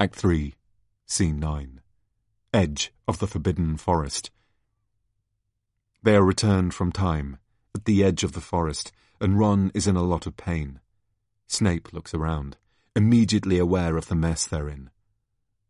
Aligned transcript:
Act 0.00 0.14
3, 0.14 0.54
Scene 1.04 1.38
9. 1.38 1.82
Edge 2.54 2.90
of 3.06 3.18
the 3.18 3.26
Forbidden 3.26 3.76
Forest. 3.76 4.30
They 6.02 6.16
are 6.16 6.24
returned 6.24 6.72
from 6.72 6.90
time, 6.90 7.36
at 7.74 7.84
the 7.84 8.02
edge 8.02 8.24
of 8.24 8.32
the 8.32 8.40
forest, 8.40 8.92
and 9.20 9.38
Ron 9.38 9.70
is 9.74 9.86
in 9.86 9.96
a 9.96 10.02
lot 10.02 10.26
of 10.26 10.38
pain. 10.38 10.80
Snape 11.46 11.92
looks 11.92 12.14
around, 12.14 12.56
immediately 12.96 13.58
aware 13.58 13.98
of 13.98 14.08
the 14.08 14.14
mess 14.14 14.46
they're 14.46 14.70
in. 14.70 14.88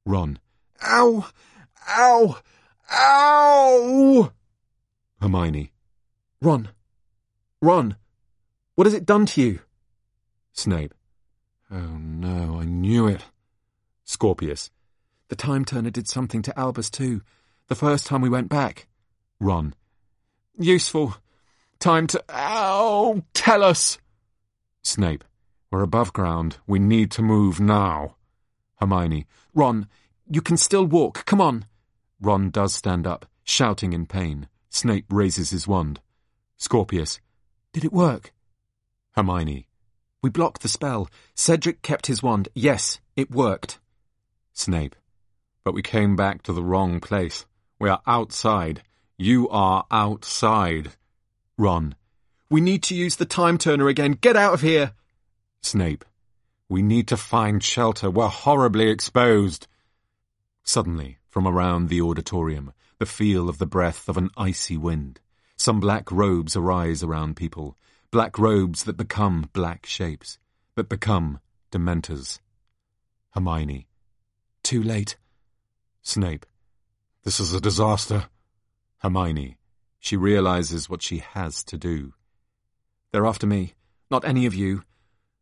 Ron. 0.06 0.38
Ow! 0.80 1.26
Ow! 1.88 2.38
Ow! 2.92 4.32
Hermione. 5.20 5.72
Ron. 6.40 6.68
Ron. 7.60 7.96
What 8.76 8.86
has 8.86 8.94
it 8.94 9.04
done 9.04 9.26
to 9.26 9.42
you? 9.42 9.58
Snape. 10.52 10.94
Oh 11.68 11.98
no, 11.98 12.60
I 12.60 12.64
knew 12.64 13.08
it. 13.08 13.24
Scorpius. 14.10 14.72
The 15.28 15.36
Time 15.36 15.64
Turner 15.64 15.90
did 15.90 16.08
something 16.08 16.42
to 16.42 16.58
Albus 16.58 16.90
too, 16.90 17.22
the 17.68 17.76
first 17.76 18.06
time 18.06 18.20
we 18.20 18.28
went 18.28 18.48
back. 18.48 18.88
Ron. 19.38 19.72
Useful. 20.58 21.14
Time 21.78 22.08
to... 22.08 22.22
Ow! 22.28 23.22
Tell 23.34 23.62
us! 23.62 23.98
Snape. 24.82 25.22
We're 25.70 25.82
above 25.82 26.12
ground. 26.12 26.56
We 26.66 26.80
need 26.80 27.12
to 27.12 27.22
move 27.22 27.60
now. 27.60 28.16
Hermione. 28.80 29.28
Ron, 29.54 29.86
you 30.28 30.42
can 30.42 30.56
still 30.56 30.86
walk. 30.86 31.24
Come 31.24 31.40
on. 31.40 31.66
Ron 32.20 32.50
does 32.50 32.74
stand 32.74 33.06
up, 33.06 33.26
shouting 33.44 33.92
in 33.92 34.06
pain. 34.06 34.48
Snape 34.70 35.06
raises 35.08 35.50
his 35.50 35.68
wand. 35.68 36.00
Scorpius. 36.56 37.20
Did 37.72 37.84
it 37.84 37.92
work? 37.92 38.32
Hermione. 39.12 39.68
We 40.20 40.30
blocked 40.30 40.62
the 40.62 40.68
spell. 40.68 41.08
Cedric 41.36 41.82
kept 41.82 42.08
his 42.08 42.24
wand. 42.24 42.48
Yes, 42.54 42.98
it 43.14 43.30
worked. 43.30 43.78
Snape. 44.52 44.96
But 45.64 45.74
we 45.74 45.82
came 45.82 46.16
back 46.16 46.42
to 46.42 46.52
the 46.52 46.62
wrong 46.62 47.00
place. 47.00 47.46
We 47.78 47.88
are 47.88 48.00
outside. 48.06 48.82
You 49.18 49.48
are 49.50 49.86
outside. 49.90 50.92
Ron. 51.58 51.94
We 52.48 52.60
need 52.60 52.82
to 52.84 52.94
use 52.94 53.16
the 53.16 53.26
time 53.26 53.58
turner 53.58 53.88
again. 53.88 54.12
Get 54.12 54.36
out 54.36 54.54
of 54.54 54.60
here. 54.62 54.92
Snape. 55.62 56.04
We 56.68 56.82
need 56.82 57.08
to 57.08 57.16
find 57.16 57.62
shelter. 57.62 58.10
We're 58.10 58.28
horribly 58.28 58.88
exposed. 58.88 59.66
Suddenly, 60.62 61.18
from 61.28 61.46
around 61.46 61.88
the 61.88 62.00
auditorium, 62.00 62.72
the 62.98 63.06
feel 63.06 63.48
of 63.48 63.58
the 63.58 63.66
breath 63.66 64.08
of 64.08 64.16
an 64.16 64.30
icy 64.36 64.76
wind. 64.76 65.20
Some 65.56 65.80
black 65.80 66.10
robes 66.10 66.56
arise 66.56 67.02
around 67.02 67.36
people, 67.36 67.76
black 68.10 68.38
robes 68.38 68.84
that 68.84 68.96
become 68.96 69.50
black 69.52 69.84
shapes, 69.84 70.38
that 70.76 70.88
become 70.88 71.40
dementors. 71.70 72.40
Hermione. 73.34 73.86
Too 74.70 74.84
late. 74.84 75.16
Snape. 76.00 76.46
This 77.24 77.40
is 77.40 77.52
a 77.52 77.60
disaster. 77.60 78.26
Hermione. 78.98 79.56
She 79.98 80.16
realizes 80.16 80.88
what 80.88 81.02
she 81.02 81.18
has 81.18 81.64
to 81.64 81.76
do. 81.76 82.14
They're 83.10 83.26
after 83.26 83.48
me, 83.48 83.74
not 84.12 84.24
any 84.24 84.46
of 84.46 84.54
you. 84.54 84.84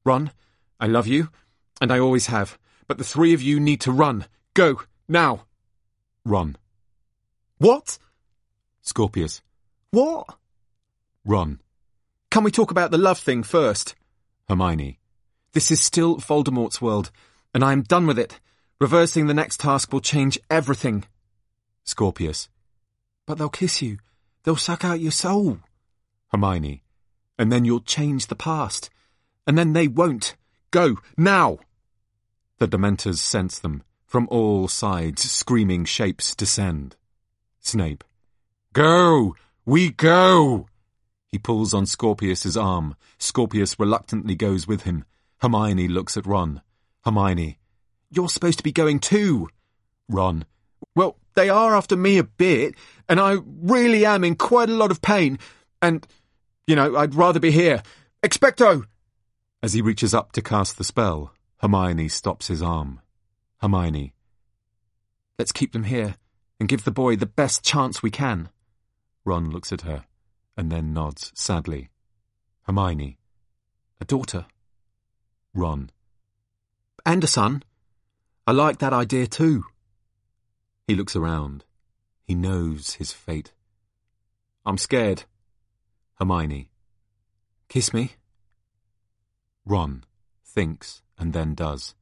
Run. 0.02 0.32
I 0.80 0.86
love 0.86 1.06
you, 1.06 1.28
and 1.78 1.92
I 1.92 1.98
always 1.98 2.28
have. 2.28 2.58
But 2.86 2.96
the 2.96 3.04
three 3.04 3.34
of 3.34 3.42
you 3.42 3.60
need 3.60 3.82
to 3.82 3.92
run. 3.92 4.24
Go, 4.54 4.80
now. 5.06 5.44
Run. 6.24 6.56
What? 7.58 7.98
Scorpius. 8.80 9.42
What? 9.90 10.38
Run. 11.26 11.60
Can 12.30 12.44
we 12.44 12.50
talk 12.50 12.70
about 12.70 12.92
the 12.92 12.96
love 12.96 13.18
thing 13.18 13.42
first? 13.42 13.94
Hermione. 14.48 15.00
This 15.52 15.70
is 15.70 15.82
still 15.82 16.16
Voldemort's 16.16 16.80
world, 16.80 17.10
and 17.52 17.62
I 17.62 17.72
am 17.72 17.82
done 17.82 18.06
with 18.06 18.18
it. 18.18 18.40
Reversing 18.80 19.26
the 19.26 19.34
next 19.34 19.58
task 19.58 19.92
will 19.92 20.00
change 20.00 20.38
everything. 20.48 21.04
Scorpius. 21.84 22.48
But 23.26 23.38
they'll 23.38 23.48
kiss 23.48 23.82
you. 23.82 23.98
They'll 24.44 24.56
suck 24.56 24.84
out 24.84 25.00
your 25.00 25.10
soul. 25.10 25.58
Hermione. 26.30 26.84
And 27.38 27.50
then 27.50 27.64
you'll 27.64 27.80
change 27.80 28.26
the 28.26 28.36
past. 28.36 28.88
And 29.46 29.58
then 29.58 29.72
they 29.72 29.88
won't. 29.88 30.36
Go, 30.70 30.98
now! 31.16 31.58
The 32.58 32.68
Dementors 32.68 33.18
sense 33.18 33.58
them. 33.58 33.82
From 34.06 34.28
all 34.30 34.68
sides, 34.68 35.30
screaming 35.30 35.84
shapes 35.84 36.34
descend. 36.34 36.96
Snape. 37.60 38.04
Go! 38.72 39.34
We 39.64 39.90
go! 39.90 40.66
He 41.26 41.38
pulls 41.38 41.74
on 41.74 41.84
Scorpius's 41.84 42.56
arm. 42.56 42.96
Scorpius 43.18 43.78
reluctantly 43.78 44.34
goes 44.34 44.66
with 44.66 44.82
him. 44.82 45.04
Hermione 45.42 45.88
looks 45.88 46.16
at 46.16 46.26
Ron. 46.26 46.62
Hermione. 47.04 47.58
You're 48.10 48.28
supposed 48.28 48.58
to 48.58 48.64
be 48.64 48.72
going 48.72 49.00
too. 49.00 49.48
Ron. 50.08 50.44
Well, 50.94 51.16
they 51.34 51.48
are 51.48 51.76
after 51.76 51.96
me 51.96 52.18
a 52.18 52.24
bit, 52.24 52.74
and 53.08 53.20
I 53.20 53.38
really 53.44 54.04
am 54.04 54.24
in 54.24 54.34
quite 54.34 54.68
a 54.68 54.74
lot 54.74 54.90
of 54.90 55.02
pain, 55.02 55.38
and, 55.80 56.06
you 56.66 56.74
know, 56.74 56.96
I'd 56.96 57.14
rather 57.14 57.38
be 57.38 57.50
here. 57.50 57.82
Expecto! 58.22 58.84
As 59.62 59.74
he 59.74 59.82
reaches 59.82 60.14
up 60.14 60.32
to 60.32 60.42
cast 60.42 60.78
the 60.78 60.84
spell, 60.84 61.32
Hermione 61.58 62.08
stops 62.08 62.48
his 62.48 62.62
arm. 62.62 63.00
Hermione. 63.60 64.14
Let's 65.38 65.52
keep 65.52 65.72
them 65.72 65.84
here, 65.84 66.16
and 66.58 66.68
give 66.68 66.84
the 66.84 66.90
boy 66.90 67.16
the 67.16 67.26
best 67.26 67.64
chance 67.64 68.02
we 68.02 68.10
can. 68.10 68.48
Ron 69.24 69.50
looks 69.50 69.72
at 69.72 69.82
her, 69.82 70.04
and 70.56 70.72
then 70.72 70.92
nods 70.92 71.30
sadly. 71.34 71.90
Hermione. 72.62 73.18
A 74.00 74.04
daughter. 74.04 74.46
Ron. 75.54 75.90
And 77.04 77.22
a 77.22 77.26
son. 77.26 77.62
I 78.48 78.52
like 78.52 78.78
that 78.78 78.94
idea 78.94 79.26
too. 79.26 79.66
He 80.86 80.94
looks 80.94 81.14
around. 81.14 81.66
He 82.24 82.34
knows 82.34 82.94
his 82.94 83.12
fate. 83.12 83.52
I'm 84.64 84.78
scared. 84.78 85.24
Hermione. 86.14 86.70
Kiss 87.68 87.92
me. 87.92 88.12
Ron 89.66 90.02
thinks 90.42 91.02
and 91.18 91.34
then 91.34 91.54
does. 91.54 91.94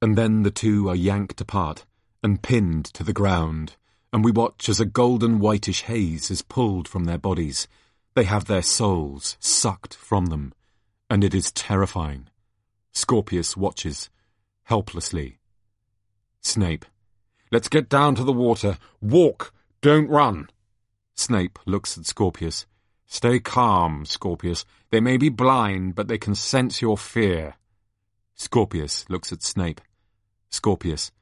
And 0.00 0.16
then 0.16 0.44
the 0.44 0.52
two 0.52 0.88
are 0.88 0.94
yanked 0.94 1.40
apart 1.40 1.86
and 2.22 2.40
pinned 2.40 2.84
to 2.94 3.02
the 3.02 3.12
ground, 3.12 3.74
and 4.12 4.24
we 4.24 4.30
watch 4.30 4.68
as 4.68 4.78
a 4.78 4.86
golden 4.86 5.40
whitish 5.40 5.82
haze 5.82 6.30
is 6.30 6.42
pulled 6.42 6.86
from 6.86 7.06
their 7.06 7.18
bodies. 7.18 7.66
They 8.14 8.22
have 8.22 8.44
their 8.44 8.62
souls 8.62 9.36
sucked 9.40 9.94
from 9.94 10.26
them, 10.26 10.52
and 11.10 11.24
it 11.24 11.34
is 11.34 11.50
terrifying. 11.50 12.28
Scorpius 12.92 13.56
watches, 13.56 14.08
helplessly. 14.62 15.40
Snape. 16.44 16.84
Let's 17.50 17.68
get 17.68 17.88
down 17.88 18.14
to 18.16 18.24
the 18.24 18.32
water. 18.32 18.78
Walk, 19.00 19.52
don't 19.80 20.08
run. 20.08 20.50
Snape 21.16 21.58
looks 21.66 21.96
at 21.96 22.06
Scorpius. 22.06 22.66
Stay 23.06 23.40
calm, 23.40 24.04
Scorpius. 24.04 24.64
They 24.90 25.00
may 25.00 25.16
be 25.16 25.28
blind, 25.28 25.94
but 25.94 26.08
they 26.08 26.18
can 26.18 26.34
sense 26.34 26.82
your 26.82 26.98
fear. 26.98 27.54
Scorpius 28.34 29.04
looks 29.08 29.32
at 29.32 29.42
Snape. 29.42 29.80
Scorpius. 30.50 31.12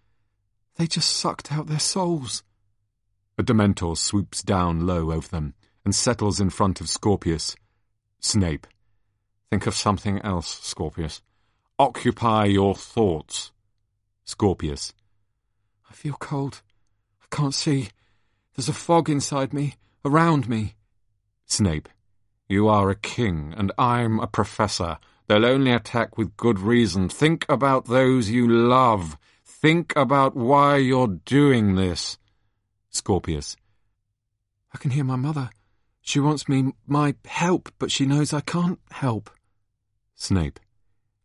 They 0.76 0.86
just 0.86 1.10
sucked 1.10 1.52
out 1.52 1.66
their 1.66 1.78
souls. 1.78 2.42
A 3.38 3.42
Dementor 3.42 3.96
swoops 3.96 4.42
down 4.42 4.86
low 4.86 5.12
over 5.12 5.28
them 5.28 5.54
and 5.84 5.94
settles 5.94 6.40
in 6.40 6.50
front 6.50 6.80
of 6.80 6.88
Scorpius. 6.88 7.56
Snape. 8.20 8.66
Think 9.50 9.66
of 9.66 9.74
something 9.74 10.18
else, 10.20 10.60
Scorpius. 10.62 11.22
Occupy 11.78 12.46
your 12.46 12.74
thoughts. 12.74 13.52
Scorpius. 14.24 14.94
I 15.92 15.94
feel 15.94 16.14
cold. 16.14 16.62
I 17.20 17.26
can't 17.36 17.54
see. 17.54 17.90
There's 18.56 18.70
a 18.70 18.72
fog 18.72 19.10
inside 19.10 19.52
me, 19.52 19.74
around 20.06 20.48
me. 20.48 20.74
Snape. 21.44 21.86
You 22.48 22.66
are 22.66 22.88
a 22.88 22.94
king, 22.94 23.52
and 23.58 23.72
I'm 23.76 24.18
a 24.18 24.26
professor. 24.26 24.96
They'll 25.26 25.44
only 25.44 25.70
attack 25.70 26.16
with 26.16 26.38
good 26.38 26.58
reason. 26.58 27.10
Think 27.10 27.44
about 27.46 27.88
those 27.88 28.30
you 28.30 28.48
love. 28.48 29.18
Think 29.44 29.92
about 29.94 30.34
why 30.34 30.78
you're 30.78 31.18
doing 31.26 31.74
this. 31.74 32.16
Scorpius. 32.88 33.58
I 34.72 34.78
can 34.78 34.92
hear 34.92 35.04
my 35.04 35.16
mother. 35.16 35.50
She 36.00 36.20
wants 36.20 36.48
me 36.48 36.72
my 36.86 37.16
help, 37.26 37.70
but 37.78 37.92
she 37.92 38.06
knows 38.06 38.32
I 38.32 38.40
can't 38.40 38.80
help. 38.90 39.28
Snape. 40.14 40.58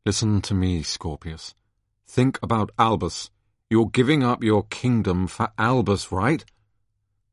Listen 0.05 0.41
to 0.41 0.53
me, 0.53 0.83
Scorpius. 0.83 1.55
Think 2.05 2.37
about 2.43 2.71
Albus. 2.77 3.29
You're 3.69 3.89
giving 3.89 4.23
up 4.23 4.43
your 4.43 4.63
kingdom 4.63 5.27
for 5.27 5.49
Albus, 5.57 6.09
right? 6.09 6.45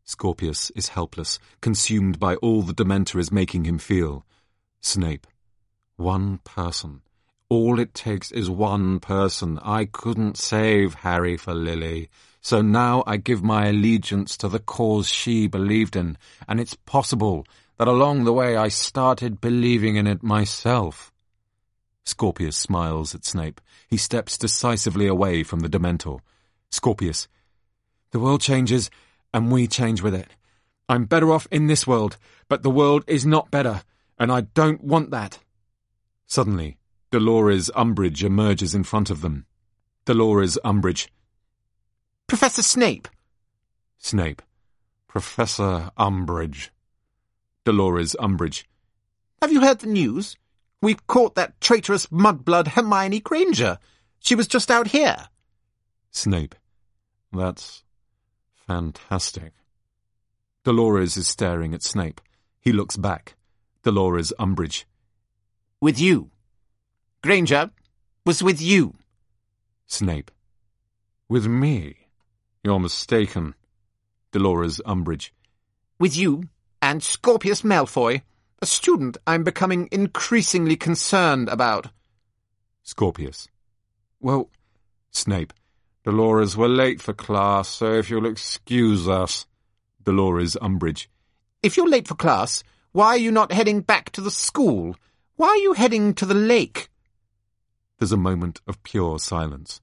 Scorpius 0.05 0.71
is 0.71 0.89
helpless, 0.89 1.39
consumed 1.61 2.19
by 2.19 2.35
all 2.37 2.63
the 2.63 2.75
Dementor 2.75 3.21
is 3.21 3.31
making 3.31 3.67
him 3.67 3.79
feel. 3.79 4.27
Snape. 4.81 5.29
One 5.97 6.39
person. 6.39 7.03
All 7.49 7.79
it 7.79 7.95
takes 7.95 8.33
is 8.33 8.51
one 8.51 8.99
person. 8.99 9.61
I 9.63 9.85
couldn't 9.85 10.37
save 10.37 10.95
Harry 10.95 11.37
for 11.37 11.55
Lily. 11.55 12.11
So 12.41 12.61
now 12.61 13.05
I 13.07 13.17
give 13.17 13.45
my 13.45 13.69
allegiance 13.69 14.37
to 14.39 14.49
the 14.49 14.59
cause 14.59 15.07
she 15.07 15.47
believed 15.47 15.95
in, 15.95 16.19
and 16.49 16.59
it's 16.59 16.75
possible 16.75 17.47
that 17.79 17.87
along 17.87 18.25
the 18.25 18.33
way 18.33 18.57
I 18.57 18.69
started 18.69 19.41
believing 19.41 19.95
in 19.95 20.09
it 20.09 20.25
myself. 20.25 21.13
Scorpius 22.05 22.57
smiles 22.57 23.15
at 23.15 23.25
Snape. 23.25 23.61
He 23.89 23.97
steps 23.97 24.37
decisively 24.39 25.07
away 25.07 25.43
from 25.43 25.61
the 25.61 25.69
Dementor. 25.69 26.21
Scorpius. 26.71 27.29
The 28.11 28.21
world 28.21 28.41
changes, 28.41 28.91
and 29.33 29.51
we 29.51 29.67
change 29.67 30.03
with 30.03 30.15
it. 30.15 30.29
I'm 30.89 31.07
better 31.07 31.33
off 31.33 31.49
in 31.51 31.67
this 31.67 31.87
world, 31.87 32.19
but 32.49 32.63
the 32.63 32.71
world 32.71 33.05
is 33.07 33.25
not 33.25 33.51
better, 33.51 33.83
and 34.19 34.31
I 34.31 34.43
don't 34.43 34.85
want 34.85 35.11
that. 35.11 35.39
Suddenly, 36.27 36.77
Dolores 37.11 37.71
Umbridge 37.75 38.23
emerges 38.23 38.75
in 38.75 38.85
front 38.85 39.09
of 39.09 39.21
them. 39.21 39.47
Dolores 40.05 40.59
Umbridge. 40.65 41.09
Professor 42.27 42.63
Snape. 42.63 43.09
Snape. 43.99 44.43
Professor 45.09 45.91
Umbridge. 45.99 46.69
Dolores 47.65 48.15
Umbridge. 48.21 48.65
Have 49.41 49.53
you 49.53 49.61
heard 49.61 49.79
the 49.79 49.87
news? 49.87 50.37
We've 50.85 51.07
caught 51.07 51.35
that 51.37 51.59
traitorous 51.63 52.09
mudblood 52.09 52.69
Hermione 52.69 53.21
Granger. 53.21 53.79
She 54.19 54.35
was 54.35 54.47
just 54.47 54.71
out 54.71 54.89
here. 54.89 55.17
Snape. 56.11 56.55
That's 57.33 57.85
fantastic. 58.53 59.55
Dolores 60.63 61.17
is 61.17 61.27
staring 61.27 61.73
at 61.73 61.83
Snape. 61.83 62.21
He 62.61 62.71
looks 62.71 62.99
back. 62.99 63.35
Dolores 63.83 64.31
Umbridge. 64.39 64.85
With 65.81 65.99
you. 65.99 66.31
Granger 67.23 67.71
was 68.27 68.43
with 68.43 68.61
you. 68.61 68.93
Snape. 69.87 70.31
With 71.31 71.47
me? 71.47 71.97
You're 72.63 72.79
mistaken. 72.79 73.55
Dolores 74.33 74.83
Umbridge. 74.85 75.31
With 75.99 76.15
you 76.15 76.43
and 76.83 77.03
Scorpius 77.03 77.63
Malfoy, 77.63 78.21
a 78.61 78.67
student 78.67 79.17
I'm 79.27 79.45
becoming 79.45 79.89
increasingly 79.93 80.77
concerned 80.77 81.49
about. 81.49 81.89
Scorpius. 82.83 83.49
Well, 84.21 84.51
Snape. 85.11 85.53
Dolores, 86.05 86.57
we're 86.57 86.69
late 86.69 87.01
for 87.01 87.15
class, 87.15 87.69
so 87.69 87.93
if 87.95 88.11
you'll 88.11 88.27
excuse 88.27 89.09
us. 89.09 89.47
Dolores 90.05 90.57
Umbridge. 90.61 91.07
If 91.63 91.77
you're 91.77 91.89
late 91.89 92.07
for 92.07 92.15
class, 92.15 92.63
why 92.93 93.09
are 93.09 93.17
you 93.17 93.31
not 93.31 93.53
heading 93.53 93.81
back 93.81 94.11
to 94.13 94.21
the 94.21 94.31
school? 94.31 94.97
Why 95.37 95.49
are 95.49 95.57
you 95.57 95.73
heading 95.73 96.15
to 96.15 96.27
the 96.27 96.35
lake? 96.35 96.91
There's 97.99 98.13
a 98.13 98.19
moment 98.19 98.61
of 98.67 98.83
pure 98.83 99.19
silence, 99.19 99.81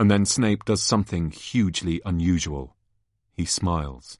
and 0.00 0.10
then 0.10 0.24
Snape 0.24 0.64
does 0.64 0.82
something 0.82 1.30
hugely 1.30 2.00
unusual. 2.04 2.74
He 3.32 3.44
smiles. 3.44 4.18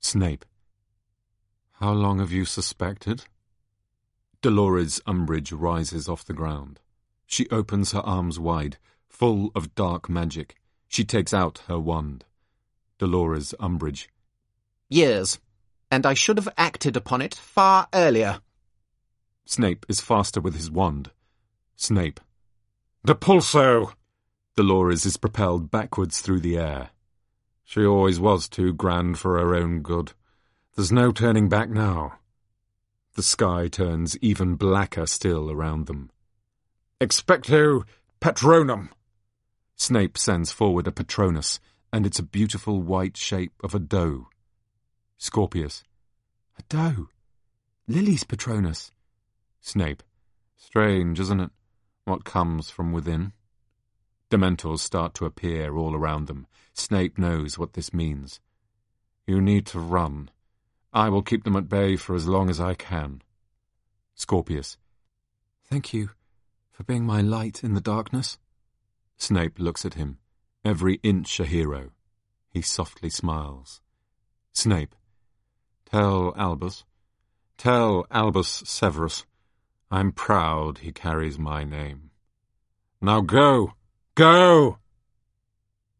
Snape. 0.00 0.44
How 1.80 1.92
long 1.92 2.18
have 2.18 2.30
you 2.30 2.44
suspected? 2.44 3.24
Dolores 4.42 5.00
Umbridge 5.06 5.50
rises 5.58 6.10
off 6.10 6.26
the 6.26 6.34
ground. 6.34 6.78
She 7.26 7.48
opens 7.48 7.92
her 7.92 8.00
arms 8.00 8.38
wide, 8.38 8.76
full 9.08 9.50
of 9.54 9.74
dark 9.74 10.06
magic. 10.10 10.56
She 10.88 11.04
takes 11.04 11.32
out 11.32 11.62
her 11.68 11.78
wand. 11.78 12.26
Dolores 12.98 13.54
Umbridge. 13.58 14.08
Years. 14.90 15.38
And 15.90 16.04
I 16.04 16.12
should 16.12 16.36
have 16.36 16.52
acted 16.58 16.98
upon 16.98 17.22
it 17.22 17.34
far 17.34 17.88
earlier. 17.94 18.42
Snape 19.46 19.86
is 19.88 20.02
faster 20.02 20.42
with 20.42 20.56
his 20.56 20.70
wand. 20.70 21.10
Snape. 21.76 22.20
Depulso! 23.06 23.94
Dolores 24.54 25.06
is 25.06 25.16
propelled 25.16 25.70
backwards 25.70 26.20
through 26.20 26.40
the 26.40 26.58
air. 26.58 26.90
She 27.64 27.86
always 27.86 28.20
was 28.20 28.50
too 28.50 28.74
grand 28.74 29.18
for 29.18 29.38
her 29.38 29.54
own 29.54 29.80
good. 29.80 30.12
There's 30.76 30.92
no 30.92 31.12
turning 31.12 31.48
back 31.48 31.68
now. 31.68 32.18
The 33.14 33.22
sky 33.22 33.68
turns 33.68 34.16
even 34.18 34.54
blacker 34.54 35.06
still 35.06 35.50
around 35.50 35.86
them. 35.86 36.10
Expecto 37.00 37.84
Patronum! 38.20 38.90
Snape 39.74 40.16
sends 40.16 40.52
forward 40.52 40.86
a 40.86 40.92
Patronus, 40.92 41.58
and 41.92 42.06
it's 42.06 42.18
a 42.18 42.22
beautiful 42.22 42.82
white 42.82 43.16
shape 43.16 43.54
of 43.64 43.74
a 43.74 43.78
doe. 43.78 44.28
Scorpius. 45.18 45.82
A 46.58 46.62
doe? 46.68 47.08
Lily's 47.88 48.24
Patronus. 48.24 48.92
Snape. 49.60 50.02
Strange, 50.56 51.18
isn't 51.18 51.40
it? 51.40 51.50
What 52.04 52.24
comes 52.24 52.70
from 52.70 52.92
within? 52.92 53.32
Dementors 54.30 54.78
start 54.80 55.14
to 55.14 55.24
appear 55.24 55.76
all 55.76 55.96
around 55.96 56.26
them. 56.26 56.46
Snape 56.74 57.18
knows 57.18 57.58
what 57.58 57.72
this 57.72 57.92
means. 57.92 58.38
You 59.26 59.40
need 59.40 59.66
to 59.66 59.80
run. 59.80 60.30
I 60.92 61.08
will 61.08 61.22
keep 61.22 61.44
them 61.44 61.56
at 61.56 61.68
bay 61.68 61.96
for 61.96 62.14
as 62.14 62.26
long 62.26 62.50
as 62.50 62.60
I 62.60 62.74
can. 62.74 63.22
Scorpius. 64.14 64.76
Thank 65.64 65.94
you 65.94 66.10
for 66.72 66.82
being 66.82 67.04
my 67.04 67.20
light 67.20 67.62
in 67.62 67.74
the 67.74 67.80
darkness. 67.80 68.38
Snape 69.16 69.58
looks 69.58 69.84
at 69.84 69.94
him, 69.94 70.18
every 70.64 70.98
inch 71.02 71.38
a 71.38 71.44
hero. 71.44 71.90
He 72.48 72.62
softly 72.62 73.10
smiles. 73.10 73.80
Snape. 74.52 74.96
Tell 75.90 76.34
Albus. 76.36 76.84
Tell 77.56 78.06
Albus 78.10 78.62
Severus. 78.66 79.24
I'm 79.90 80.12
proud 80.12 80.78
he 80.78 80.92
carries 80.92 81.38
my 81.38 81.64
name. 81.64 82.10
Now 83.00 83.20
go! 83.20 83.74
Go! 84.14 84.78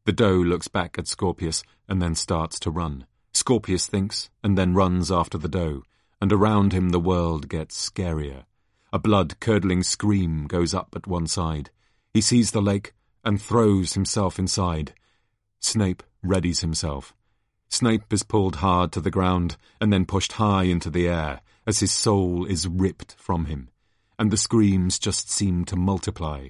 The 0.04 0.12
doe 0.12 0.36
looks 0.36 0.68
back 0.68 0.98
at 0.98 1.06
Scorpius 1.06 1.62
and 1.88 2.00
then 2.02 2.14
starts 2.14 2.58
to 2.60 2.70
run. 2.70 3.06
Scorpius 3.32 3.86
thinks 3.86 4.30
and 4.42 4.56
then 4.56 4.74
runs 4.74 5.10
after 5.10 5.38
the 5.38 5.48
doe, 5.48 5.82
and 6.20 6.32
around 6.32 6.72
him 6.72 6.90
the 6.90 7.00
world 7.00 7.48
gets 7.48 7.90
scarier. 7.90 8.44
A 8.92 8.98
blood-curdling 8.98 9.82
scream 9.84 10.46
goes 10.46 10.74
up 10.74 10.94
at 10.96 11.06
one 11.06 11.26
side. 11.26 11.70
He 12.12 12.20
sees 12.20 12.50
the 12.50 12.60
lake 12.60 12.92
and 13.24 13.40
throws 13.40 13.94
himself 13.94 14.38
inside. 14.38 14.94
Snape 15.60 16.02
readies 16.24 16.60
himself. 16.60 17.14
Snape 17.68 18.12
is 18.12 18.24
pulled 18.24 18.56
hard 18.56 18.90
to 18.92 19.00
the 19.00 19.12
ground 19.12 19.56
and 19.80 19.92
then 19.92 20.04
pushed 20.06 20.32
high 20.32 20.64
into 20.64 20.90
the 20.90 21.06
air 21.06 21.40
as 21.66 21.78
his 21.78 21.92
soul 21.92 22.44
is 22.46 22.66
ripped 22.66 23.14
from 23.16 23.44
him, 23.44 23.68
and 24.18 24.30
the 24.30 24.36
screams 24.36 24.98
just 24.98 25.30
seem 25.30 25.64
to 25.66 25.76
multiply. 25.76 26.48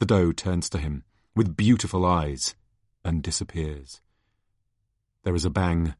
The 0.00 0.06
doe 0.06 0.32
turns 0.32 0.68
to 0.70 0.78
him 0.78 1.04
with 1.36 1.56
beautiful 1.56 2.04
eyes 2.04 2.56
and 3.04 3.22
disappears. 3.22 4.00
There 5.22 5.34
is 5.34 5.44
a 5.44 5.50
bang 5.50 5.94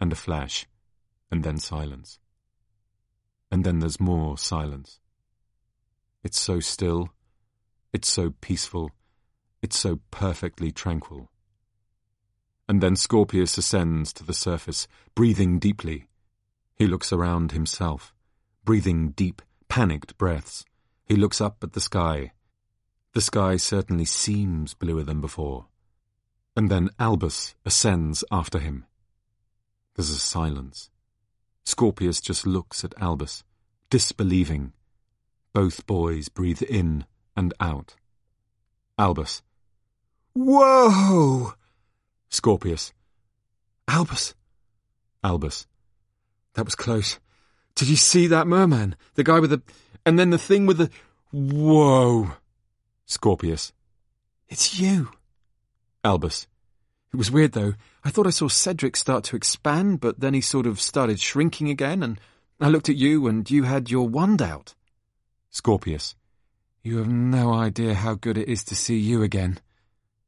and 0.00 0.12
a 0.12 0.16
flash, 0.16 0.66
and 1.30 1.44
then 1.44 1.58
silence. 1.58 2.18
And 3.50 3.64
then 3.64 3.78
there's 3.78 4.00
more 4.00 4.36
silence. 4.36 5.00
It's 6.22 6.40
so 6.40 6.60
still, 6.60 7.10
it's 7.92 8.10
so 8.10 8.34
peaceful, 8.40 8.90
it's 9.62 9.78
so 9.78 10.00
perfectly 10.10 10.72
tranquil. 10.72 11.30
And 12.68 12.82
then 12.82 12.96
Scorpius 12.96 13.56
ascends 13.58 14.12
to 14.14 14.24
the 14.24 14.32
surface, 14.32 14.88
breathing 15.14 15.58
deeply. 15.58 16.08
He 16.76 16.86
looks 16.86 17.12
around 17.12 17.52
himself, 17.52 18.14
breathing 18.64 19.10
deep, 19.10 19.42
panicked 19.68 20.16
breaths. 20.18 20.64
He 21.04 21.16
looks 21.16 21.40
up 21.40 21.62
at 21.62 21.74
the 21.74 21.80
sky. 21.80 22.32
The 23.12 23.20
sky 23.20 23.56
certainly 23.56 24.06
seems 24.06 24.74
bluer 24.74 25.04
than 25.04 25.20
before. 25.20 25.66
And 26.56 26.70
then 26.70 26.90
Albus 26.98 27.54
ascends 27.64 28.24
after 28.30 28.58
him. 28.58 28.86
There's 29.96 30.10
a 30.10 30.18
silence. 30.18 30.90
Scorpius 31.64 32.20
just 32.20 32.46
looks 32.46 32.84
at 32.84 32.94
Albus, 33.00 33.42
disbelieving. 33.90 34.72
Both 35.52 35.86
boys 35.86 36.28
breathe 36.28 36.62
in 36.62 37.06
and 37.36 37.54
out. 37.60 37.96
Albus. 38.98 39.42
Whoa! 40.34 41.54
Scorpius. 42.28 42.92
Albus. 43.88 44.34
Albus. 45.22 45.66
That 46.54 46.64
was 46.64 46.74
close. 46.74 47.18
Did 47.74 47.88
you 47.88 47.96
see 47.96 48.26
that 48.28 48.46
merman? 48.46 48.96
The 49.14 49.24
guy 49.24 49.40
with 49.40 49.50
the... 49.50 49.62
And 50.06 50.18
then 50.18 50.30
the 50.30 50.38
thing 50.38 50.66
with 50.66 50.78
the... 50.78 50.90
Whoa! 51.32 52.32
Scorpius. 53.06 53.72
It's 54.48 54.78
you. 54.78 55.10
Albus. 56.04 56.46
It 57.12 57.16
was 57.16 57.30
weird, 57.30 57.52
though. 57.52 57.74
I 58.04 58.10
thought 58.10 58.26
I 58.26 58.30
saw 58.30 58.48
Cedric 58.48 58.96
start 58.96 59.24
to 59.24 59.36
expand, 59.36 60.00
but 60.00 60.20
then 60.20 60.34
he 60.34 60.40
sort 60.40 60.66
of 60.66 60.80
started 60.80 61.18
shrinking 61.18 61.70
again, 61.70 62.02
and 62.02 62.20
I 62.60 62.68
looked 62.68 62.88
at 62.90 62.96
you, 62.96 63.26
and 63.26 63.50
you 63.50 63.62
had 63.62 63.90
your 63.90 64.06
wand 64.06 64.42
out. 64.42 64.74
Scorpius. 65.50 66.14
You 66.82 66.98
have 66.98 67.08
no 67.08 67.54
idea 67.54 67.94
how 67.94 68.14
good 68.14 68.36
it 68.36 68.48
is 68.48 68.62
to 68.64 68.76
see 68.76 68.98
you 68.98 69.22
again. 69.22 69.58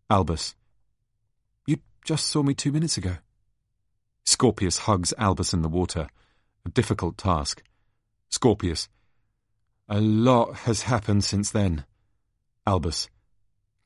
Albus. 0.09 0.55
You 1.67 1.79
just 2.05 2.29
saw 2.29 2.43
me 2.43 2.55
two 2.55 2.73
minutes 2.73 2.97
ago. 2.97 3.17
Scorpius 4.25 4.79
hugs 4.79 5.13
Albus 5.19 5.53
in 5.53 5.61
the 5.61 5.69
water. 5.69 6.09
A 6.65 6.71
difficult 6.71 7.19
task. 7.19 7.63
Scorpius. 8.31 8.89
A 9.89 10.01
lot 10.01 10.55
has 10.59 10.83
happened 10.83 11.25
since 11.25 11.51
then. 11.51 11.85
Albus. 12.67 13.11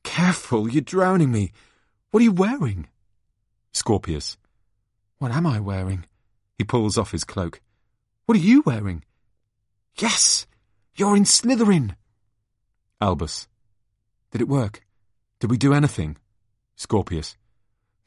Careful, 0.03 0.69
you're 0.69 0.81
drowning 0.81 1.31
me. 1.31 1.51
What 2.11 2.19
are 2.19 2.23
you 2.23 2.33
wearing? 2.33 2.87
Scorpius. 3.73 4.37
What 5.19 5.31
am 5.31 5.47
I 5.47 5.59
wearing? 5.59 6.05
He 6.57 6.65
pulls 6.65 6.97
off 6.97 7.11
his 7.11 7.23
cloak. 7.23 7.61
What 8.25 8.37
are 8.37 8.41
you 8.41 8.63
wearing? 8.65 9.03
Yes! 9.97 10.45
You're 10.95 11.15
in 11.15 11.23
Slytherin! 11.23 11.95
Albus. 12.99 13.47
Did 14.31 14.41
it 14.41 14.49
work? 14.49 14.81
Did 15.39 15.49
we 15.49 15.57
do 15.57 15.73
anything? 15.73 16.17
Scorpius. 16.75 17.37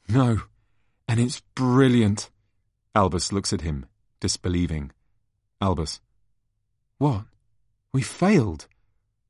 No. 0.07 0.41
And 1.07 1.19
it's 1.19 1.41
brilliant. 1.55 2.29
Albus 2.93 3.31
looks 3.31 3.53
at 3.53 3.61
him, 3.61 3.87
disbelieving. 4.19 4.91
Albus. 5.59 5.99
What? 6.99 7.25
We 7.91 8.03
failed. 8.03 8.67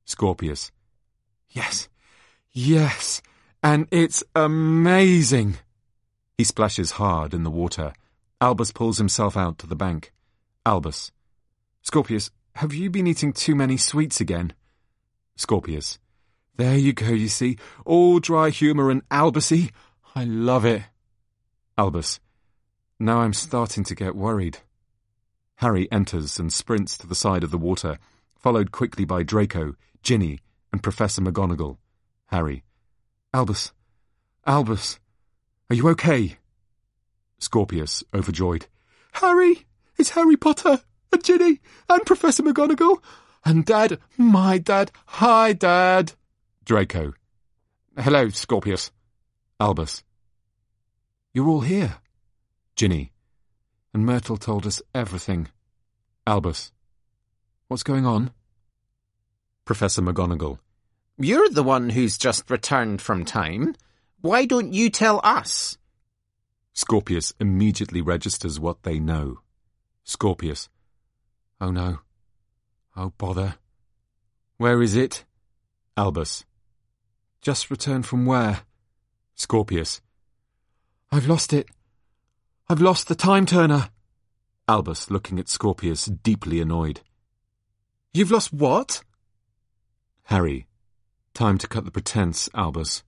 Scorpius. 0.03 0.71
Yes. 1.49 1.87
Yes. 2.51 3.21
And 3.65 3.87
it's 3.89 4.23
amazing. 4.35 5.57
He 6.37 6.43
splashes 6.43 6.91
hard 6.91 7.33
in 7.33 7.41
the 7.41 7.49
water. 7.49 7.93
Albus 8.39 8.71
pulls 8.71 8.99
himself 8.99 9.35
out 9.35 9.57
to 9.57 9.65
the 9.65 9.75
bank. 9.75 10.13
Albus. 10.67 11.11
Scorpius, 11.81 12.29
have 12.57 12.75
you 12.75 12.91
been 12.91 13.07
eating 13.07 13.33
too 13.33 13.55
many 13.55 13.75
sweets 13.75 14.21
again? 14.21 14.53
Scorpius. 15.35 15.97
There 16.57 16.77
you 16.77 16.93
go, 16.93 17.07
you 17.07 17.27
see. 17.27 17.57
All 17.85 18.19
dry 18.19 18.51
humour 18.51 18.91
and 18.91 19.01
Albusy. 19.09 19.71
I 20.13 20.25
love 20.25 20.63
it. 20.63 20.83
Albus. 21.75 22.19
Now 22.99 23.21
I'm 23.21 23.33
starting 23.33 23.83
to 23.85 23.95
get 23.95 24.15
worried. 24.15 24.59
Harry 25.55 25.91
enters 25.91 26.37
and 26.37 26.53
sprints 26.53 26.99
to 26.99 27.07
the 27.07 27.15
side 27.15 27.43
of 27.43 27.49
the 27.49 27.57
water, 27.57 27.97
followed 28.35 28.71
quickly 28.71 29.05
by 29.05 29.23
Draco, 29.23 29.73
Ginny, 30.03 30.37
and 30.71 30.83
Professor 30.83 31.23
McGonagall. 31.23 31.77
Harry. 32.27 32.63
Albus. 33.35 33.73
Albus. 34.47 34.97
Are 35.69 35.75
you 35.75 35.89
okay? 35.89 36.37
Scorpius, 37.37 38.01
overjoyed. 38.13 38.67
Harry! 39.11 39.65
It's 39.97 40.11
Harry 40.11 40.37
Potter! 40.37 40.79
And 41.11 41.21
Ginny! 41.21 41.59
And 41.89 42.05
Professor 42.05 42.43
McGonagall! 42.43 43.03
And 43.43 43.65
Dad! 43.65 43.99
My 44.17 44.57
Dad! 44.57 44.89
Hi, 45.07 45.51
Dad! 45.51 46.13
Draco. 46.63 47.11
Hello, 47.97 48.29
Scorpius. 48.29 48.91
Albus. 49.59 50.05
You're 51.33 51.49
all 51.49 51.59
here. 51.59 51.97
Ginny. 52.77 53.11
And 53.93 54.05
Myrtle 54.05 54.37
told 54.37 54.65
us 54.65 54.81
everything. 54.93 55.49
Albus. 56.25 56.71
What's 57.67 57.83
going 57.83 58.05
on? 58.05 58.31
Professor 59.65 60.01
McGonagall. 60.01 60.59
You're 61.17 61.49
the 61.49 61.63
one 61.63 61.91
who's 61.91 62.17
just 62.17 62.49
returned 62.49 63.01
from 63.01 63.23
time. 63.23 63.75
Why 64.19 64.45
don't 64.45 64.73
you 64.73 64.89
tell 64.89 65.21
us? 65.23 65.77
Scorpius 66.73 67.33
immediately 67.39 68.01
registers 68.01 68.59
what 68.59 68.83
they 68.83 68.99
know. 68.99 69.39
Scorpius. 70.03 70.67
Oh 71.61 71.71
no. 71.71 71.99
Oh 72.97 73.13
bother. 73.17 73.55
Where 74.57 74.81
is 74.81 74.95
it? 74.95 75.23
Albus. 75.95 76.43
Just 77.41 77.71
returned 77.71 78.05
from 78.05 78.25
where? 78.25 78.61
Scorpius. 79.35 80.01
I've 81.13 81.27
lost 81.27 81.53
it. 81.53 81.67
I've 82.67 82.81
lost 82.81 83.07
the 83.07 83.15
time 83.15 83.45
turner. 83.45 83.89
Albus 84.67 85.09
looking 85.09 85.39
at 85.39 85.47
Scorpius, 85.47 86.05
deeply 86.05 86.59
annoyed. 86.59 86.99
You've 88.13 88.31
lost 88.31 88.51
what? 88.51 89.01
Harry. 90.23 90.67
Time 91.35 91.57
to 91.57 91.67
cut 91.67 91.83
the 91.83 91.91
pretense, 91.91 92.47
Albus. 92.53 93.03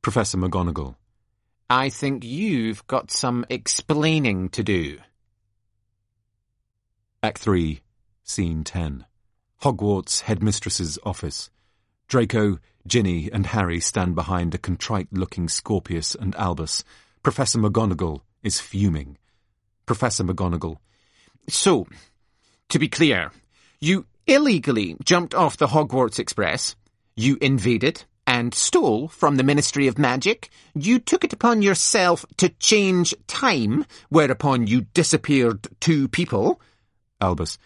Professor 0.00 0.38
McGonagall. 0.38 0.94
I 1.68 1.90
think 1.90 2.24
you've 2.24 2.86
got 2.86 3.10
some 3.10 3.44
explaining 3.50 4.48
to 4.48 4.62
do. 4.62 4.96
Act 7.22 7.36
3, 7.36 7.82
Scene 8.22 8.64
10. 8.64 9.04
Hogwarts 9.60 10.22
Headmistress's 10.22 10.98
office. 11.04 11.50
Draco, 12.08 12.58
Ginny, 12.86 13.30
and 13.30 13.48
Harry 13.48 13.80
stand 13.80 14.14
behind 14.14 14.54
a 14.54 14.58
contrite-looking 14.58 15.50
Scorpius 15.50 16.14
and 16.14 16.34
Albus. 16.36 16.84
Professor 17.22 17.58
McGonagall 17.58 18.22
is 18.42 18.60
fuming. 18.60 19.18
Professor 19.84 20.24
McGonagall. 20.24 20.78
So, 21.50 21.86
to 22.70 22.78
be 22.78 22.88
clear, 22.88 23.30
you 23.78 24.06
illegally 24.26 24.96
jumped 25.04 25.34
off 25.34 25.58
the 25.58 25.66
Hogwarts 25.66 26.18
Express, 26.18 26.76
you 27.16 27.38
invaded 27.40 28.04
and 28.26 28.54
stole 28.54 29.08
from 29.08 29.36
the 29.36 29.42
Ministry 29.42 29.86
of 29.86 29.98
Magic, 29.98 30.50
you 30.74 30.98
took 30.98 31.24
it 31.24 31.32
upon 31.32 31.62
yourself 31.62 32.24
to 32.38 32.48
change 32.48 33.14
time, 33.26 33.84
whereupon 34.08 34.66
you 34.66 34.82
disappeared 34.94 35.68
two 35.80 36.08
people. 36.08 36.60
Albus. 37.20 37.58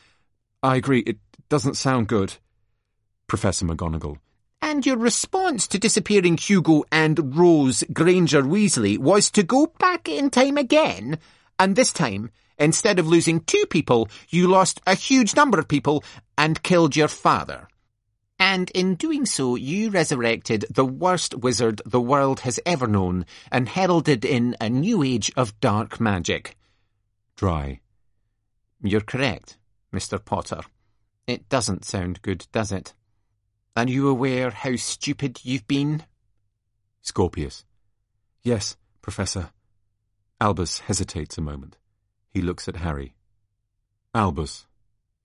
I 0.62 0.76
agree, 0.76 1.00
it 1.00 1.18
doesn't 1.48 1.76
sound 1.76 2.08
good. 2.08 2.34
Professor 3.28 3.64
McGonagall. 3.64 4.18
And 4.60 4.84
your 4.84 4.96
response 4.96 5.68
to 5.68 5.78
disappearing 5.78 6.36
Hugo 6.36 6.84
and 6.90 7.36
Rose 7.36 7.84
Granger 7.92 8.42
Weasley 8.42 8.98
was 8.98 9.30
to 9.30 9.42
go 9.42 9.72
back 9.78 10.08
in 10.08 10.30
time 10.30 10.58
again, 10.58 11.18
and 11.58 11.76
this 11.76 11.92
time, 11.92 12.30
instead 12.58 12.98
of 12.98 13.06
losing 13.06 13.40
two 13.40 13.64
people, 13.70 14.08
you 14.28 14.48
lost 14.48 14.80
a 14.86 14.94
huge 14.94 15.36
number 15.36 15.60
of 15.60 15.68
people 15.68 16.02
and 16.36 16.62
killed 16.62 16.96
your 16.96 17.08
father. 17.08 17.68
And 18.38 18.70
in 18.70 18.94
doing 18.94 19.26
so, 19.26 19.56
you 19.56 19.90
resurrected 19.90 20.64
the 20.70 20.84
worst 20.84 21.34
wizard 21.34 21.82
the 21.84 22.00
world 22.00 22.40
has 22.40 22.60
ever 22.64 22.86
known 22.86 23.26
and 23.50 23.68
heralded 23.68 24.24
in 24.24 24.56
a 24.60 24.68
new 24.68 25.02
age 25.02 25.32
of 25.36 25.58
dark 25.60 26.00
magic. 26.00 26.56
Dry. 27.34 27.80
You're 28.80 29.00
correct, 29.00 29.58
Mr. 29.92 30.24
Potter. 30.24 30.60
It 31.26 31.48
doesn't 31.48 31.84
sound 31.84 32.22
good, 32.22 32.46
does 32.52 32.70
it? 32.70 32.94
Are 33.76 33.88
you 33.88 34.08
aware 34.08 34.50
how 34.50 34.76
stupid 34.76 35.40
you've 35.44 35.66
been? 35.66 36.04
Scorpius. 37.02 37.64
Yes, 38.42 38.76
Professor. 39.02 39.50
Albus 40.40 40.80
hesitates 40.80 41.38
a 41.38 41.40
moment. 41.40 41.76
He 42.30 42.40
looks 42.40 42.68
at 42.68 42.76
Harry. 42.76 43.14
Albus. 44.14 44.66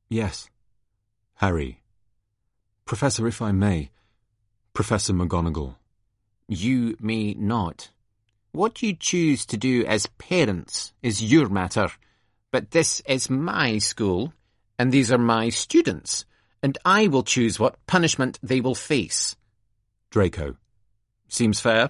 Yes. 0.09 0.49
Harry. 1.35 1.82
Professor, 2.85 3.27
if 3.27 3.41
I 3.41 3.51
may. 3.51 3.91
Professor 4.73 5.13
McGonagall. 5.13 5.75
You 6.47 6.97
may 6.99 7.33
not. 7.33 7.89
What 8.51 8.81
you 8.81 8.95
choose 8.95 9.45
to 9.47 9.57
do 9.57 9.85
as 9.85 10.07
parents 10.17 10.93
is 11.01 11.23
your 11.23 11.49
matter, 11.49 11.89
but 12.51 12.71
this 12.71 13.01
is 13.07 13.29
my 13.29 13.77
school, 13.79 14.33
and 14.77 14.91
these 14.91 15.11
are 15.11 15.17
my 15.17 15.49
students 15.49 16.25
and 16.63 16.77
I 16.85 17.07
will 17.07 17.23
choose 17.23 17.59
what 17.59 17.85
punishment 17.85 18.39
they 18.41 18.61
will 18.61 18.73
face. 18.73 19.35
Draco. 20.09 20.55
Seems 21.27 21.59
fair. 21.59 21.89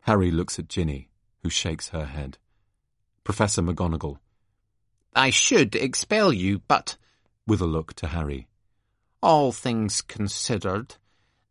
Harry 0.00 0.30
looks 0.30 0.58
at 0.58 0.68
Ginny, 0.68 1.08
who 1.42 1.48
shakes 1.48 1.88
her 1.88 2.04
head. 2.04 2.36
Professor 3.24 3.62
McGonagall. 3.62 4.18
I 5.16 5.30
should 5.30 5.74
expel 5.74 6.30
you, 6.32 6.60
but... 6.68 6.96
With 7.46 7.62
a 7.62 7.66
look 7.66 7.94
to 7.94 8.08
Harry. 8.08 8.48
All 9.24 9.52
things 9.52 10.02
considered, 10.02 10.96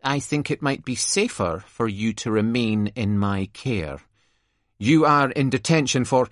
I 0.03 0.19
think 0.19 0.51
it 0.51 0.61
might 0.61 0.85
be 0.85 0.93
safer 0.93 1.63
for 1.65 1.87
you 1.87 2.13
to 2.13 2.29
remain 2.29 2.91
in 2.95 3.17
my 3.17 3.49
care. 3.51 3.97
You 4.77 5.05
are 5.05 5.31
in 5.31 5.49
detention 5.49 6.05
for... 6.05 6.29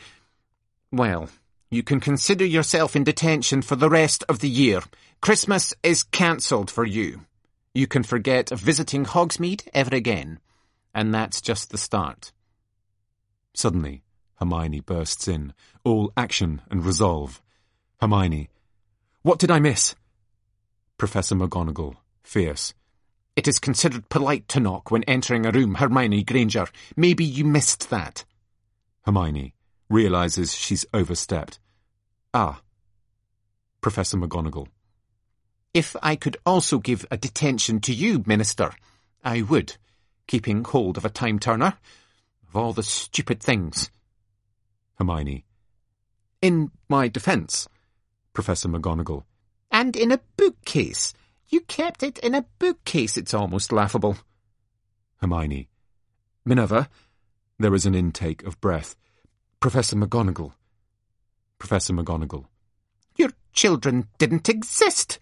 Well, 0.91 1.29
you 1.71 1.81
can 1.81 1.99
consider 1.99 2.45
yourself 2.45 2.95
in 2.95 3.03
detention 3.03 3.63
for 3.63 3.75
the 3.75 3.89
rest 3.89 4.23
of 4.29 4.37
the 4.37 4.49
year. 4.49 4.81
Christmas 5.19 5.73
is 5.81 6.03
cancelled 6.03 6.69
for 6.69 6.85
you. 6.85 7.21
You 7.73 7.87
can 7.87 8.03
forget 8.03 8.49
visiting 8.49 9.03
Hogsmeade 9.03 9.67
ever 9.73 9.95
again. 9.95 10.39
And 10.93 11.11
that's 11.11 11.41
just 11.41 11.71
the 11.71 11.79
start. 11.79 12.31
Suddenly, 13.55 14.03
Hermione 14.35 14.81
bursts 14.81 15.27
in, 15.27 15.53
all 15.83 16.13
action 16.15 16.61
and 16.69 16.85
resolve. 16.85 17.41
Hermione. 17.99 18.49
What 19.23 19.39
did 19.39 19.49
I 19.49 19.59
miss? 19.59 19.95
Professor 21.01 21.33
McGonagall, 21.33 21.95
fierce. 22.21 22.75
It 23.35 23.47
is 23.47 23.57
considered 23.57 24.07
polite 24.09 24.47
to 24.49 24.59
knock 24.59 24.91
when 24.91 25.03
entering 25.05 25.47
a 25.47 25.51
room, 25.51 25.73
Hermione 25.73 26.23
Granger. 26.23 26.67
Maybe 26.95 27.25
you 27.25 27.43
missed 27.43 27.89
that. 27.89 28.23
Hermione 29.03 29.55
realizes 29.89 30.53
she's 30.53 30.85
overstepped. 30.93 31.57
Ah. 32.35 32.61
Professor 33.81 34.15
McGonagall. 34.15 34.67
If 35.73 35.95
I 36.03 36.15
could 36.15 36.37
also 36.45 36.77
give 36.77 37.03
a 37.09 37.17
detention 37.17 37.79
to 37.79 37.93
you, 37.95 38.21
Minister, 38.27 38.71
I 39.23 39.41
would, 39.41 39.77
keeping 40.27 40.63
hold 40.63 40.97
of 40.97 41.05
a 41.05 41.09
time 41.09 41.39
turner. 41.39 41.79
Of 42.47 42.55
all 42.55 42.73
the 42.73 42.83
stupid 42.83 43.41
things. 43.41 43.89
Hermione. 44.99 45.45
In 46.43 46.69
my 46.87 47.07
defence, 47.07 47.67
Professor 48.33 48.69
McGonagall. 48.69 49.23
And 49.71 49.95
in 49.95 50.11
a 50.11 50.19
bookcase. 50.37 51.13
You 51.47 51.61
kept 51.61 52.03
it 52.03 52.19
in 52.19 52.35
a 52.35 52.45
bookcase. 52.59 53.17
It's 53.17 53.33
almost 53.33 53.71
laughable. 53.71 54.17
Hermione. 55.17 55.69
Minerva. 56.45 56.89
There 57.59 57.75
is 57.75 57.85
an 57.85 57.95
intake 57.95 58.43
of 58.43 58.59
breath. 58.61 58.95
Professor 59.59 59.95
McGonagall. 59.95 60.53
Professor 61.59 61.93
McGonagall. 61.93 62.45
Your 63.15 63.29
children 63.53 64.07
didn't 64.17 64.49
exist. 64.49 65.19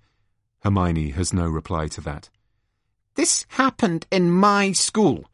Hermione 0.64 1.10
has 1.12 1.34
no 1.34 1.48
reply 1.48 1.88
to 1.88 2.02
that. 2.02 2.30
This 3.16 3.46
happened 3.50 4.08
in 4.12 4.32
my 4.32 4.72
school, 4.72 5.26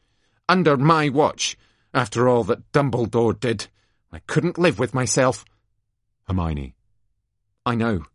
under 0.50 0.78
my 0.78 1.10
watch. 1.10 1.58
After 1.94 2.28
all 2.28 2.44
that 2.46 2.72
Dumbledore 2.72 3.40
did, 3.40 3.68
I 4.12 4.20
couldn't 4.20 4.58
live 4.58 4.80
with 4.80 4.94
myself. 4.94 5.46
Hermione. 6.28 6.74
I 7.66 7.76
know. 7.76 8.06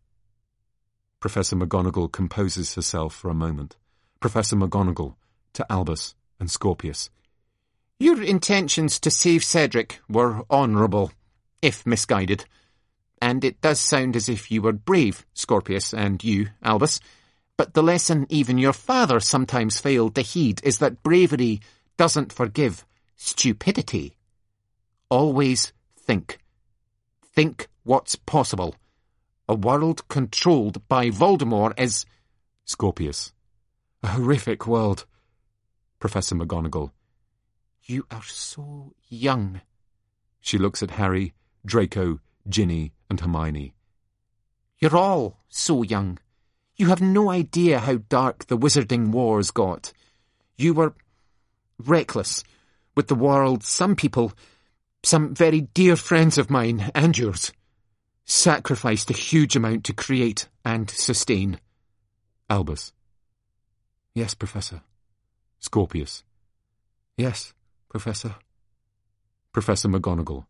Professor 1.21 1.55
McGonagall 1.55 2.11
composes 2.11 2.75
herself 2.75 3.15
for 3.15 3.29
a 3.29 3.35
moment. 3.35 3.77
Professor 4.21 4.57
McGonagall 4.57 5.17
to 5.53 5.71
Albus 5.71 6.15
and 6.39 6.51
Scorpius. 6.51 7.11
Your 7.99 8.23
intentions 8.23 8.99
to 9.01 9.11
save 9.11 9.45
Cedric 9.45 10.01
were 10.09 10.43
honourable, 10.51 11.13
if 11.61 11.85
misguided. 11.85 12.47
And 13.21 13.45
it 13.45 13.61
does 13.61 13.79
sound 13.79 14.17
as 14.17 14.31
if 14.31 14.51
you 14.51 14.63
were 14.63 14.73
brave, 14.73 15.27
Scorpius, 15.35 15.93
and 15.93 16.25
you, 16.25 16.49
Albus. 16.63 17.01
But 17.59 17.75
the 17.75 17.83
lesson 17.83 18.27
even 18.31 18.57
your 18.57 18.73
father 18.73 19.21
sometimes 19.21 19.79
failed 19.79 20.15
to 20.15 20.23
heed 20.23 20.63
is 20.65 20.79
that 20.79 21.03
bravery 21.03 21.61
doesn't 21.99 22.33
forgive 22.33 22.87
stupidity. 23.17 24.17
Always 25.11 25.75
think. 25.99 26.39
Think 27.23 27.69
what's 27.83 28.17
possible. 28.17 28.75
A 29.51 29.55
world 29.55 30.07
controlled 30.07 30.87
by 30.87 31.11
Voldemort 31.11 31.73
is... 31.77 32.07
Scorpius. 32.65 33.33
A 34.01 34.07
horrific 34.07 34.65
world. 34.65 35.07
Professor 35.99 36.37
McGonagall. 36.37 36.93
You 37.83 38.07
are 38.13 38.23
so 38.23 38.95
young. 39.09 39.61
She 40.41 40.57
looks 40.57 40.85
at 40.85 40.93
Harry, 40.93 41.35
Draco, 41.67 42.21
Ginny, 42.49 42.93
and 43.11 43.19
Hermione. 43.19 43.75
You're 44.79 44.97
all 44.97 45.41
so 45.49 45.83
young. 45.83 46.21
You 46.77 46.87
have 46.87 47.03
no 47.03 47.29
idea 47.29 47.81
how 47.81 47.97
dark 48.09 48.47
the 48.47 48.57
Wizarding 48.57 49.09
Wars 49.09 49.51
got. 49.51 49.93
You 50.59 50.75
were 50.75 50.95
reckless 51.77 52.45
with 52.95 53.09
the 53.09 53.17
world. 53.17 53.65
Some 53.65 53.97
people, 53.97 54.33
some 55.03 55.35
very 55.35 55.63
dear 55.63 55.97
friends 55.97 56.39
of 56.39 56.51
mine 56.51 56.93
and 56.95 57.19
yours, 57.19 57.51
sacrificed 58.31 59.11
a 59.11 59.15
huge 59.15 59.57
amount 59.57 59.85
to 59.85 59.93
create 59.93 60.49
and 60.65 60.89
sustain. 60.89 61.59
Albus. 62.49 62.93
Yes, 64.15 64.35
Professor. 64.35 64.83
Scorpius. 65.59 66.23
Yes, 67.17 67.53
Professor. 67.89 68.37
Professor 69.53 69.89
McGonagall. 69.89 70.47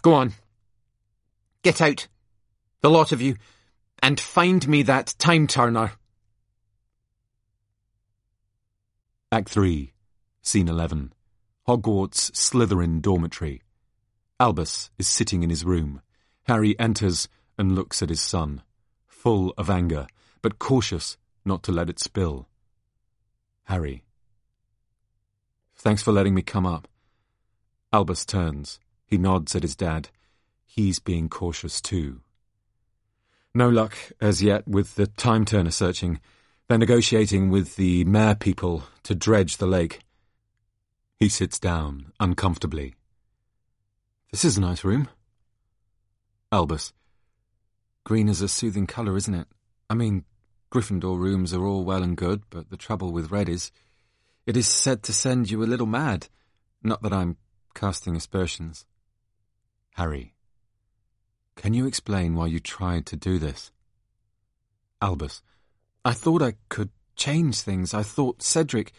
Go 0.00 0.14
on. 0.14 0.32
Get 1.62 1.82
out. 1.82 2.08
The 2.80 2.90
lot 2.90 3.12
of 3.12 3.20
you. 3.20 3.36
And 4.02 4.18
find 4.18 4.66
me 4.66 4.82
that 4.82 5.14
time 5.18 5.46
turner. 5.46 5.92
Act 9.30 9.50
3, 9.50 9.92
Scene 10.40 10.68
11. 10.68 11.12
Hogwarts 11.68 12.32
Slytherin 12.32 13.00
Dormitory. 13.02 13.62
Albus 14.40 14.90
is 14.98 15.06
sitting 15.06 15.42
in 15.42 15.50
his 15.50 15.64
room. 15.64 16.00
Harry 16.44 16.78
enters 16.78 17.28
and 17.56 17.74
looks 17.74 18.02
at 18.02 18.08
his 18.08 18.20
son, 18.20 18.62
full 19.06 19.54
of 19.56 19.70
anger, 19.70 20.06
but 20.40 20.58
cautious 20.58 21.16
not 21.44 21.62
to 21.62 21.72
let 21.72 21.90
it 21.90 21.98
spill. 21.98 22.48
Harry. 23.64 24.04
Thanks 25.76 26.02
for 26.02 26.12
letting 26.12 26.34
me 26.34 26.42
come 26.42 26.66
up. 26.66 26.88
Albus 27.92 28.24
turns. 28.24 28.78
He 29.06 29.18
nods 29.18 29.54
at 29.54 29.62
his 29.62 29.76
dad. 29.76 30.08
He's 30.64 30.98
being 30.98 31.28
cautious 31.28 31.80
too. 31.80 32.20
No 33.54 33.68
luck 33.68 33.94
as 34.20 34.42
yet 34.42 34.66
with 34.66 34.94
the 34.94 35.06
time 35.06 35.44
turner 35.44 35.70
searching. 35.70 36.18
They're 36.68 36.78
negotiating 36.78 37.50
with 37.50 37.76
the 37.76 38.04
Mer 38.04 38.34
people 38.34 38.84
to 39.02 39.14
dredge 39.14 39.58
the 39.58 39.66
lake. 39.66 40.00
He 41.18 41.28
sits 41.28 41.58
down, 41.58 42.12
uncomfortably. 42.18 42.94
This 44.30 44.44
is 44.44 44.56
a 44.56 44.60
nice 44.62 44.82
room. 44.82 45.08
Albus. 46.52 46.92
Green 48.04 48.28
is 48.28 48.42
a 48.42 48.48
soothing 48.48 48.86
colour, 48.86 49.16
isn't 49.16 49.34
it? 49.34 49.48
I 49.88 49.94
mean, 49.94 50.24
Gryffindor 50.70 51.18
rooms 51.18 51.54
are 51.54 51.64
all 51.64 51.82
well 51.82 52.02
and 52.02 52.14
good, 52.14 52.42
but 52.50 52.68
the 52.68 52.76
trouble 52.76 53.10
with 53.10 53.30
red 53.30 53.48
is, 53.48 53.72
it 54.44 54.54
is 54.54 54.68
said 54.68 55.02
to 55.04 55.14
send 55.14 55.50
you 55.50 55.62
a 55.62 55.64
little 55.64 55.86
mad. 55.86 56.28
Not 56.82 57.02
that 57.02 57.12
I'm 57.12 57.38
casting 57.74 58.16
aspersions. 58.16 58.84
Harry. 59.94 60.34
Can 61.56 61.72
you 61.72 61.86
explain 61.86 62.34
why 62.34 62.46
you 62.46 62.60
tried 62.60 63.06
to 63.06 63.16
do 63.16 63.38
this? 63.38 63.72
Albus. 65.00 65.42
I 66.04 66.12
thought 66.12 66.42
I 66.42 66.54
could 66.68 66.90
change 67.16 67.60
things. 67.60 67.94
I 67.94 68.02
thought 68.02 68.42
Cedric... 68.42 68.92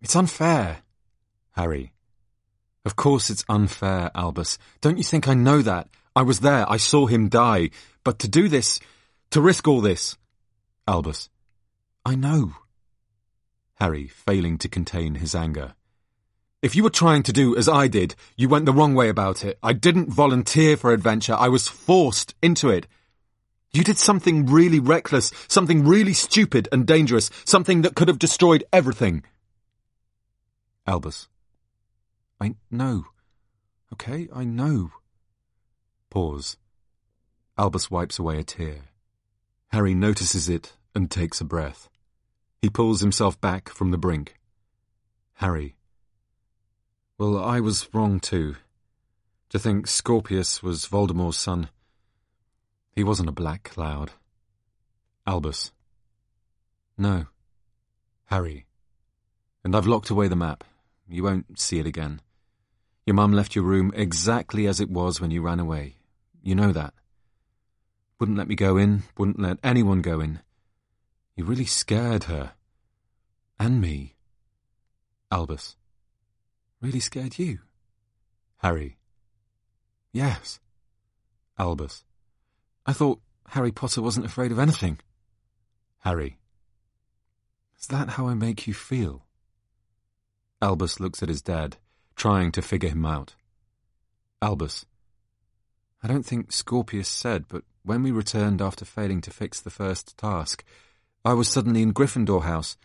It's 0.00 0.14
unfair. 0.14 0.82
Harry. 1.52 1.92
Of 2.84 2.94
course 2.94 3.28
it's 3.28 3.44
unfair, 3.48 4.12
Albus. 4.14 4.58
Don't 4.80 4.98
you 4.98 5.04
think 5.04 5.26
I 5.26 5.34
know 5.34 5.62
that? 5.62 5.88
I 6.16 6.22
was 6.22 6.40
there. 6.40 6.68
I 6.68 6.78
saw 6.78 7.06
him 7.06 7.28
die. 7.28 7.70
But 8.02 8.18
to 8.20 8.28
do 8.28 8.48
this... 8.48 8.80
To 9.30 9.40
risk 9.40 9.68
all 9.68 9.82
this... 9.82 10.16
Albus. 10.88 11.28
I 12.06 12.14
know. 12.14 12.54
Harry, 13.74 14.06
failing 14.06 14.56
to 14.58 14.68
contain 14.68 15.16
his 15.16 15.34
anger. 15.34 15.74
If 16.62 16.74
you 16.74 16.82
were 16.82 16.90
trying 16.90 17.22
to 17.24 17.32
do 17.32 17.54
as 17.56 17.68
I 17.68 17.86
did, 17.86 18.14
you 18.34 18.48
went 18.48 18.64
the 18.64 18.72
wrong 18.72 18.94
way 18.94 19.10
about 19.10 19.44
it. 19.44 19.58
I 19.62 19.74
didn't 19.74 20.08
volunteer 20.10 20.76
for 20.76 20.92
adventure. 20.92 21.34
I 21.34 21.48
was 21.48 21.68
forced 21.68 22.34
into 22.42 22.70
it. 22.70 22.86
You 23.72 23.84
did 23.84 23.98
something 23.98 24.46
really 24.46 24.80
reckless, 24.80 25.32
something 25.48 25.84
really 25.84 26.14
stupid 26.14 26.66
and 26.72 26.86
dangerous, 26.86 27.30
something 27.44 27.82
that 27.82 27.94
could 27.94 28.08
have 28.08 28.18
destroyed 28.18 28.64
everything. 28.72 29.22
Albus. 30.86 31.28
I 32.40 32.54
know. 32.70 33.04
Okay, 33.92 34.28
I 34.34 34.44
know. 34.44 34.92
Pause. 36.16 36.56
Albus 37.58 37.90
wipes 37.90 38.18
away 38.18 38.38
a 38.38 38.42
tear. 38.42 38.84
Harry 39.68 39.92
notices 39.94 40.48
it 40.48 40.72
and 40.94 41.10
takes 41.10 41.42
a 41.42 41.44
breath. 41.44 41.90
He 42.62 42.70
pulls 42.70 43.02
himself 43.02 43.38
back 43.38 43.68
from 43.68 43.90
the 43.90 43.98
brink. 43.98 44.38
Harry. 45.34 45.76
Well, 47.18 47.36
I 47.36 47.60
was 47.60 47.90
wrong 47.92 48.18
too. 48.18 48.56
To 49.50 49.58
think 49.58 49.86
Scorpius 49.86 50.62
was 50.62 50.86
Voldemort's 50.86 51.36
son. 51.36 51.68
He 52.94 53.04
wasn't 53.04 53.28
a 53.28 53.32
black 53.32 53.64
cloud. 53.64 54.12
Albus. 55.26 55.70
No. 56.96 57.26
Harry. 58.30 58.64
And 59.62 59.76
I've 59.76 59.86
locked 59.86 60.08
away 60.08 60.28
the 60.28 60.34
map. 60.34 60.64
You 61.06 61.24
won't 61.24 61.60
see 61.60 61.78
it 61.78 61.86
again. 61.86 62.22
Your 63.04 63.12
mum 63.12 63.34
left 63.34 63.54
your 63.54 63.66
room 63.66 63.92
exactly 63.94 64.66
as 64.66 64.80
it 64.80 64.88
was 64.88 65.20
when 65.20 65.30
you 65.30 65.42
ran 65.42 65.60
away. 65.60 65.95
You 66.46 66.54
know 66.54 66.70
that. 66.70 66.94
Wouldn't 68.20 68.38
let 68.38 68.46
me 68.46 68.54
go 68.54 68.76
in, 68.76 69.02
wouldn't 69.18 69.40
let 69.40 69.58
anyone 69.64 70.00
go 70.00 70.20
in. 70.20 70.38
You 71.34 71.44
really 71.44 71.64
scared 71.64 72.24
her. 72.24 72.52
And 73.58 73.80
me. 73.80 74.14
Albus. 75.32 75.74
Really 76.80 77.00
scared 77.00 77.36
you? 77.36 77.58
Harry. 78.58 78.96
Yes. 80.12 80.60
Albus. 81.58 82.04
I 82.86 82.92
thought 82.92 83.20
Harry 83.48 83.72
Potter 83.72 84.00
wasn't 84.00 84.26
afraid 84.26 84.52
of 84.52 84.60
anything. 84.60 85.00
Harry. 86.04 86.38
Is 87.76 87.88
that 87.88 88.10
how 88.10 88.28
I 88.28 88.34
make 88.34 88.68
you 88.68 88.72
feel? 88.72 89.26
Albus 90.62 91.00
looks 91.00 91.24
at 91.24 91.28
his 91.28 91.42
dad, 91.42 91.78
trying 92.14 92.52
to 92.52 92.62
figure 92.62 92.90
him 92.90 93.04
out. 93.04 93.34
Albus. 94.40 94.86
I 96.06 96.08
don't 96.08 96.22
think 96.24 96.52
Scorpius 96.52 97.08
said, 97.08 97.46
but 97.48 97.64
when 97.82 98.04
we 98.04 98.12
returned 98.12 98.62
after 98.62 98.84
failing 98.84 99.20
to 99.22 99.32
fix 99.32 99.60
the 99.60 99.70
first 99.70 100.16
task, 100.16 100.62
I 101.24 101.32
was 101.32 101.48
suddenly 101.48 101.82
in 101.82 101.92
Gryffindor 101.92 102.44
House. 102.44 102.76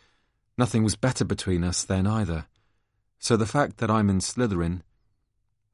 Nothing 0.58 0.84
was 0.84 0.96
better 0.96 1.24
between 1.24 1.64
us 1.64 1.84
then 1.84 2.08
either. 2.08 2.48
So 3.20 3.38
the 3.38 3.46
fact 3.46 3.78
that 3.78 3.92
I'm 3.92 4.10
in 4.10 4.22
Slytherin, 4.22 4.82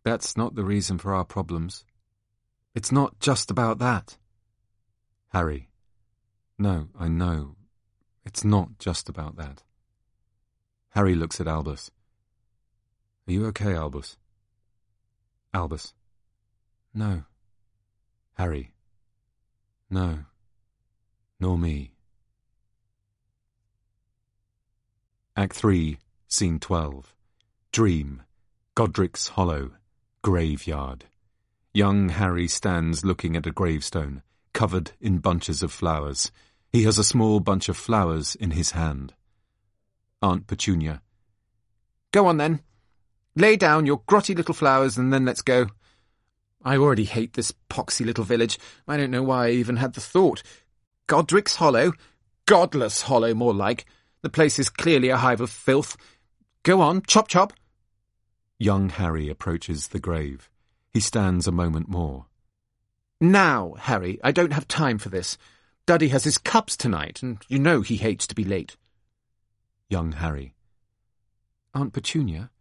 that's 0.04 0.36
not 0.36 0.56
the 0.56 0.66
reason 0.66 0.98
for 0.98 1.16
our 1.16 1.24
problems. 1.24 1.86
It's 2.76 2.92
not 2.92 3.18
just 3.22 3.50
about 3.50 3.80
that. 3.80 4.18
Harry. 5.30 5.70
No, 6.60 6.90
I 7.00 7.08
know. 7.08 7.56
It's 8.26 8.44
not 8.44 8.78
just 8.78 9.08
about 9.08 9.38
that. 9.38 9.64
Harry 10.90 11.16
looks 11.16 11.40
at 11.40 11.48
Albus. 11.48 11.92
Are 13.26 13.32
you 13.32 13.46
okay, 13.46 13.74
Albus? 13.74 14.18
Albus. 15.54 15.94
No. 16.94 17.24
Harry. 18.38 18.72
No. 19.90 20.20
Nor 21.40 21.58
me. 21.58 21.92
Act 25.36 25.56
3, 25.56 25.98
Scene 26.28 26.60
12. 26.60 27.16
Dream. 27.72 28.22
Godric's 28.76 29.30
Hollow. 29.30 29.72
Graveyard. 30.22 31.06
Young 31.74 32.10
Harry 32.10 32.48
stands 32.48 33.04
looking 33.04 33.36
at 33.36 33.48
a 33.48 33.52
gravestone, 33.52 34.22
covered 34.54 34.92
in 35.02 35.18
bunches 35.18 35.64
of 35.64 35.72
flowers. 35.72 36.32
He 36.72 36.84
has 36.84 37.00
a 37.00 37.04
small 37.04 37.40
bunch 37.40 37.70
of 37.70 37.78
flowers 37.78 38.36
in 38.36 38.52
his 38.52 38.72
hand. 38.72 39.16
Aunt 40.22 40.46
Petunia. 40.46 41.02
Go 42.12 42.28
on 42.28 42.38
then. 42.38 42.62
Lay 43.36 43.56
down 43.56 43.88
your 43.88 44.02
grotty 44.02 44.36
little 44.36 44.54
flowers 44.54 44.96
and 44.96 45.12
then 45.12 45.26
let's 45.26 45.42
go. 45.42 45.68
I 46.68 46.76
already 46.76 47.06
hate 47.06 47.32
this 47.32 47.54
poxy 47.70 48.06
little 48.06 48.26
village. 48.26 48.60
I 48.90 48.98
don't 48.98 49.10
know 49.10 49.24
why 49.24 49.48
I 49.48 49.52
even 49.52 49.78
had 49.78 49.94
the 49.94 50.02
thought. 50.02 50.44
Godric's 51.08 51.56
Hollow? 51.56 51.94
Godless 52.46 53.04
Hollow, 53.04 53.34
more 53.34 53.54
like. 53.54 53.86
The 54.22 54.30
place 54.30 54.60
is 54.60 54.70
clearly 54.70 55.08
a 55.08 55.16
hive 55.16 55.40
of 55.40 55.50
filth. 55.50 55.96
Go 56.64 56.82
on, 56.82 57.04
chop 57.04 57.30
chop. 57.30 57.54
Young 58.60 58.90
Harry 58.90 59.30
approaches 59.30 59.88
the 59.88 60.00
grave. 60.02 60.50
He 60.92 61.00
stands 61.00 61.48
a 61.48 61.54
moment 61.54 61.88
more. 61.88 62.26
Now, 63.22 63.76
Harry, 63.80 64.20
I 64.22 64.34
don't 64.34 64.52
have 64.52 64.68
time 64.68 64.98
for 64.98 65.08
this. 65.08 65.38
Duddy 65.86 66.10
has 66.10 66.26
his 66.26 66.38
cups 66.38 66.76
tonight, 66.76 67.24
and 67.24 67.38
you 67.48 67.60
know 67.60 67.80
he 67.80 67.96
hates 67.96 68.28
to 68.28 68.36
be 68.36 68.44
late. 68.44 68.76
Young 69.88 70.12
Harry. 70.12 70.54
Aunt 71.74 71.94
Petunia? 71.94 72.52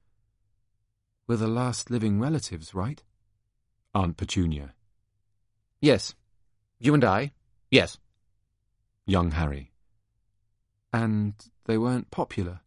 We're 1.26 1.34
the 1.34 1.48
last 1.48 1.90
living 1.90 2.20
relatives, 2.20 2.72
right? 2.72 3.02
Aunt 3.96 4.18
Petunia. 4.18 4.74
Yes. 5.80 6.14
You 6.78 6.92
and 6.92 7.02
I? 7.02 7.32
Yes. 7.70 7.96
Young 9.06 9.30
Harry. 9.30 9.72
And 10.92 11.32
they 11.64 11.78
weren't 11.78 12.10
popular. 12.10 12.60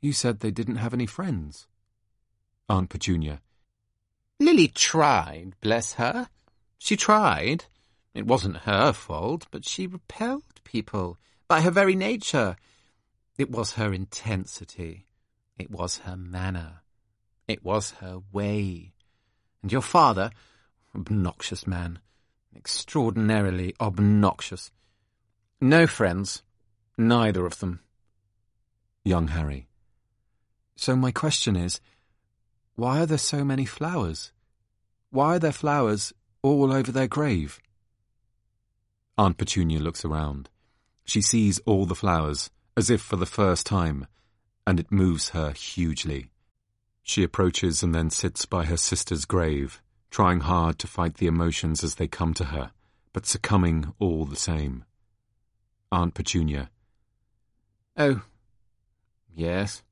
You 0.00 0.12
said 0.12 0.38
they 0.38 0.52
didn't 0.52 0.76
have 0.76 0.94
any 0.94 1.06
friends. 1.06 1.66
Aunt 2.68 2.88
Petunia. 2.88 3.40
Lily 4.38 4.68
tried, 4.68 5.54
bless 5.60 5.94
her. 5.94 6.28
She 6.78 6.96
tried. 6.96 7.64
It 8.14 8.24
wasn't 8.24 8.58
her 8.58 8.92
fault, 8.92 9.48
but 9.50 9.64
she 9.64 9.88
repelled 9.88 10.62
people 10.62 11.18
by 11.48 11.62
her 11.62 11.72
very 11.72 11.96
nature. 11.96 12.54
It 13.36 13.50
was 13.50 13.72
her 13.72 13.92
intensity. 13.92 15.08
It 15.58 15.68
was 15.68 15.98
her 16.06 16.16
manner. 16.16 16.82
It 17.48 17.64
was 17.64 17.90
her 17.98 18.20
way. 18.30 18.93
And 19.64 19.72
your 19.72 19.80
father, 19.80 20.30
obnoxious 20.94 21.66
man, 21.66 21.98
extraordinarily 22.54 23.74
obnoxious. 23.80 24.70
No 25.58 25.86
friends, 25.86 26.42
neither 26.98 27.46
of 27.46 27.60
them. 27.60 27.80
Young 29.06 29.28
Harry. 29.28 29.66
So 30.76 30.94
my 30.94 31.12
question 31.12 31.56
is, 31.56 31.80
why 32.74 33.00
are 33.00 33.06
there 33.06 33.16
so 33.16 33.42
many 33.42 33.64
flowers? 33.64 34.32
Why 35.08 35.36
are 35.36 35.38
there 35.38 35.50
flowers 35.50 36.12
all 36.42 36.70
over 36.70 36.92
their 36.92 37.08
grave? 37.08 37.58
Aunt 39.16 39.38
Petunia 39.38 39.78
looks 39.78 40.04
around. 40.04 40.50
She 41.06 41.22
sees 41.22 41.58
all 41.60 41.86
the 41.86 41.94
flowers, 41.94 42.50
as 42.76 42.90
if 42.90 43.00
for 43.00 43.16
the 43.16 43.24
first 43.24 43.64
time, 43.64 44.08
and 44.66 44.78
it 44.78 44.92
moves 44.92 45.30
her 45.30 45.52
hugely. 45.52 46.28
She 47.06 47.22
approaches 47.22 47.82
and 47.82 47.94
then 47.94 48.08
sits 48.08 48.46
by 48.46 48.64
her 48.64 48.78
sister's 48.78 49.26
grave, 49.26 49.82
trying 50.10 50.40
hard 50.40 50.78
to 50.78 50.86
fight 50.86 51.18
the 51.18 51.26
emotions 51.26 51.84
as 51.84 51.96
they 51.96 52.08
come 52.08 52.32
to 52.34 52.44
her, 52.44 52.72
but 53.12 53.26
succumbing 53.26 53.92
all 53.98 54.24
the 54.24 54.36
same. 54.36 54.84
Aunt 55.92 56.14
Petunia. 56.14 56.70
Oh, 57.98 58.22
yes. 59.34 59.82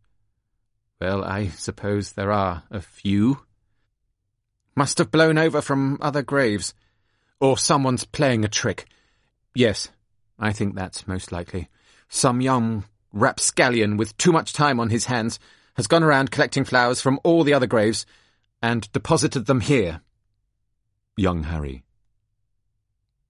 Well, 1.02 1.22
I 1.22 1.48
suppose 1.48 2.12
there 2.12 2.32
are 2.32 2.62
a 2.70 2.80
few. 2.80 3.42
Must 4.74 4.96
have 4.96 5.10
blown 5.10 5.36
over 5.36 5.60
from 5.60 5.98
other 6.00 6.22
graves. 6.22 6.72
Or 7.40 7.58
someone's 7.58 8.06
playing 8.06 8.42
a 8.42 8.48
trick. 8.48 8.86
Yes, 9.54 9.90
I 10.38 10.52
think 10.52 10.74
that's 10.74 11.06
most 11.06 11.30
likely. 11.30 11.68
Some 12.08 12.40
young 12.40 12.84
rapscallion 13.12 13.98
with 13.98 14.16
too 14.16 14.32
much 14.32 14.54
time 14.54 14.80
on 14.80 14.88
his 14.88 15.04
hands 15.04 15.38
has 15.74 15.86
gone 15.86 16.02
around 16.02 16.30
collecting 16.30 16.64
flowers 16.64 17.00
from 17.00 17.18
all 17.24 17.44
the 17.44 17.54
other 17.54 17.66
graves 17.66 18.04
and 18.62 18.90
deposited 18.92 19.46
them 19.46 19.60
here. 19.60 20.00
Young 21.16 21.44
Harry. 21.44 21.82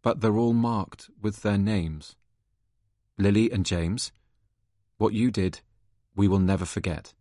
But 0.03 0.21
they're 0.21 0.37
all 0.37 0.53
marked 0.53 1.09
with 1.21 1.43
their 1.43 1.59
names. 1.59 2.17
Lily 3.19 3.51
and 3.51 3.65
James, 3.65 4.13
what 4.99 5.13
you 5.13 5.31
did, 5.31 5.61
we 6.17 6.29
will 6.29 6.39
never 6.39 6.65
forget. 6.65 7.15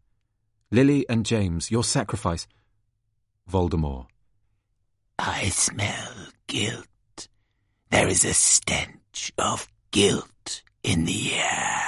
Lily 0.71 1.07
and 1.07 1.25
James, 1.25 1.69
your 1.69 1.83
sacrifice. 1.83 2.47
Voldemort. 3.49 4.07
I 5.19 5.49
smell 5.49 6.13
guilt. 6.47 6.87
There 7.89 8.07
is 8.07 8.25
a 8.25 8.33
stench 8.33 9.31
of 9.37 9.67
guilt 9.91 10.63
in 10.83 11.05
the 11.05 11.33
air. 11.33 11.81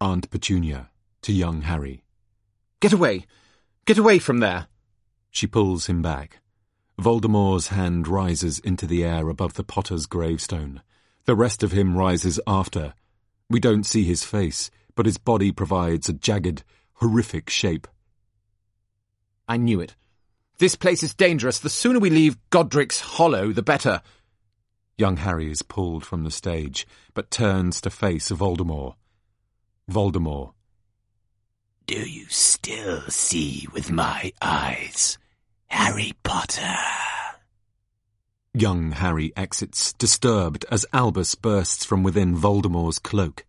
Aunt 0.00 0.30
Petunia 0.30 0.90
to 1.24 1.32
young 1.32 1.62
Harry. 1.62 2.04
Get 2.80 2.92
away! 2.92 3.26
Get 3.86 3.98
away 3.98 4.18
from 4.18 4.38
there! 4.38 4.68
She 5.30 5.46
pulls 5.46 5.86
him 5.86 6.02
back. 6.02 6.40
Voldemort's 7.00 7.68
hand 7.68 8.06
rises 8.06 8.58
into 8.58 8.86
the 8.86 9.02
air 9.02 9.28
above 9.28 9.54
the 9.54 9.64
potter's 9.64 10.06
gravestone. 10.06 10.82
The 11.24 11.34
rest 11.34 11.62
of 11.62 11.72
him 11.72 11.96
rises 11.96 12.38
after. 12.46 12.94
We 13.48 13.58
don't 13.58 13.84
see 13.84 14.04
his 14.04 14.22
face, 14.22 14.70
but 14.94 15.06
his 15.06 15.18
body 15.18 15.50
provides 15.50 16.08
a 16.08 16.12
jagged, 16.12 16.62
horrific 16.94 17.48
shape. 17.50 17.88
I 19.48 19.56
knew 19.56 19.80
it. 19.80 19.96
This 20.58 20.76
place 20.76 21.02
is 21.02 21.14
dangerous. 21.14 21.58
The 21.58 21.70
sooner 21.70 21.98
we 21.98 22.10
leave 22.10 22.38
Godric's 22.50 23.00
Hollow, 23.00 23.50
the 23.50 23.62
better. 23.62 24.02
Young 24.96 25.16
Harry 25.16 25.50
is 25.50 25.62
pulled 25.62 26.04
from 26.04 26.22
the 26.22 26.30
stage, 26.30 26.86
but 27.14 27.30
turns 27.30 27.80
to 27.80 27.90
face 27.90 28.30
Voldemort. 28.30 28.94
Voldemort. 29.90 30.53
Do 31.86 32.00
you 32.00 32.26
still 32.28 33.02
see 33.08 33.68
with 33.72 33.90
my 33.90 34.32
eyes, 34.40 35.18
Harry 35.66 36.14
Potter? 36.22 36.78
Young 38.54 38.92
Harry 38.92 39.32
exits, 39.36 39.92
disturbed, 39.92 40.64
as 40.70 40.86
Albus 40.94 41.34
bursts 41.34 41.84
from 41.84 42.02
within 42.02 42.36
Voldemort's 42.36 42.98
cloak. 42.98 43.44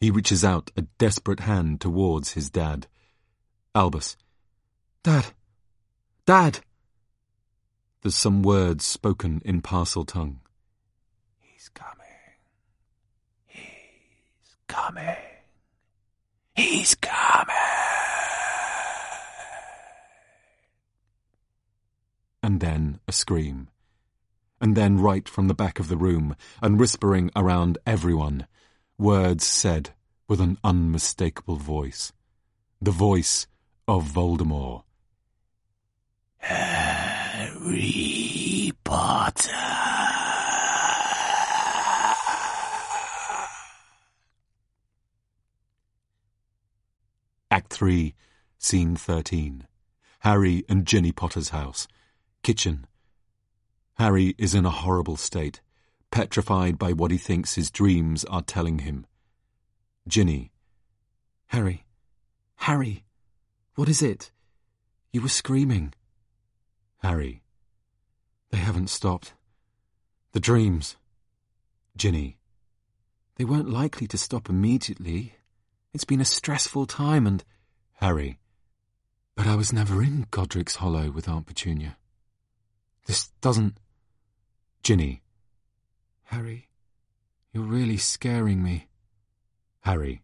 He 0.00 0.10
reaches 0.10 0.42
out 0.42 0.70
a 0.76 0.82
desperate 0.98 1.40
hand 1.40 1.82
towards 1.82 2.32
his 2.32 2.48
dad. 2.48 2.86
Albus. 3.74 4.16
Dad! 5.02 5.26
Dad! 6.24 6.60
There's 8.00 8.14
some 8.14 8.42
words 8.42 8.86
spoken 8.86 9.42
in 9.44 9.60
Parseltongue. 9.60 10.36
He's 11.40 11.68
coming. 11.68 12.06
He's 13.46 14.56
coming. 14.66 15.16
He's 16.54 16.94
coming. 16.94 17.65
And 22.46 22.60
then 22.60 23.00
a 23.08 23.12
scream. 23.12 23.70
And 24.60 24.76
then 24.76 25.00
right 25.00 25.28
from 25.28 25.48
the 25.48 25.54
back 25.54 25.80
of 25.80 25.88
the 25.88 25.96
room, 25.96 26.36
and 26.62 26.78
whispering 26.78 27.32
around 27.34 27.76
everyone, 27.84 28.46
words 28.96 29.44
said 29.44 29.90
with 30.28 30.40
an 30.40 30.56
unmistakable 30.62 31.56
voice. 31.56 32.12
The 32.80 32.92
voice 32.92 33.48
of 33.88 34.04
Voldemort. 34.04 34.84
Harry 36.38 37.90
Potter. 38.84 39.50
Act 47.50 47.72
3, 47.72 48.14
Scene 48.56 48.94
13. 48.94 49.66
Harry 50.20 50.64
and 50.68 50.86
Ginny 50.86 51.10
Potter's 51.10 51.48
house. 51.48 51.88
Kitchen. 52.46 52.86
Harry 53.94 54.36
is 54.38 54.54
in 54.54 54.64
a 54.64 54.70
horrible 54.70 55.16
state, 55.16 55.60
petrified 56.12 56.78
by 56.78 56.92
what 56.92 57.10
he 57.10 57.18
thinks 57.18 57.56
his 57.56 57.72
dreams 57.72 58.24
are 58.26 58.40
telling 58.40 58.78
him. 58.86 59.04
Ginny. 60.06 60.52
Harry. 61.48 61.86
Harry. 62.58 63.02
What 63.74 63.88
is 63.88 64.00
it? 64.00 64.30
You 65.12 65.22
were 65.22 65.28
screaming. 65.28 65.92
Harry. 67.02 67.42
They 68.50 68.58
haven't 68.58 68.90
stopped. 68.90 69.34
The 70.30 70.38
dreams. 70.38 70.94
Ginny. 71.96 72.38
They 73.38 73.44
weren't 73.44 73.68
likely 73.68 74.06
to 74.06 74.16
stop 74.16 74.48
immediately. 74.48 75.34
It's 75.92 76.04
been 76.04 76.20
a 76.20 76.24
stressful 76.24 76.86
time 76.86 77.26
and... 77.26 77.42
Harry. 77.94 78.38
But 79.34 79.48
I 79.48 79.56
was 79.56 79.72
never 79.72 80.00
in 80.00 80.28
Godric's 80.30 80.76
Hollow 80.76 81.10
with 81.10 81.28
Aunt 81.28 81.46
Petunia. 81.46 81.96
This 83.06 83.28
doesn't... 83.40 83.78
Ginny. 84.82 85.22
Harry, 86.24 86.68
you're 87.52 87.64
really 87.64 87.96
scaring 87.96 88.62
me. 88.62 88.88
Harry. 89.80 90.22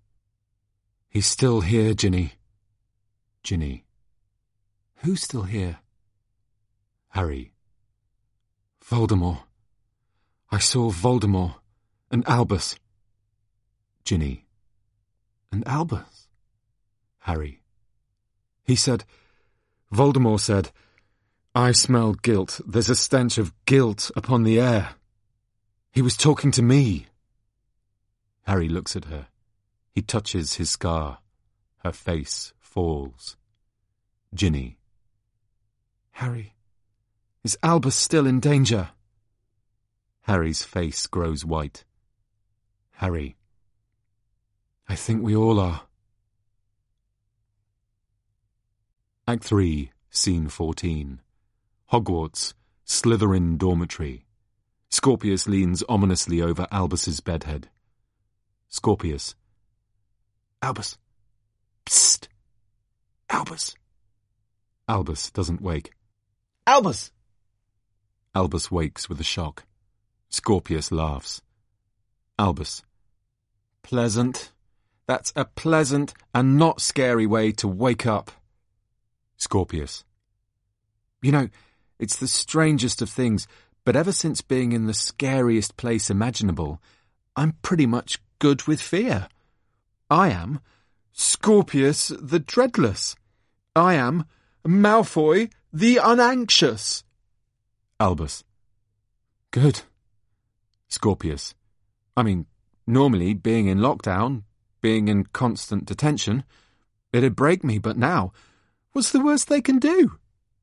He's 1.08 1.26
still 1.26 1.60
here, 1.60 1.94
Ginny. 1.94 2.34
Ginny. 3.42 3.84
Who's 4.98 5.22
still 5.22 5.42
here? 5.42 5.78
Harry. 7.10 7.52
Voldemort. 8.84 9.42
I 10.50 10.58
saw 10.58 10.90
Voldemort. 10.90 11.54
And 12.10 12.26
Albus. 12.28 12.76
Ginny. 14.04 14.46
And 15.50 15.66
Albus. 15.66 16.28
Harry. 17.20 17.62
He 18.64 18.76
said, 18.76 19.04
Voldemort 19.92 20.40
said, 20.40 20.70
I 21.54 21.72
smell 21.72 22.14
guilt. 22.14 22.60
There's 22.66 22.88
a 22.88 22.96
stench 22.96 23.36
of 23.36 23.52
guilt 23.66 24.10
upon 24.16 24.44
the 24.44 24.58
air. 24.58 24.94
He 25.90 26.00
was 26.00 26.16
talking 26.16 26.50
to 26.52 26.62
me. 26.62 27.08
Harry 28.46 28.68
looks 28.68 28.96
at 28.96 29.04
her. 29.06 29.26
He 29.94 30.00
touches 30.00 30.54
his 30.54 30.70
scar. 30.70 31.18
Her 31.84 31.92
face 31.92 32.54
falls. 32.58 33.36
Ginny. 34.34 34.78
Harry, 36.12 36.54
is 37.44 37.58
Albus 37.62 37.96
still 37.96 38.26
in 38.26 38.40
danger? 38.40 38.90
Harry's 40.22 40.62
face 40.62 41.06
grows 41.06 41.44
white. 41.44 41.84
Harry. 42.92 43.36
I 44.88 44.94
think 44.94 45.22
we 45.22 45.34
all 45.34 45.58
are. 45.58 45.82
Act 49.26 49.44
3, 49.44 49.90
Scene 50.10 50.48
14. 50.48 51.20
Hogwarts, 51.92 52.54
Slytherin 52.86 53.58
Dormitory. 53.58 54.24
Scorpius 54.88 55.46
leans 55.46 55.84
ominously 55.90 56.40
over 56.40 56.66
Albus's 56.72 57.20
bedhead. 57.20 57.68
Scorpius. 58.70 59.34
Albus. 60.62 60.96
Psst. 61.84 62.28
Albus. 63.28 63.74
Albus 64.88 65.30
doesn't 65.32 65.60
wake. 65.60 65.92
Albus! 66.66 67.12
Albus 68.34 68.70
wakes 68.70 69.10
with 69.10 69.20
a 69.20 69.24
shock. 69.24 69.64
Scorpius 70.30 70.92
laughs. 70.92 71.42
Albus. 72.38 72.82
Pleasant. 73.82 74.50
That's 75.06 75.30
a 75.36 75.44
pleasant 75.44 76.14
and 76.34 76.56
not 76.56 76.80
scary 76.80 77.26
way 77.26 77.52
to 77.52 77.68
wake 77.68 78.06
up. 78.06 78.30
Scorpius. 79.36 80.04
You 81.20 81.32
know, 81.32 81.48
it's 81.98 82.16
the 82.16 82.28
strangest 82.28 83.02
of 83.02 83.10
things, 83.10 83.46
but 83.84 83.96
ever 83.96 84.12
since 84.12 84.40
being 84.40 84.72
in 84.72 84.86
the 84.86 84.94
scariest 84.94 85.76
place 85.76 86.10
imaginable, 86.10 86.80
I'm 87.36 87.54
pretty 87.62 87.86
much 87.86 88.18
good 88.38 88.64
with 88.64 88.80
fear. 88.80 89.28
I 90.10 90.30
am 90.30 90.60
Scorpius 91.12 92.08
the 92.08 92.38
Dreadless. 92.38 93.16
I 93.74 93.94
am 93.94 94.24
Malfoy 94.66 95.50
the 95.72 95.98
Unanxious. 96.02 97.02
Albus. 97.98 98.44
Good. 99.50 99.82
Scorpius. 100.88 101.54
I 102.16 102.22
mean, 102.22 102.46
normally 102.86 103.34
being 103.34 103.66
in 103.66 103.78
lockdown, 103.78 104.42
being 104.80 105.08
in 105.08 105.24
constant 105.24 105.86
detention, 105.86 106.44
it'd 107.12 107.36
break 107.36 107.64
me, 107.64 107.78
but 107.78 107.96
now, 107.96 108.32
what's 108.92 109.12
the 109.12 109.22
worst 109.22 109.48
they 109.48 109.60
can 109.60 109.78
do? 109.78 110.18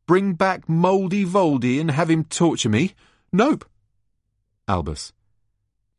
Bring 0.09 0.33
back 0.33 0.67
Moldy 0.67 1.23
Voldy 1.23 1.79
and 1.79 1.91
have 1.91 2.09
him 2.09 2.23
torture 2.23 2.67
me? 2.67 2.95
Nope. 3.31 3.63
Albus. 4.67 5.13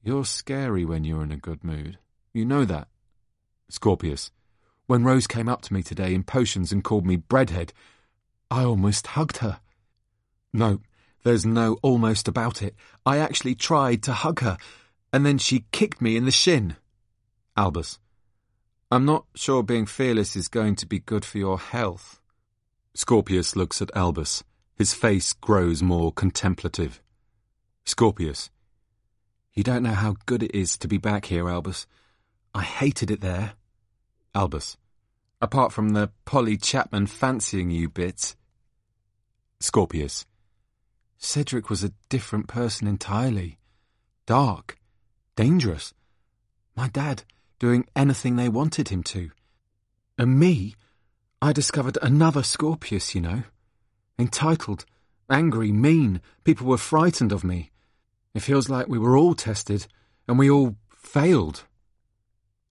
You're 0.02 0.24
scary 0.24 0.84
when 0.84 1.04
you're 1.04 1.22
in 1.22 1.30
a 1.30 1.36
good 1.36 1.62
mood. 1.62 1.96
You 2.32 2.44
know 2.44 2.64
that. 2.64 2.88
Scorpius. 3.68 4.32
When 4.88 5.04
Rose 5.04 5.28
came 5.28 5.48
up 5.48 5.62
to 5.62 5.72
me 5.72 5.84
today 5.84 6.12
in 6.12 6.24
potions 6.24 6.72
and 6.72 6.82
called 6.82 7.06
me 7.06 7.18
breadhead, 7.18 7.70
I 8.50 8.64
almost 8.64 9.06
hugged 9.06 9.36
her. 9.36 9.60
No, 10.52 10.80
there's 11.22 11.46
no 11.46 11.78
almost 11.80 12.26
about 12.26 12.62
it. 12.62 12.74
I 13.06 13.18
actually 13.18 13.54
tried 13.54 14.02
to 14.02 14.12
hug 14.12 14.40
her, 14.40 14.58
and 15.12 15.24
then 15.24 15.38
she 15.38 15.66
kicked 15.70 16.02
me 16.02 16.16
in 16.16 16.24
the 16.24 16.32
shin. 16.32 16.74
Albus. 17.56 18.00
I'm 18.90 19.04
not 19.04 19.26
sure 19.36 19.62
being 19.62 19.86
fearless 19.86 20.34
is 20.34 20.48
going 20.48 20.74
to 20.74 20.86
be 20.86 20.98
good 20.98 21.24
for 21.24 21.38
your 21.38 21.60
health. 21.60 22.19
Scorpius 22.94 23.54
looks 23.54 23.80
at 23.80 23.94
Albus. 23.94 24.42
His 24.76 24.94
face 24.94 25.32
grows 25.32 25.82
more 25.82 26.12
contemplative. 26.12 27.02
Scorpius. 27.84 28.50
You 29.54 29.62
don't 29.62 29.82
know 29.82 29.94
how 29.94 30.16
good 30.26 30.42
it 30.42 30.54
is 30.54 30.76
to 30.78 30.88
be 30.88 30.98
back 30.98 31.26
here, 31.26 31.48
Albus. 31.48 31.86
I 32.54 32.62
hated 32.62 33.10
it 33.10 33.20
there. 33.20 33.54
Albus. 34.34 34.76
Apart 35.40 35.72
from 35.72 35.90
the 35.90 36.10
Polly 36.24 36.56
Chapman 36.56 37.06
fancying 37.06 37.70
you 37.70 37.88
bits. 37.88 38.36
Scorpius. 39.60 40.26
Cedric 41.18 41.68
was 41.68 41.84
a 41.84 41.92
different 42.08 42.48
person 42.48 42.86
entirely. 42.86 43.58
Dark. 44.26 44.78
Dangerous. 45.36 45.92
My 46.76 46.88
dad 46.88 47.24
doing 47.58 47.86
anything 47.94 48.36
they 48.36 48.48
wanted 48.48 48.88
him 48.88 49.02
to. 49.04 49.30
And 50.18 50.38
me 50.38 50.74
I 51.42 51.54
discovered 51.54 51.96
another 52.02 52.42
Scorpius, 52.42 53.14
you 53.14 53.22
know. 53.22 53.44
Entitled, 54.18 54.84
angry, 55.30 55.72
mean. 55.72 56.20
People 56.44 56.66
were 56.66 56.76
frightened 56.76 57.32
of 57.32 57.44
me. 57.44 57.70
It 58.34 58.40
feels 58.40 58.68
like 58.68 58.88
we 58.88 58.98
were 58.98 59.16
all 59.16 59.34
tested, 59.34 59.86
and 60.28 60.38
we 60.38 60.50
all 60.50 60.76
failed. 60.94 61.64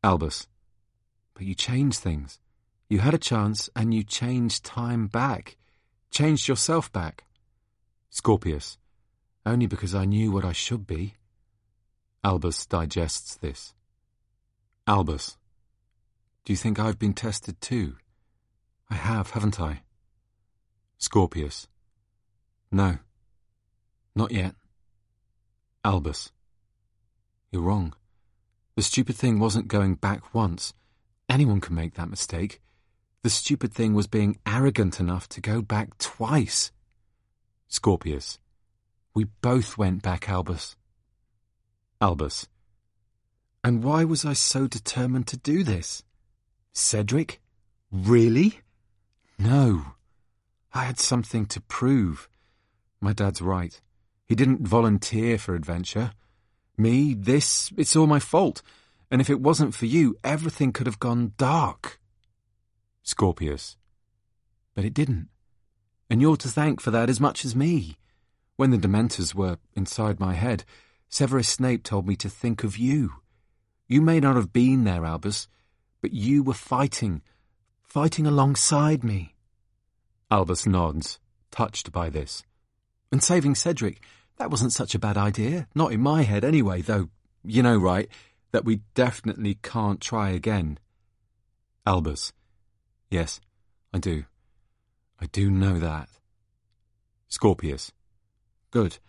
Albus. 0.04 0.48
But 1.34 1.46
you 1.46 1.56
changed 1.56 2.00
things. 2.00 2.40
You 2.90 3.00
had 3.00 3.16
a 3.16 3.18
chance, 3.18 3.72
and 3.76 3.92
you 3.92 4.04
changed 4.04 4.64
time 4.64 5.08
back. 5.08 5.58
Changed 6.12 6.48
yourself 6.48 6.92
back. 6.92 7.24
Scorpius. 8.12 8.78
Only 9.48 9.66
because 9.66 9.96
I 9.96 10.06
knew 10.06 10.32
what 10.32 10.46
I 10.46 10.52
should 10.52 10.86
be. 10.86 11.16
Albus 12.24 12.68
digests 12.68 13.36
this. 13.36 13.74
Albus. 14.86 15.38
Do 16.46 16.54
you 16.54 16.58
think 16.58 16.80
I've 16.80 17.00
been 17.00 17.14
tested 17.14 17.60
too? 17.62 17.96
I 18.90 18.96
have, 18.96 19.32
haven't 19.32 19.60
I? 19.60 19.82
Scorpius. 20.98 21.68
No. 22.72 22.98
Not 24.16 24.32
yet. 24.32 24.56
Albus. 25.84 26.32
You're 27.52 27.62
wrong. 27.62 27.94
The 28.76 28.84
stupid 28.84 29.16
thing 29.16 29.40
wasn't 29.40 29.68
going 29.68 29.96
back 29.96 30.34
once. 30.34 30.74
Anyone 31.28 31.62
can 31.62 31.76
make 31.76 31.96
that 31.96 32.10
mistake. 32.10 32.62
The 33.22 33.30
stupid 33.30 33.74
thing 33.74 33.94
was 33.94 34.08
being 34.08 34.40
arrogant 34.46 35.00
enough 35.00 35.28
to 35.30 35.42
go 35.42 35.62
back 35.62 35.98
twice. 35.98 36.72
Scorpius. 37.68 38.40
We 39.14 39.26
both 39.42 39.78
went 39.78 40.02
back, 40.02 40.30
Albus. 40.30 40.76
Albus. 42.02 42.48
And 43.64 43.84
why 43.84 44.06
was 44.06 44.24
I 44.26 44.34
so 44.34 44.68
determined 44.68 45.28
to 45.28 45.38
do 45.38 45.64
this? 45.64 46.04
Cedric? 46.74 47.42
Really? 47.92 48.62
No. 49.40 49.94
I 50.74 50.84
had 50.84 51.00
something 51.00 51.46
to 51.48 51.62
prove. 51.62 52.30
My 53.02 53.14
dad's 53.14 53.42
right. 53.42 53.80
He 54.28 54.36
didn't 54.36 54.68
volunteer 54.68 55.38
for 55.40 55.56
adventure. 55.56 56.12
Me, 56.78 57.14
this, 57.14 57.72
it's 57.78 57.96
all 57.96 58.06
my 58.06 58.20
fault. 58.20 58.62
And 59.10 59.22
if 59.22 59.30
it 59.30 59.42
wasn't 59.42 59.74
for 59.74 59.88
you, 59.88 60.16
everything 60.24 60.72
could 60.72 60.86
have 60.86 61.00
gone 61.00 61.34
dark. 61.38 62.00
Scorpius. 63.02 63.76
But 64.76 64.86
it 64.86 64.94
didn't. 64.94 65.30
And 66.10 66.22
you're 66.22 66.38
to 66.38 66.48
thank 66.48 66.80
for 66.82 66.92
that 66.92 67.10
as 67.10 67.20
much 67.20 67.44
as 67.44 67.56
me. 67.56 67.98
When 68.56 68.72
the 68.72 68.78
Dementors 68.78 69.34
were 69.34 69.58
inside 69.74 70.20
my 70.20 70.34
head, 70.34 70.64
Severus 71.08 71.50
Snape 71.50 71.84
told 71.84 72.08
me 72.08 72.16
to 72.18 72.30
think 72.30 72.64
of 72.64 72.78
you. 72.78 73.14
You 73.88 74.02
may 74.02 74.20
not 74.20 74.36
have 74.36 74.54
been 74.54 74.84
there, 74.84 75.06
Albus, 75.06 75.48
but 76.02 76.14
you 76.14 76.44
were 76.44 76.54
fighting, 76.54 77.24
fighting 77.90 78.28
alongside 78.28 79.04
me. 79.04 79.34
Albus 80.30 80.68
nods, 80.68 81.20
touched 81.50 81.92
by 81.92 82.08
this. 82.10 82.44
And 83.12 83.24
saving 83.24 83.56
Cedric, 83.56 84.00
that 84.38 84.52
wasn't 84.52 84.74
such 84.74 84.94
a 84.94 85.00
bad 85.00 85.18
idea. 85.18 85.68
Not 85.74 85.92
in 85.92 86.00
my 86.00 86.22
head 86.22 86.46
anyway, 86.46 86.84
though, 86.84 87.10
you 87.44 87.64
know, 87.64 87.78
right, 87.78 88.08
that 88.52 88.64
we 88.64 88.82
definitely 88.94 89.56
can't 89.64 90.00
try 90.00 90.30
again. 90.30 90.78
Albus. 91.88 92.32
Yes, 93.10 93.42
I 93.92 93.98
do. 93.98 94.26
I 95.20 95.26
do 95.26 95.50
know 95.50 95.80
that. 95.80 96.10
Scorpius. 97.28 97.92
Good. 98.70 99.00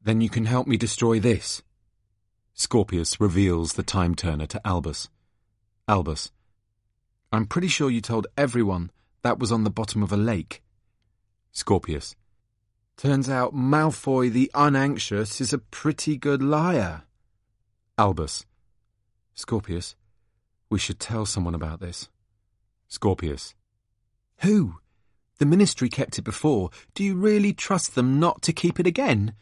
Then 0.00 0.20
you 0.20 0.30
can 0.30 0.44
help 0.44 0.68
me 0.68 0.76
destroy 0.76 1.18
this. 1.18 1.62
Scorpius 2.54 3.20
reveals 3.20 3.72
the 3.72 3.82
time 3.82 4.14
turner 4.14 4.46
to 4.46 4.64
Albus. 4.64 5.08
Albus. 5.88 6.30
I'm 7.32 7.46
pretty 7.46 7.68
sure 7.68 7.90
you 7.90 8.02
told 8.02 8.26
everyone 8.36 8.90
that 9.22 9.38
was 9.38 9.50
on 9.50 9.64
the 9.64 9.70
bottom 9.70 10.02
of 10.02 10.12
a 10.12 10.18
lake. 10.18 10.62
Scorpius. 11.50 12.14
Turns 12.98 13.30
out 13.30 13.54
Malfoy 13.54 14.30
the 14.30 14.50
Unanxious 14.54 15.40
is 15.40 15.54
a 15.54 15.58
pretty 15.58 16.18
good 16.18 16.42
liar. 16.42 17.04
Albus. 17.96 18.44
Scorpius. 19.34 19.96
We 20.68 20.78
should 20.78 21.00
tell 21.00 21.24
someone 21.24 21.54
about 21.54 21.80
this. 21.80 22.10
Scorpius. 22.88 23.54
Who? 24.40 24.74
The 25.38 25.46
Ministry 25.46 25.88
kept 25.88 26.18
it 26.18 26.22
before. 26.22 26.68
Do 26.94 27.02
you 27.02 27.14
really 27.14 27.54
trust 27.54 27.94
them 27.94 28.20
not 28.20 28.42
to 28.42 28.52
keep 28.52 28.78
it 28.78 28.86
again? 28.86 29.32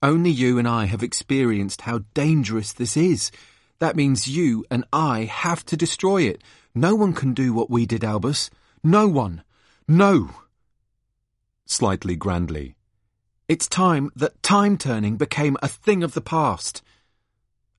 Only 0.00 0.30
you 0.30 0.58
and 0.58 0.68
I 0.68 0.84
have 0.84 1.02
experienced 1.02 1.82
how 1.82 2.02
dangerous 2.14 2.72
this 2.72 2.96
is. 2.96 3.32
That 3.80 3.96
means 3.96 4.28
you 4.28 4.64
and 4.70 4.84
I 4.92 5.24
have 5.24 5.64
to 5.66 5.76
destroy 5.76 6.22
it. 6.22 6.40
No 6.74 6.94
one 6.94 7.12
can 7.12 7.34
do 7.34 7.52
what 7.52 7.70
we 7.70 7.84
did, 7.86 8.02
Albus. 8.02 8.50
No 8.82 9.06
one. 9.06 9.42
No. 9.86 10.30
Slightly 11.66 12.16
grandly. 12.16 12.76
It's 13.48 13.68
time 13.68 14.10
that 14.16 14.42
time 14.42 14.78
turning 14.78 15.16
became 15.16 15.56
a 15.62 15.68
thing 15.68 16.02
of 16.02 16.14
the 16.14 16.20
past. 16.20 16.82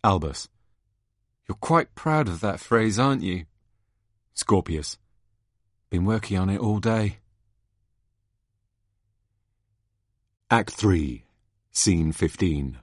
Albus. 0.03 0.47
You're 1.47 1.55
quite 1.55 1.95
proud 1.95 2.27
of 2.27 2.41
that 2.41 2.59
phrase, 2.59 2.99
aren't 2.99 3.23
you? 3.23 3.45
Scorpius. 4.33 4.97
Been 5.89 6.05
working 6.05 6.37
on 6.37 6.49
it 6.49 6.59
all 6.59 6.79
day. 6.79 7.17
Act 10.51 10.71
3, 10.71 11.23
Scene 11.71 12.11
15. 12.11 12.77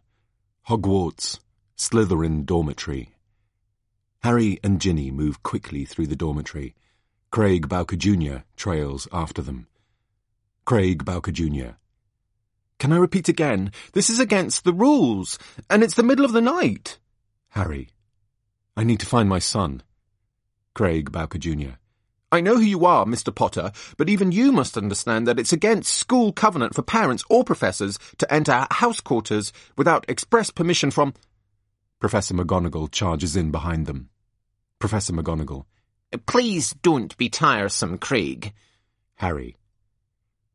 Hogwarts, 0.69 1.39
Slytherin 1.77 2.45
Dormitory. 2.45 3.15
Harry 4.23 4.61
and 4.63 4.81
Ginny 4.81 5.11
move 5.11 5.43
quickly 5.43 5.85
through 5.85 6.07
the 6.07 6.17
dormitory. 6.17 6.75
Craig 7.31 7.69
Bowker 7.69 7.97
Jr. 7.97 8.39
trails 8.57 9.09
after 9.13 9.41
them. 9.41 9.67
Craig 10.65 11.05
Bowker 11.05 11.33
Jr. 11.33 11.77
Can 12.79 12.93
I 12.93 12.97
repeat 12.97 13.29
again? 13.29 13.73
This 13.93 14.11
is 14.11 14.21
against 14.21 14.65
the 14.65 14.73
rules, 14.73 15.39
and 15.69 15.83
it's 15.83 15.95
the 15.95 16.03
middle 16.03 16.25
of 16.25 16.33
the 16.33 16.41
night. 16.41 16.99
Harry. 17.51 17.89
I 18.77 18.85
need 18.85 19.01
to 19.01 19.07
find 19.07 19.29
my 19.29 19.39
son. 19.39 19.83
Craig 20.75 21.11
Bowker 21.11 21.39
Jr. 21.39 21.77
I 22.33 22.41
know 22.41 22.57
who 22.57 22.63
you 22.63 22.87
are, 22.87 23.05
Mr. 23.07 23.35
Potter, 23.35 23.73
but 23.97 24.09
even 24.09 24.33
you 24.33 24.53
must 24.53 24.77
understand 24.77 25.27
that 25.27 25.41
it's 25.41 25.53
against 25.53 25.93
school 25.93 26.33
covenant 26.33 26.75
for 26.75 26.83
parents 26.83 27.25
or 27.29 27.43
professors 27.43 27.99
to 28.19 28.33
enter 28.33 28.67
house 28.71 29.01
quarters 29.01 29.53
without 29.77 30.05
express 30.09 30.51
permission 30.51 30.91
from... 30.91 31.15
Professor 32.01 32.33
McGonagall 32.33 32.91
charges 32.91 33.37
in 33.37 33.51
behind 33.51 33.85
them. 33.85 34.09
Professor 34.79 35.13
McGonagall. 35.13 35.67
Please 36.25 36.75
don't 36.83 37.15
be 37.19 37.29
tiresome, 37.29 37.99
Craig. 37.99 38.55
Harry. 39.17 39.57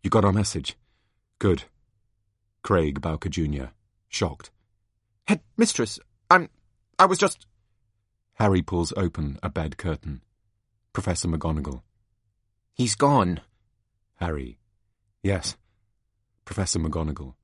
You 0.03 0.09
got 0.09 0.25
our 0.25 0.33
message? 0.33 0.75
Good. 1.37 1.65
Craig 2.63 2.99
Bowker 2.99 3.29
Jr. 3.29 3.65
Shocked. 4.09 4.49
Head 5.27 5.41
mistress, 5.55 5.99
I'm... 6.31 6.49
I 6.97 7.05
was 7.05 7.19
just... 7.19 7.45
Harry 8.33 8.63
pulls 8.63 8.91
open 8.97 9.37
a 9.43 9.49
bed 9.49 9.77
curtain. 9.77 10.23
Professor 10.93 11.27
McGonagall. 11.27 11.83
He's 12.73 12.95
gone. 12.95 13.41
Harry. 14.15 14.57
Yes. 15.21 15.55
Professor 16.43 16.79
McGonagall. 16.79 17.35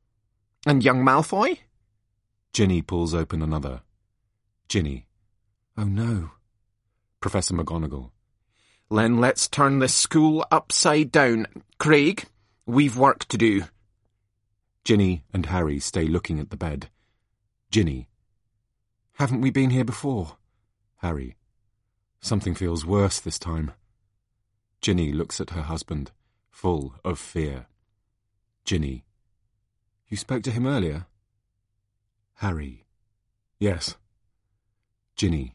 And 0.65 0.83
young 0.83 1.03
Malfoy? 1.05 1.59
Ginny 2.51 2.81
pulls 2.81 3.13
open 3.13 3.41
another. 3.41 3.81
Ginny. 4.71 5.05
Oh 5.77 5.83
no. 5.83 6.31
Professor 7.19 7.53
McGonagall. 7.53 8.11
Then 8.89 9.19
let's 9.19 9.49
turn 9.49 9.79
this 9.79 9.93
school 9.93 10.45
upside 10.49 11.11
down. 11.11 11.47
Craig, 11.77 12.23
we've 12.65 12.95
work 12.95 13.25
to 13.25 13.37
do. 13.37 13.63
Ginny 14.85 15.25
and 15.33 15.47
Harry 15.47 15.79
stay 15.79 16.05
looking 16.05 16.39
at 16.39 16.51
the 16.51 16.55
bed. 16.55 16.89
Ginny. 17.69 18.07
Haven't 19.15 19.41
we 19.41 19.49
been 19.49 19.71
here 19.71 19.83
before? 19.83 20.37
Harry. 20.99 21.35
Something 22.21 22.55
feels 22.55 22.85
worse 22.85 23.19
this 23.19 23.37
time. 23.37 23.73
Ginny 24.79 25.11
looks 25.11 25.41
at 25.41 25.49
her 25.49 25.63
husband, 25.63 26.11
full 26.49 26.95
of 27.03 27.19
fear. 27.19 27.65
Ginny. 28.63 29.03
You 30.07 30.15
spoke 30.15 30.43
to 30.43 30.51
him 30.51 30.65
earlier? 30.65 31.07
Harry. 32.35 32.85
Yes. 33.59 33.97
Ginny. 35.21 35.53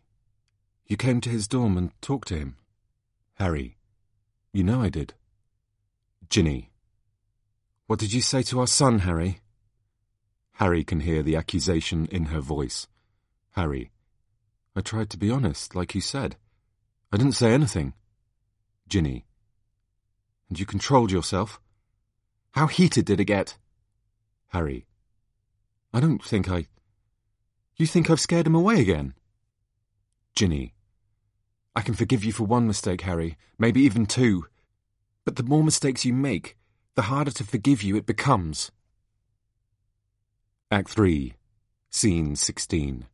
You 0.87 0.97
came 0.97 1.21
to 1.21 1.29
his 1.29 1.49
dorm 1.49 1.77
and 1.77 1.91
talked 2.01 2.29
to 2.29 2.37
him? 2.37 2.55
Harry. 3.35 3.79
You 4.53 4.63
know 4.63 4.81
I 4.81 4.91
did. 4.91 5.15
Ginny. 6.31 6.71
What 7.89 7.99
did 7.99 8.13
you 8.13 8.21
say 8.21 8.43
to 8.45 8.61
our 8.61 8.69
son, 8.69 9.01
Harry? 9.01 9.41
Harry 10.53 10.85
can 10.85 11.01
hear 11.01 11.21
the 11.21 11.35
accusation 11.35 12.07
in 12.13 12.27
her 12.27 12.39
voice. 12.41 12.87
Harry. 13.57 13.91
I 14.77 14.83
tried 14.83 15.11
to 15.11 15.19
be 15.19 15.33
honest, 15.33 15.75
like 15.75 15.97
you 15.97 16.01
said. 16.01 16.37
I 17.13 17.17
didn't 17.17 17.33
say 17.35 17.53
anything. 17.53 17.95
Ginny. 18.87 19.27
And 20.49 20.61
you 20.61 20.65
controlled 20.65 21.11
yourself? 21.11 21.61
How 22.53 22.69
heated 22.69 23.05
did 23.07 23.19
it 23.19 23.25
get? 23.25 23.57
Harry. 24.51 24.87
I 25.93 25.99
don't 25.99 26.23
think 26.23 26.49
I... 26.49 26.69
You 27.75 27.89
think 27.89 28.09
I've 28.09 28.21
scared 28.21 28.47
him 28.47 28.55
away 28.55 28.81
again? 28.81 29.15
Ginny. 30.37 30.75
I 31.75 31.81
can 31.81 31.95
forgive 31.95 32.23
you 32.23 32.31
for 32.31 32.45
one 32.45 32.67
mistake, 32.67 33.01
Harry, 33.01 33.39
maybe 33.59 33.81
even 33.81 34.05
two. 34.05 34.45
But 35.25 35.37
the 35.37 35.43
more 35.43 35.65
mistakes 35.65 36.05
you 36.05 36.13
make, 36.13 36.57
the 36.95 37.03
harder 37.03 37.31
to 37.33 37.45
forgive 37.45 37.83
you 37.83 37.97
it 37.97 38.05
becomes. 38.05 38.71
Act 40.71 40.91
3, 40.91 41.33
Scene 41.89 42.37
16. 42.37 43.07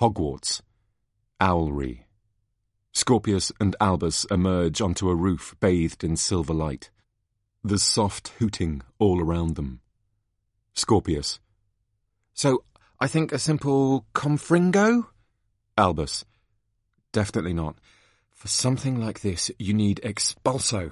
Hogwarts. 0.00 0.60
Owlery. 1.40 2.04
Scorpius 2.92 3.50
and 3.58 3.74
Albus 3.80 4.24
emerge 4.30 4.80
onto 4.80 5.10
a 5.10 5.16
roof 5.16 5.56
bathed 5.58 6.04
in 6.04 6.16
silver 6.16 6.54
light. 6.54 6.90
There's 7.64 7.82
soft 7.82 8.28
hooting 8.38 8.82
all 9.00 9.20
around 9.20 9.56
them. 9.56 9.80
Scorpius. 10.72 11.40
So, 12.32 12.62
I 13.00 13.08
think 13.08 13.32
a 13.32 13.40
simple 13.40 14.06
confringo? 14.14 15.08
Albus. 15.76 16.24
Definitely 17.14 17.52
not. 17.52 17.76
For 18.32 18.48
something 18.48 19.00
like 19.00 19.20
this, 19.20 19.48
you 19.56 19.72
need 19.72 20.00
expulso. 20.02 20.90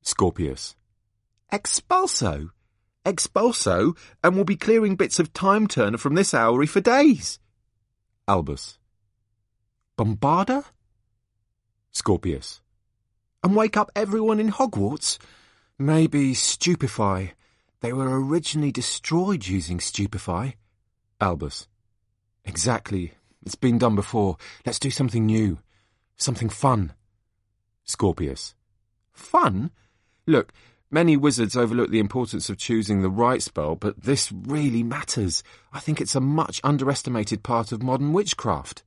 Scorpius. 0.00 0.76
Expulso? 1.52 2.50
Expulso, 3.04 3.96
and 4.22 4.36
we'll 4.36 4.44
be 4.44 4.54
clearing 4.54 4.94
bits 4.94 5.18
of 5.18 5.32
time 5.32 5.66
turner 5.66 5.98
from 5.98 6.14
this 6.14 6.30
owlery 6.30 6.68
for 6.68 6.80
days. 6.80 7.40
Albus. 8.28 8.78
Bombarda? 9.98 10.64
Scorpius. 11.90 12.60
And 13.42 13.56
wake 13.56 13.76
up 13.76 13.90
everyone 13.96 14.38
in 14.38 14.52
Hogwarts? 14.52 15.18
Maybe 15.80 16.32
stupefy. 16.32 17.32
They 17.80 17.92
were 17.92 18.24
originally 18.24 18.70
destroyed 18.70 19.48
using 19.48 19.80
stupefy. 19.80 20.54
Albus. 21.20 21.66
Exactly. 22.44 23.14
It's 23.46 23.54
been 23.54 23.78
done 23.78 23.94
before. 23.94 24.38
Let's 24.66 24.80
do 24.80 24.90
something 24.90 25.24
new. 25.24 25.58
Something 26.16 26.48
fun. 26.48 26.94
Scorpius. 27.84 28.56
Fun? 29.12 29.70
Look, 30.26 30.52
many 30.90 31.16
wizards 31.16 31.56
overlook 31.56 31.90
the 31.90 32.00
importance 32.00 32.50
of 32.50 32.58
choosing 32.58 33.02
the 33.02 33.08
right 33.08 33.40
spell, 33.40 33.76
but 33.76 34.02
this 34.02 34.32
really 34.32 34.82
matters. 34.82 35.44
I 35.72 35.78
think 35.78 36.00
it's 36.00 36.16
a 36.16 36.20
much 36.20 36.60
underestimated 36.64 37.44
part 37.44 37.70
of 37.70 37.84
modern 37.84 38.12
witchcraft. 38.12 38.82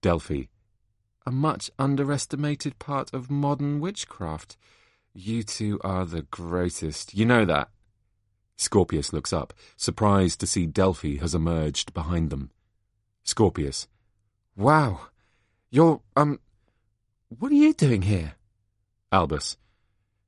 Delphi. 0.00 0.44
A 1.26 1.32
much 1.32 1.68
underestimated 1.76 2.78
part 2.78 3.12
of 3.12 3.28
modern 3.28 3.80
witchcraft. 3.80 4.56
You 5.14 5.42
two 5.42 5.80
are 5.82 6.04
the 6.04 6.22
greatest. 6.22 7.12
You 7.12 7.26
know 7.26 7.44
that. 7.44 7.70
Scorpius 8.56 9.12
looks 9.12 9.32
up, 9.32 9.52
surprised 9.76 10.38
to 10.38 10.46
see 10.46 10.64
Delphi 10.64 11.16
has 11.16 11.34
emerged 11.34 11.92
behind 11.92 12.30
them. 12.30 12.52
Scorpius. 13.24 13.88
Wow. 14.56 15.08
You're, 15.70 16.00
um, 16.14 16.38
what 17.28 17.50
are 17.50 17.56
you 17.56 17.72
doing 17.72 18.02
here? 18.02 18.34
Albus. 19.10 19.56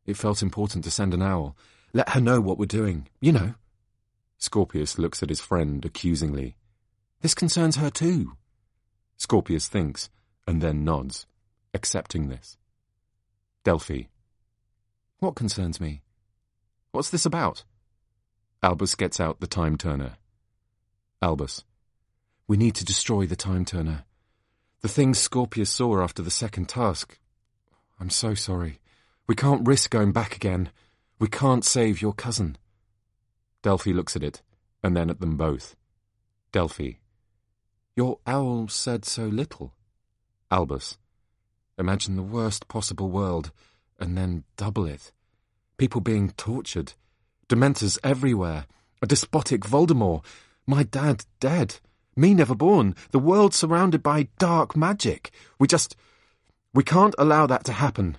It 0.06 0.16
felt 0.16 0.42
important 0.42 0.84
to 0.84 0.90
send 0.90 1.14
an 1.14 1.22
owl. 1.22 1.56
Let 1.92 2.10
her 2.10 2.20
know 2.20 2.40
what 2.40 2.58
we're 2.58 2.66
doing. 2.66 3.08
You 3.20 3.32
know. 3.32 3.54
Scorpius 4.38 4.98
looks 4.98 5.22
at 5.22 5.28
his 5.28 5.40
friend 5.40 5.84
accusingly. 5.84 6.56
This 7.20 7.34
concerns 7.34 7.76
her 7.76 7.90
too. 7.90 8.36
Scorpius 9.16 9.68
thinks, 9.68 10.10
and 10.46 10.60
then 10.60 10.84
nods, 10.84 11.26
accepting 11.74 12.28
this. 12.28 12.56
Delphi. 13.64 14.04
What 15.18 15.34
concerns 15.34 15.80
me? 15.80 16.02
What's 16.92 17.10
this 17.10 17.26
about? 17.26 17.64
Albus 18.62 18.94
gets 18.94 19.20
out 19.20 19.40
the 19.40 19.46
time 19.46 19.76
turner. 19.76 20.16
Albus. 21.22 21.64
We 22.48 22.56
need 22.56 22.74
to 22.76 22.84
destroy 22.84 23.26
the 23.26 23.36
time 23.36 23.64
turner. 23.64 24.04
The 24.80 24.88
things 24.88 25.18
Scorpius 25.18 25.70
saw 25.70 26.00
after 26.00 26.22
the 26.22 26.30
second 26.30 26.68
task. 26.68 27.18
I'm 27.98 28.10
so 28.10 28.34
sorry. 28.34 28.78
We 29.26 29.34
can't 29.34 29.66
risk 29.66 29.90
going 29.90 30.12
back 30.12 30.36
again. 30.36 30.70
We 31.18 31.26
can't 31.26 31.64
save 31.64 32.00
your 32.00 32.12
cousin. 32.12 32.56
Delphi 33.62 33.90
looks 33.90 34.14
at 34.14 34.22
it, 34.22 34.42
and 34.84 34.96
then 34.96 35.10
at 35.10 35.18
them 35.18 35.36
both. 35.36 35.74
Delphi. 36.52 36.92
Your 37.96 38.20
owl 38.26 38.68
said 38.68 39.04
so 39.04 39.24
little. 39.24 39.72
Albus. 40.50 40.98
Imagine 41.78 42.14
the 42.14 42.22
worst 42.22 42.68
possible 42.68 43.10
world, 43.10 43.50
and 43.98 44.16
then 44.16 44.44
double 44.56 44.86
it. 44.86 45.10
People 45.78 46.00
being 46.00 46.30
tortured. 46.36 46.92
Dementors 47.48 47.98
everywhere. 48.04 48.66
A 49.02 49.06
despotic 49.06 49.62
Voldemort. 49.62 50.24
My 50.66 50.84
dad 50.84 51.24
dead. 51.40 51.80
Me 52.16 52.32
never 52.32 52.54
born. 52.54 52.94
The 53.10 53.18
world 53.18 53.52
surrounded 53.52 54.02
by 54.02 54.28
dark 54.38 54.74
magic. 54.74 55.30
We 55.58 55.68
just. 55.68 55.94
We 56.72 56.82
can't 56.82 57.14
allow 57.18 57.46
that 57.46 57.64
to 57.64 57.72
happen. 57.72 58.16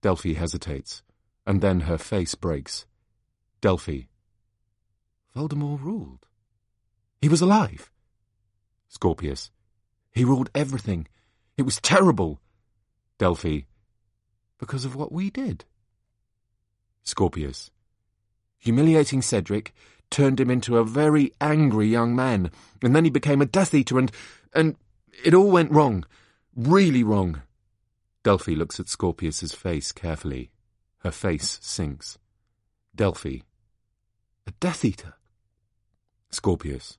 Delphi 0.00 0.34
hesitates, 0.34 1.02
and 1.46 1.60
then 1.60 1.80
her 1.80 1.98
face 1.98 2.34
breaks. 2.34 2.86
Delphi. 3.60 4.02
Voldemort 5.34 5.82
ruled. 5.82 6.26
He 7.20 7.28
was 7.28 7.40
alive. 7.40 7.90
Scorpius. 8.88 9.50
He 10.12 10.24
ruled 10.24 10.50
everything. 10.54 11.08
It 11.56 11.62
was 11.62 11.80
terrible. 11.80 12.40
Delphi. 13.18 13.60
Because 14.58 14.84
of 14.84 14.94
what 14.94 15.10
we 15.10 15.30
did. 15.30 15.64
Scorpius. 17.02 17.70
Humiliating 18.58 19.22
Cedric 19.22 19.74
turned 20.14 20.38
him 20.38 20.48
into 20.48 20.78
a 20.78 20.84
very 20.84 21.32
angry 21.40 21.88
young 21.88 22.14
man, 22.14 22.52
and 22.80 22.94
then 22.94 23.04
he 23.04 23.10
became 23.10 23.42
a 23.42 23.46
Death 23.46 23.74
Eater, 23.74 23.98
and. 23.98 24.12
and 24.54 24.76
it 25.24 25.34
all 25.34 25.50
went 25.50 25.72
wrong. 25.72 26.04
Really 26.54 27.02
wrong. 27.02 27.42
Delphi 28.22 28.54
looks 28.54 28.78
at 28.78 28.88
Scorpius's 28.88 29.52
face 29.52 29.90
carefully. 29.90 30.50
Her 30.98 31.10
face 31.10 31.58
sinks. 31.62 32.16
Delphi. 32.94 33.38
A 34.46 34.52
Death 34.60 34.84
Eater? 34.84 35.14
Scorpius. 36.30 36.98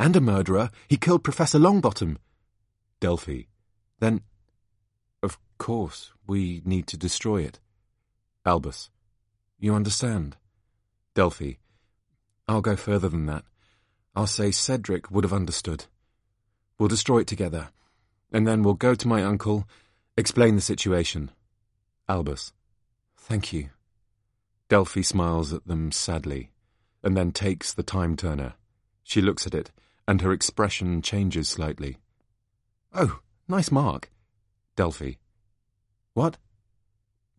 And 0.00 0.16
a 0.16 0.20
murderer. 0.20 0.70
He 0.88 0.96
killed 0.96 1.24
Professor 1.24 1.58
Longbottom. 1.58 2.16
Delphi. 3.00 3.42
Then. 4.00 4.22
Of 5.22 5.38
course, 5.58 6.12
we 6.26 6.62
need 6.64 6.86
to 6.86 6.96
destroy 6.96 7.42
it. 7.42 7.60
Albus. 8.46 8.88
You 9.58 9.74
understand? 9.74 10.36
Delphi. 11.14 11.54
I'll 12.48 12.62
go 12.62 12.76
further 12.76 13.10
than 13.10 13.26
that. 13.26 13.44
I'll 14.16 14.26
say 14.26 14.50
Cedric 14.50 15.10
would 15.10 15.24
have 15.24 15.32
understood. 15.32 15.84
We'll 16.78 16.88
destroy 16.88 17.20
it 17.20 17.26
together, 17.26 17.68
and 18.32 18.46
then 18.46 18.62
we'll 18.62 18.74
go 18.74 18.94
to 18.94 19.08
my 19.08 19.22
uncle, 19.22 19.68
explain 20.16 20.56
the 20.56 20.62
situation. 20.62 21.30
Albus. 22.08 22.52
Thank 23.16 23.52
you. 23.52 23.68
Delphi 24.70 25.02
smiles 25.02 25.52
at 25.52 25.66
them 25.66 25.92
sadly, 25.92 26.50
and 27.02 27.16
then 27.16 27.32
takes 27.32 27.72
the 27.74 27.82
time 27.82 28.16
turner. 28.16 28.54
She 29.02 29.20
looks 29.20 29.46
at 29.46 29.54
it, 29.54 29.70
and 30.06 30.22
her 30.22 30.32
expression 30.32 31.02
changes 31.02 31.48
slightly. 31.48 31.98
Oh, 32.94 33.20
nice 33.46 33.70
mark. 33.70 34.10
Delphi. 34.74 35.12
What? 36.14 36.38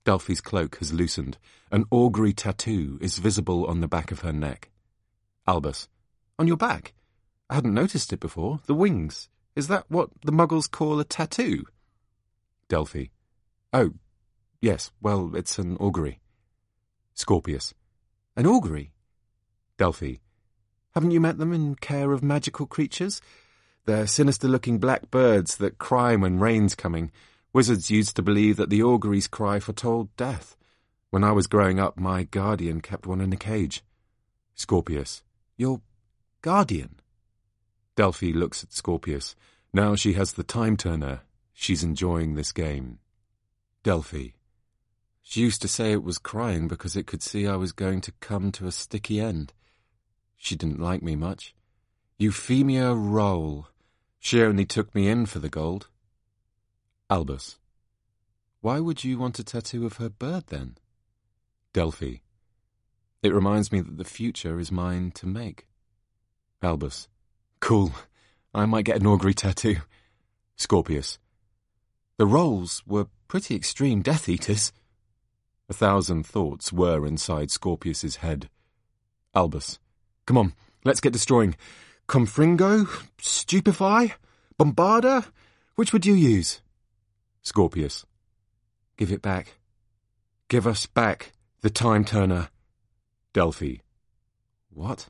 Delphi's 0.06 0.42
cloak 0.42 0.78
has 0.78 0.94
loosened. 0.94 1.38
An 1.72 1.86
augury 1.90 2.34
tattoo 2.34 3.00
is 3.02 3.18
visible 3.18 3.66
on 3.66 3.82
the 3.82 3.88
back 3.88 4.12
of 4.12 4.22
her 4.22 4.34
neck. 4.34 4.70
Albus. 5.50 5.88
On 6.38 6.46
your 6.46 6.58
back? 6.58 6.94
I 7.50 7.56
hadn't 7.56 7.74
noticed 7.74 8.14
it 8.14 8.20
before. 8.20 8.60
The 8.68 8.76
wings. 8.76 9.30
Is 9.56 9.68
that 9.68 9.86
what 9.90 10.12
the 10.24 10.32
muggles 10.32 10.70
call 10.70 11.00
a 11.00 11.04
tattoo? 11.04 11.66
Delphi. 12.68 13.06
Oh, 13.74 13.94
yes, 14.62 14.92
well, 15.02 15.32
it's 15.34 15.58
an 15.58 15.76
augury. 15.78 16.20
Scorpius. 17.16 17.74
An 18.38 18.46
augury? 18.46 18.92
Delphi. 19.80 20.18
Haven't 20.94 21.10
you 21.10 21.20
met 21.20 21.40
them 21.40 21.52
in 21.52 21.74
care 21.74 22.12
of 22.12 22.22
magical 22.22 22.68
creatures? 22.68 23.20
They're 23.86 24.06
sinister-looking 24.06 24.78
black 24.78 25.10
birds 25.10 25.58
that 25.58 25.80
cry 25.80 26.16
when 26.16 26.38
rain's 26.38 26.76
coming. 26.76 27.12
Wizards 27.54 27.90
used 27.90 28.16
to 28.18 28.22
believe 28.22 28.56
that 28.58 28.70
the 28.70 28.84
augury's 28.84 29.28
cry 29.28 29.60
foretold 29.60 30.16
death. 30.16 30.56
When 31.10 31.24
I 31.24 31.32
was 31.32 31.48
growing 31.48 31.80
up, 31.80 31.98
my 31.98 32.26
guardian 32.26 32.82
kept 32.82 33.08
one 33.08 33.20
in 33.20 33.34
a 33.34 33.38
cage. 33.38 33.84
Scorpius. 34.54 35.24
Your 35.60 35.82
guardian? 36.42 37.02
Delphi 37.98 38.32
looks 38.32 38.64
at 38.64 38.72
Scorpius. 38.72 39.36
Now 39.74 39.94
she 39.94 40.14
has 40.14 40.32
the 40.32 40.44
time 40.44 40.78
turner. 40.78 41.24
She's 41.54 41.84
enjoying 41.84 42.36
this 42.36 42.54
game. 42.54 43.00
Delphi. 43.84 44.30
She 45.22 45.42
used 45.42 45.62
to 45.62 45.68
say 45.68 45.92
it 45.92 46.02
was 46.02 46.18
crying 46.18 46.70
because 46.70 46.96
it 46.96 47.08
could 47.08 47.22
see 47.22 47.46
I 47.46 47.58
was 47.58 47.74
going 47.74 48.00
to 48.02 48.14
come 48.22 48.54
to 48.54 48.68
a 48.68 48.72
sticky 48.72 49.20
end. 49.20 49.52
She 50.38 50.56
didn't 50.56 50.80
like 50.80 51.04
me 51.04 51.18
much. 51.18 51.54
Euphemia 52.18 52.94
Rowle. 52.94 53.68
She 54.18 54.42
only 54.42 54.66
took 54.66 54.96
me 54.96 55.10
in 55.10 55.26
for 55.26 55.40
the 55.40 55.50
gold. 55.50 55.90
Albus. 57.10 57.58
Why 58.62 58.80
would 58.80 59.04
you 59.04 59.20
want 59.20 59.40
a 59.40 59.44
tattoo 59.44 59.86
of 59.86 59.98
her 59.98 60.10
bird, 60.10 60.48
then? 60.48 60.78
Delphi. 61.74 62.20
It 63.22 63.34
reminds 63.34 63.72
me 63.72 63.82
that 63.82 63.98
the 63.98 64.06
future 64.06 64.60
is 64.60 64.72
mine 64.72 65.12
to 65.16 65.28
make. 65.28 65.68
Albus. 66.62 67.08
Cool. 67.60 67.94
I 68.54 68.66
might 68.66 68.86
get 68.86 69.00
an 69.00 69.08
augury 69.08 69.34
tattoo. 69.34 69.78
Scorpius. 70.56 71.20
The 72.18 72.26
Rowles 72.26 72.84
were 72.86 73.08
pretty 73.28 73.56
extreme 73.56 74.02
Death 74.02 74.28
Eaters. 74.28 74.74
A 75.70 75.74
thousand 75.74 76.26
thoughts 76.26 76.74
were 76.74 77.06
inside 77.06 77.52
Scorpius's 77.52 78.18
head. 78.18 78.50
Albus. 79.36 79.80
Come 80.26 80.38
on, 80.38 80.54
let's 80.84 81.00
get 81.00 81.14
destroying. 81.14 81.56
Confringo? 82.08 82.88
Stupefy? 83.20 84.14
Bombarda? 84.60 85.28
Which 85.76 85.94
would 85.94 86.06
you 86.06 86.14
use? 86.14 86.62
Scorpius. 87.44 88.06
Give 88.98 89.12
it 89.12 89.22
back. 89.22 89.60
Give 90.50 90.66
us 90.68 90.88
back 90.88 91.32
the 91.62 91.70
time 91.70 92.04
turner. 92.04 92.50
Delphi. 93.34 93.76
What? 94.72 95.08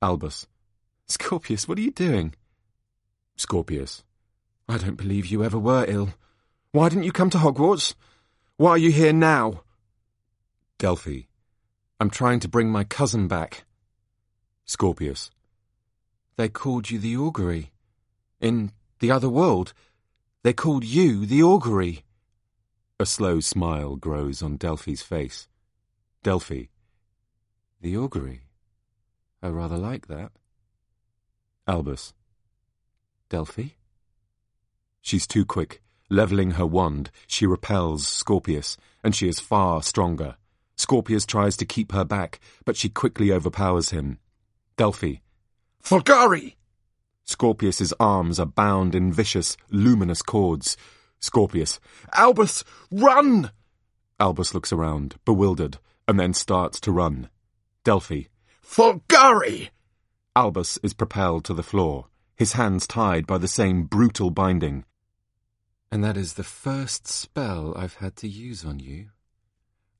Albus. 0.00 0.46
Scorpius, 1.08 1.66
what 1.66 1.78
are 1.78 1.82
you 1.82 1.90
doing? 1.90 2.34
Scorpius. 3.36 4.04
I 4.68 4.78
don't 4.78 4.96
believe 4.96 5.26
you 5.26 5.42
ever 5.42 5.58
were 5.58 5.84
ill. 5.88 6.10
Why 6.70 6.88
didn't 6.88 7.04
you 7.04 7.12
come 7.12 7.30
to 7.30 7.38
Hogwarts? 7.38 7.94
Why 8.56 8.70
are 8.70 8.78
you 8.78 8.92
here 8.92 9.12
now? 9.12 9.62
Delphi. 10.78 11.22
I'm 11.98 12.10
trying 12.10 12.40
to 12.40 12.48
bring 12.48 12.70
my 12.70 12.84
cousin 12.84 13.26
back. 13.26 13.64
Scorpius. 14.64 15.30
They 16.36 16.48
called 16.48 16.90
you 16.90 16.98
the 16.98 17.16
Augury. 17.16 17.72
In 18.40 18.72
the 19.00 19.10
other 19.10 19.28
world, 19.28 19.72
they 20.44 20.52
called 20.52 20.84
you 20.84 21.26
the 21.26 21.42
Augury. 21.42 22.04
A 23.00 23.06
slow 23.06 23.40
smile 23.40 23.96
grows 23.96 24.42
on 24.42 24.56
Delphi's 24.56 25.02
face. 25.02 25.48
Delphi. 26.22 26.64
The 27.80 27.96
Augury. 27.96 28.40
I 29.42 29.48
rather 29.48 29.76
like 29.76 30.06
that. 30.06 30.32
Albus. 31.68 32.14
Delphi? 33.28 33.68
She's 35.02 35.26
too 35.26 35.44
quick. 35.44 35.82
Levelling 36.08 36.52
her 36.52 36.66
wand, 36.66 37.10
she 37.26 37.46
repels 37.46 38.08
Scorpius, 38.08 38.76
and 39.04 39.14
she 39.14 39.28
is 39.28 39.40
far 39.40 39.82
stronger. 39.82 40.36
Scorpius 40.76 41.26
tries 41.26 41.56
to 41.58 41.66
keep 41.66 41.92
her 41.92 42.04
back, 42.04 42.40
but 42.64 42.76
she 42.76 42.88
quickly 42.88 43.30
overpowers 43.30 43.90
him. 43.90 44.18
Delphi. 44.76 45.16
Fulgari! 45.82 46.54
Scorpius's 47.24 47.92
arms 48.00 48.40
are 48.40 48.46
bound 48.46 48.94
in 48.94 49.12
vicious, 49.12 49.56
luminous 49.70 50.22
cords. 50.22 50.76
Scorpius. 51.20 51.78
Albus, 52.14 52.64
run! 52.90 53.50
Albus 54.18 54.54
looks 54.54 54.72
around, 54.72 55.16
bewildered, 55.24 55.78
and 56.08 56.18
then 56.18 56.32
starts 56.32 56.80
to 56.80 56.92
run. 56.92 57.28
Delphi. 57.86 58.22
Fulgari! 58.64 59.70
Albus 60.34 60.76
is 60.82 60.92
propelled 60.92 61.44
to 61.44 61.54
the 61.54 61.62
floor, 61.62 62.08
his 62.34 62.54
hands 62.54 62.84
tied 62.84 63.28
by 63.28 63.38
the 63.38 63.46
same 63.46 63.84
brutal 63.84 64.30
binding. 64.30 64.84
And 65.92 66.02
that 66.02 66.16
is 66.16 66.32
the 66.32 66.42
first 66.42 67.06
spell 67.06 67.72
I've 67.76 67.94
had 67.94 68.16
to 68.16 68.28
use 68.28 68.64
on 68.64 68.80
you. 68.80 69.10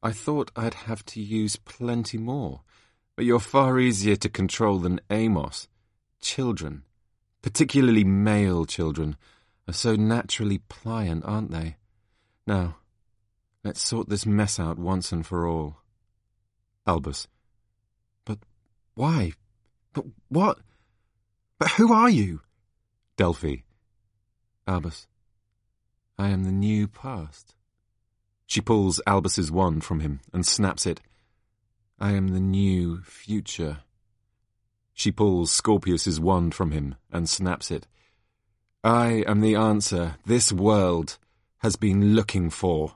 I 0.02 0.10
thought 0.10 0.50
I'd 0.56 0.74
have 0.74 1.04
to 1.04 1.20
use 1.20 1.54
plenty 1.54 2.18
more, 2.18 2.62
but 3.14 3.24
you're 3.24 3.38
far 3.38 3.78
easier 3.78 4.16
to 4.16 4.28
control 4.28 4.80
than 4.80 5.00
Amos. 5.08 5.68
Children, 6.20 6.82
particularly 7.40 8.02
male 8.02 8.64
children, 8.64 9.14
are 9.68 9.72
so 9.72 9.94
naturally 9.94 10.58
pliant, 10.68 11.24
aren't 11.24 11.52
they? 11.52 11.76
Now, 12.48 12.78
let's 13.62 13.80
sort 13.80 14.08
this 14.08 14.26
mess 14.26 14.58
out 14.58 14.76
once 14.76 15.12
and 15.12 15.24
for 15.24 15.46
all. 15.46 15.76
Albus. 16.84 17.28
Why? 18.96 19.32
But 19.92 20.06
what? 20.28 20.58
But 21.58 21.72
who 21.72 21.92
are 21.92 22.10
you? 22.10 22.40
Delphi. 23.16 23.56
Albus. 24.66 25.06
I 26.18 26.30
am 26.30 26.44
the 26.44 26.50
new 26.50 26.88
past. 26.88 27.54
She 28.46 28.62
pulls 28.62 29.00
Albus's 29.06 29.52
wand 29.52 29.84
from 29.84 30.00
him 30.00 30.20
and 30.32 30.46
snaps 30.46 30.86
it. 30.86 31.00
I 32.00 32.12
am 32.12 32.28
the 32.28 32.40
new 32.40 33.02
future. 33.02 33.78
She 34.94 35.12
pulls 35.12 35.52
Scorpius's 35.52 36.18
wand 36.18 36.54
from 36.54 36.70
him 36.70 36.94
and 37.12 37.28
snaps 37.28 37.70
it. 37.70 37.86
I 38.82 39.24
am 39.26 39.42
the 39.42 39.56
answer 39.56 40.16
this 40.24 40.52
world 40.52 41.18
has 41.58 41.76
been 41.76 42.14
looking 42.14 42.48
for. 42.48 42.94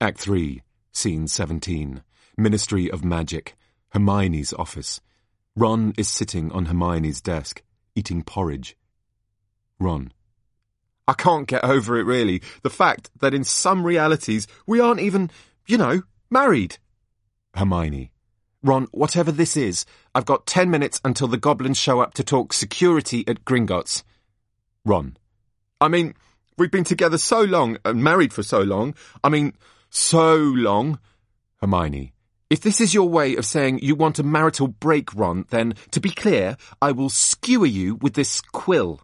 Act 0.00 0.18
3 0.20 0.62
Scene 0.92 1.26
17. 1.26 2.02
Ministry 2.36 2.90
of 2.90 3.04
Magic. 3.04 3.54
Hermione's 3.90 4.52
office. 4.54 5.00
Ron 5.54 5.92
is 5.98 6.08
sitting 6.08 6.50
on 6.52 6.66
Hermione's 6.66 7.20
desk, 7.20 7.62
eating 7.94 8.22
porridge. 8.22 8.76
Ron. 9.78 10.12
I 11.06 11.12
can't 11.14 11.46
get 11.48 11.64
over 11.64 11.98
it, 11.98 12.04
really. 12.04 12.40
The 12.62 12.70
fact 12.70 13.10
that 13.20 13.34
in 13.34 13.44
some 13.44 13.84
realities 13.84 14.46
we 14.66 14.80
aren't 14.80 15.00
even, 15.00 15.30
you 15.66 15.76
know, 15.76 16.02
married. 16.30 16.78
Hermione. 17.54 18.12
Ron, 18.62 18.86
whatever 18.92 19.32
this 19.32 19.56
is, 19.56 19.84
I've 20.14 20.24
got 20.24 20.46
ten 20.46 20.70
minutes 20.70 21.00
until 21.04 21.28
the 21.28 21.36
goblins 21.36 21.78
show 21.78 22.00
up 22.00 22.14
to 22.14 22.24
talk 22.24 22.52
security 22.52 23.26
at 23.26 23.44
Gringotts. 23.44 24.04
Ron. 24.84 25.16
I 25.80 25.88
mean, 25.88 26.14
we've 26.56 26.70
been 26.70 26.84
together 26.84 27.18
so 27.18 27.42
long 27.42 27.76
and 27.84 28.02
married 28.02 28.32
for 28.32 28.44
so 28.44 28.60
long. 28.62 28.94
I 29.22 29.28
mean, 29.28 29.54
so 29.90 30.36
long. 30.36 31.00
Hermione. 31.60 32.14
If 32.52 32.60
this 32.60 32.82
is 32.82 32.92
your 32.92 33.08
way 33.08 33.34
of 33.36 33.46
saying 33.46 33.78
you 33.78 33.94
want 33.94 34.18
a 34.18 34.22
marital 34.22 34.68
break, 34.68 35.14
Ron, 35.14 35.46
then, 35.48 35.72
to 35.90 36.00
be 36.00 36.10
clear, 36.10 36.58
I 36.82 36.92
will 36.92 37.08
skewer 37.08 37.64
you 37.64 37.94
with 37.94 38.12
this 38.12 38.42
quill. 38.42 39.00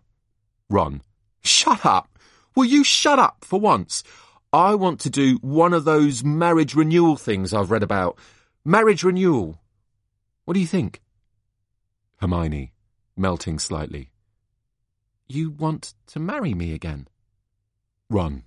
Ron. 0.69 1.01
Shut 1.43 1.87
up! 1.87 2.11
Will 2.55 2.67
you 2.67 2.85
shut 2.85 3.19
up 3.19 3.47
for 3.47 3.59
once? 3.59 4.05
I 4.53 4.75
want 4.75 5.01
to 5.01 5.09
do 5.09 5.39
one 5.41 5.73
of 5.73 5.87
those 5.87 6.23
marriage 6.23 6.75
renewal 6.75 7.17
things 7.17 7.55
I've 7.55 7.71
read 7.71 7.83
about. 7.83 8.19
Marriage 8.67 9.03
renewal. 9.03 9.59
What 10.45 10.53
do 10.53 10.61
you 10.61 10.67
think? 10.67 11.01
Hermione, 12.21 12.75
melting 13.17 13.59
slightly. 13.61 14.11
You 15.27 15.53
want 15.53 15.95
to 16.09 16.21
marry 16.21 16.53
me 16.53 16.75
again? 16.75 17.09
Ron. 18.11 18.43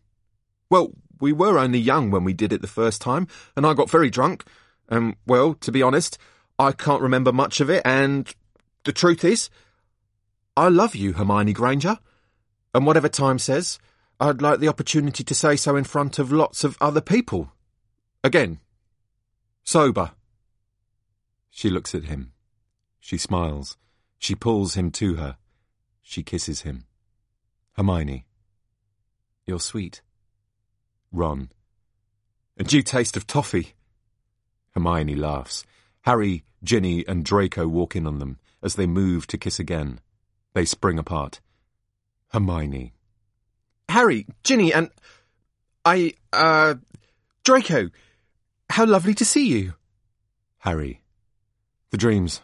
Well, 0.69 0.91
we 1.19 1.33
were 1.33 1.57
only 1.57 1.79
young 1.79 2.11
when 2.11 2.23
we 2.23 2.33
did 2.33 2.53
it 2.53 2.61
the 2.61 2.67
first 2.67 3.01
time, 3.01 3.27
and 3.55 3.65
I 3.65 3.73
got 3.73 3.89
very 3.89 4.11
drunk. 4.11 4.45
And, 4.91 5.15
well, 5.25 5.55
to 5.55 5.71
be 5.71 5.81
honest, 5.81 6.19
I 6.59 6.73
can't 6.73 7.01
remember 7.01 7.31
much 7.31 7.61
of 7.61 7.69
it, 7.69 7.81
and 7.85 8.31
the 8.83 8.91
truth 8.91 9.23
is, 9.23 9.49
I 10.55 10.67
love 10.67 10.95
you, 10.95 11.13
Hermione 11.13 11.53
Granger. 11.53 11.97
And 12.75 12.85
whatever 12.85 13.09
time 13.09 13.39
says, 13.39 13.79
I'd 14.19 14.41
like 14.41 14.59
the 14.59 14.67
opportunity 14.67 15.23
to 15.23 15.33
say 15.33 15.55
so 15.55 15.75
in 15.75 15.85
front 15.85 16.19
of 16.19 16.31
lots 16.31 16.63
of 16.63 16.77
other 16.79 17.01
people. 17.01 17.51
Again. 18.23 18.59
Sober. 19.63 20.11
She 21.49 21.69
looks 21.69 21.95
at 21.95 22.05
him. 22.05 22.33
She 22.99 23.17
smiles. 23.17 23.77
She 24.19 24.35
pulls 24.35 24.75
him 24.75 24.91
to 24.91 25.15
her. 25.15 25.37
She 26.01 26.21
kisses 26.21 26.61
him. 26.61 26.85
Hermione. 27.73 28.25
You're 29.45 29.59
sweet. 29.59 30.01
Ron. 31.11 31.49
A 32.57 32.63
due 32.63 32.83
taste 32.83 33.17
of 33.17 33.25
toffee. 33.25 33.73
Hermione 34.71 35.15
laughs. 35.15 35.63
Harry, 36.01 36.43
Ginny, 36.63 37.05
and 37.07 37.23
Draco 37.23 37.67
walk 37.67 37.95
in 37.95 38.07
on 38.07 38.19
them 38.19 38.39
as 38.63 38.75
they 38.75 38.87
move 38.87 39.27
to 39.27 39.37
kiss 39.37 39.59
again. 39.59 39.99
They 40.53 40.65
spring 40.65 40.99
apart. 40.99 41.39
Hermione. 42.29 42.93
Harry, 43.89 44.25
Ginny, 44.43 44.73
and 44.73 44.89
I, 45.83 46.13
uh, 46.31 46.75
Draco, 47.43 47.89
how 48.69 48.85
lovely 48.85 49.13
to 49.15 49.25
see 49.25 49.47
you. 49.47 49.73
Harry. 50.59 51.01
The 51.89 51.97
dreams. 51.97 52.41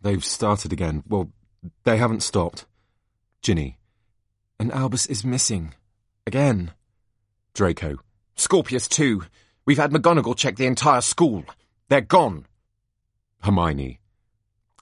They've 0.00 0.24
started 0.24 0.72
again. 0.72 1.02
Well, 1.08 1.30
they 1.84 1.96
haven't 1.96 2.22
stopped. 2.22 2.66
Ginny. 3.42 3.78
And 4.60 4.70
Albus 4.72 5.06
is 5.06 5.24
missing. 5.24 5.74
Again. 6.26 6.72
Draco. 7.54 7.96
Scorpius 8.36 8.86
too. 8.86 9.24
We've 9.66 9.78
had 9.78 9.90
McGonagall 9.90 10.36
check 10.36 10.56
the 10.56 10.66
entire 10.66 11.00
school. 11.00 11.44
They're 11.88 12.00
gone. 12.00 12.46
Hermione. 13.42 13.98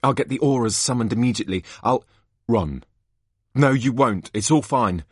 I'll 0.03 0.13
get 0.13 0.29
the 0.29 0.39
Aurors 0.41 0.73
summoned 0.73 1.13
immediately. 1.13 1.65
I'll... 1.83 2.05
Ron. 2.47 2.85
No, 3.55 3.71
you 3.71 3.93
won't. 3.93 4.31
It's 4.35 4.51
all 4.51 4.61
fine. 4.61 5.05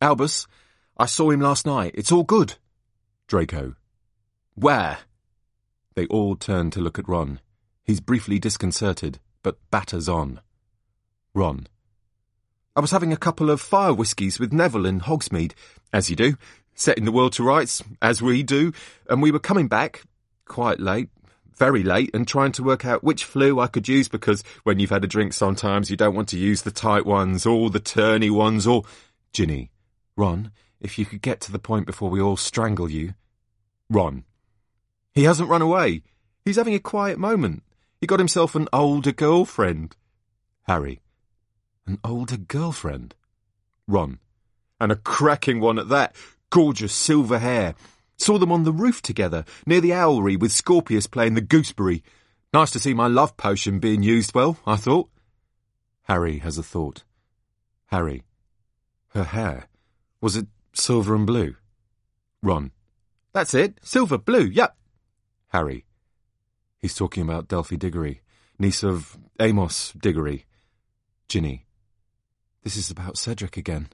Albus, 0.00 0.46
I 0.96 1.06
saw 1.06 1.30
him 1.30 1.40
last 1.40 1.66
night. 1.66 1.92
It's 1.94 2.12
all 2.12 2.22
good. 2.22 2.54
Draco. 3.26 3.74
Where? 4.54 4.98
They 5.94 6.06
all 6.06 6.36
turn 6.36 6.70
to 6.70 6.80
look 6.80 6.98
at 6.98 7.08
Ron. 7.08 7.40
He's 7.84 8.00
briefly 8.00 8.38
disconcerted, 8.38 9.18
but 9.42 9.58
batters 9.72 10.08
on. 10.08 10.40
Ron. 11.34 11.66
I 12.76 12.80
was 12.80 12.92
having 12.92 13.12
a 13.12 13.16
couple 13.16 13.50
of 13.50 13.60
fire 13.60 13.92
whiskies 13.92 14.38
with 14.38 14.52
Neville 14.52 14.86
in 14.86 15.00
Hogsmeade, 15.00 15.54
as 15.92 16.08
you 16.08 16.14
do, 16.14 16.36
setting 16.78 17.04
the 17.04 17.12
world 17.12 17.32
to 17.34 17.42
rights, 17.42 17.82
as 18.00 18.22
we 18.22 18.42
do, 18.42 18.72
and 19.10 19.20
we 19.20 19.32
were 19.32 19.40
coming 19.40 19.66
back, 19.66 20.04
quite 20.46 20.78
late, 20.78 21.08
very 21.56 21.82
late, 21.82 22.10
and 22.14 22.26
trying 22.26 22.52
to 22.52 22.62
work 22.62 22.86
out 22.86 23.02
which 23.02 23.26
Floo 23.26 23.60
I 23.60 23.66
could 23.66 23.88
use 23.88 24.08
because 24.08 24.44
when 24.62 24.78
you've 24.78 24.90
had 24.90 25.02
a 25.02 25.08
drink 25.08 25.32
sometimes 25.32 25.90
you 25.90 25.96
don't 25.96 26.14
want 26.14 26.28
to 26.28 26.38
use 26.38 26.62
the 26.62 26.70
tight 26.70 27.04
ones 27.04 27.44
or 27.44 27.68
the 27.68 27.80
turny 27.80 28.30
ones 28.30 28.66
or... 28.66 28.84
Ginny. 29.32 29.70
Ron, 30.16 30.52
if 30.80 30.98
you 30.98 31.04
could 31.04 31.20
get 31.20 31.40
to 31.42 31.52
the 31.52 31.58
point 31.58 31.84
before 31.84 32.10
we 32.10 32.20
all 32.20 32.36
strangle 32.36 32.88
you. 32.88 33.14
Ron. 33.90 34.24
He 35.12 35.24
hasn't 35.24 35.50
run 35.50 35.62
away. 35.62 36.02
He's 36.44 36.56
having 36.56 36.74
a 36.74 36.80
quiet 36.80 37.18
moment. 37.18 37.64
He 38.00 38.06
got 38.06 38.20
himself 38.20 38.54
an 38.54 38.68
older 38.72 39.12
girlfriend. 39.12 39.96
Harry. 40.68 41.00
An 41.86 41.98
older 42.04 42.36
girlfriend? 42.36 43.16
Ron. 43.88 44.20
And 44.80 44.92
a 44.92 44.96
cracking 44.96 45.60
one 45.60 45.78
at 45.78 45.88
that. 45.88 46.14
Gorgeous 46.50 46.92
silver 46.92 47.38
hair. 47.38 47.74
Saw 48.16 48.38
them 48.38 48.50
on 48.50 48.64
the 48.64 48.72
roof 48.72 49.00
together, 49.00 49.44
near 49.66 49.80
the 49.80 49.90
owlery 49.92 50.38
with 50.38 50.52
Scorpius 50.52 51.06
playing 51.06 51.34
the 51.34 51.40
gooseberry. 51.40 52.02
Nice 52.52 52.70
to 52.72 52.80
see 52.80 52.94
my 52.94 53.06
love 53.06 53.36
potion 53.36 53.78
being 53.78 54.02
used 54.02 54.34
well, 54.34 54.58
I 54.66 54.76
thought. 54.76 55.08
Harry 56.04 56.38
has 56.38 56.58
a 56.58 56.62
thought. 56.62 57.04
Harry. 57.86 58.24
Her 59.08 59.24
hair. 59.24 59.68
Was 60.20 60.36
it 60.36 60.46
silver 60.72 61.14
and 61.14 61.26
blue? 61.26 61.56
Ron. 62.42 62.72
That's 63.32 63.54
it. 63.54 63.78
Silver, 63.82 64.18
blue, 64.18 64.44
yep. 64.44 64.76
Harry. 65.48 65.84
He's 66.78 66.94
talking 66.94 67.22
about 67.22 67.48
Delphi 67.48 67.76
Diggory, 67.76 68.22
niece 68.58 68.82
of 68.82 69.18
Amos 69.40 69.92
Diggory. 69.92 70.46
Ginny. 71.28 71.66
This 72.62 72.76
is 72.76 72.90
about 72.90 73.18
Cedric 73.18 73.56
again. 73.56 73.88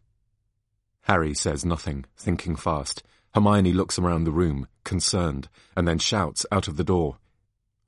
Harry 1.05 1.35
says 1.35 1.65
nothing, 1.65 2.05
thinking 2.17 2.57
fast. 2.57 3.03
Hermione 3.35 3.73
looks 3.73 3.99
around 3.99 4.25
the 4.25 4.31
room, 4.31 4.67
concerned, 4.85 5.49
and 5.77 5.87
then 5.87 5.99
shouts 5.99 6.47
out 6.51 6.69
of 6.69 6.77
the 6.77 6.85
door. 6.85 7.19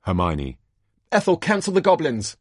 Hermione. 0.01 0.59
Ethel, 1.11 1.37
cancel 1.37 1.73
the 1.73 1.81
goblins! 1.81 2.37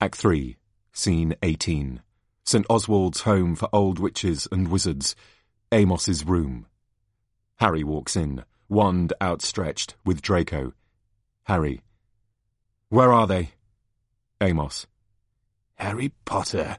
Act 0.00 0.14
3, 0.14 0.56
Scene 0.92 1.34
18. 1.42 2.00
St. 2.44 2.66
Oswald's 2.70 3.22
home 3.22 3.56
for 3.56 3.68
old 3.72 3.98
witches 3.98 4.46
and 4.52 4.68
wizards. 4.68 5.16
Amos's 5.72 6.24
room. 6.24 6.66
Harry 7.56 7.82
walks 7.82 8.14
in, 8.14 8.44
wand 8.68 9.12
outstretched, 9.20 9.96
with 10.04 10.22
Draco. 10.22 10.72
Harry. 11.44 11.82
Where 12.88 13.12
are 13.12 13.26
they? 13.26 13.50
Amos. 14.40 14.86
Harry 15.74 16.12
Potter. 16.24 16.78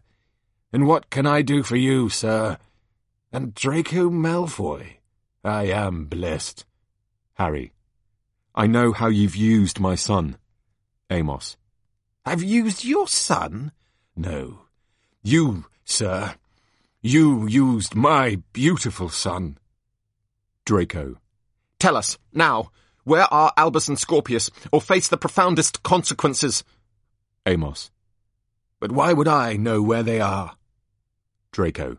And 0.72 0.86
what 0.86 1.09
can 1.09 1.26
I 1.26 1.41
do 1.41 1.63
for 1.63 1.76
you, 1.76 2.09
sir? 2.09 2.57
And 3.32 3.53
Draco 3.53 4.09
Malfoy. 4.09 4.97
I 5.43 5.63
am 5.65 6.05
blessed. 6.05 6.65
Harry. 7.36 7.72
I 8.53 8.67
know 8.67 8.91
how 8.91 9.07
you've 9.07 9.36
used 9.36 9.80
my 9.80 9.95
son. 9.95 10.38
Amos. 11.09 11.57
I've 12.26 12.43
used 12.43 12.84
your 12.84 13.07
son? 13.07 13.72
No. 14.15 14.61
You, 15.24 15.65
sir. 15.86 16.36
You 17.01 17.47
used 17.47 17.95
my 17.95 18.41
beautiful 18.53 19.09
son. 19.09 19.57
Draco. 20.65 21.15
Tell 21.80 21.95
us, 21.95 22.17
now, 22.34 22.72
where 23.05 23.32
are 23.34 23.53
Albus 23.57 23.88
and 23.88 23.97
Scorpius, 23.97 24.51
or 24.72 24.82
face 24.82 25.07
the 25.07 25.17
profoundest 25.17 25.82
consequences? 25.82 26.63
Amos. 27.45 27.89
But 28.80 28.91
why 28.91 29.13
would 29.13 29.28
I 29.28 29.55
know 29.55 29.82
where 29.82 30.03
they 30.03 30.20
are? 30.20 30.55
Draco. 31.52 31.97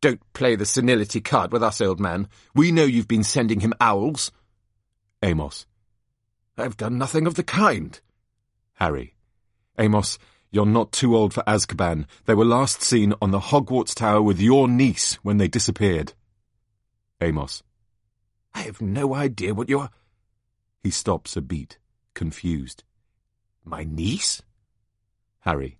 Don't 0.00 0.20
play 0.34 0.54
the 0.54 0.66
senility 0.66 1.20
card 1.20 1.52
with 1.52 1.62
us, 1.62 1.80
old 1.80 1.98
man. 1.98 2.28
We 2.54 2.72
know 2.72 2.84
you've 2.84 3.08
been 3.08 3.24
sending 3.24 3.60
him 3.60 3.72
owls. 3.80 4.30
Amos. 5.22 5.66
I've 6.58 6.76
done 6.76 6.98
nothing 6.98 7.26
of 7.26 7.34
the 7.34 7.42
kind. 7.42 7.98
Harry. 8.74 9.14
Amos, 9.78 10.18
you're 10.50 10.66
not 10.66 10.92
too 10.92 11.16
old 11.16 11.32
for 11.34 11.42
Azkaban. 11.44 12.06
They 12.26 12.34
were 12.34 12.44
last 12.44 12.82
seen 12.82 13.14
on 13.20 13.30
the 13.30 13.40
Hogwarts 13.40 13.94
Tower 13.94 14.22
with 14.22 14.40
your 14.40 14.68
niece 14.68 15.14
when 15.22 15.38
they 15.38 15.48
disappeared. 15.48 16.12
Amos. 17.20 17.62
I 18.54 18.60
have 18.60 18.80
no 18.80 19.14
idea 19.14 19.54
what 19.54 19.68
you're... 19.68 19.90
He 20.82 20.90
stops 20.90 21.36
a 21.36 21.40
beat, 21.40 21.78
confused. 22.14 22.84
My 23.64 23.84
niece? 23.84 24.42
Harry. 25.40 25.78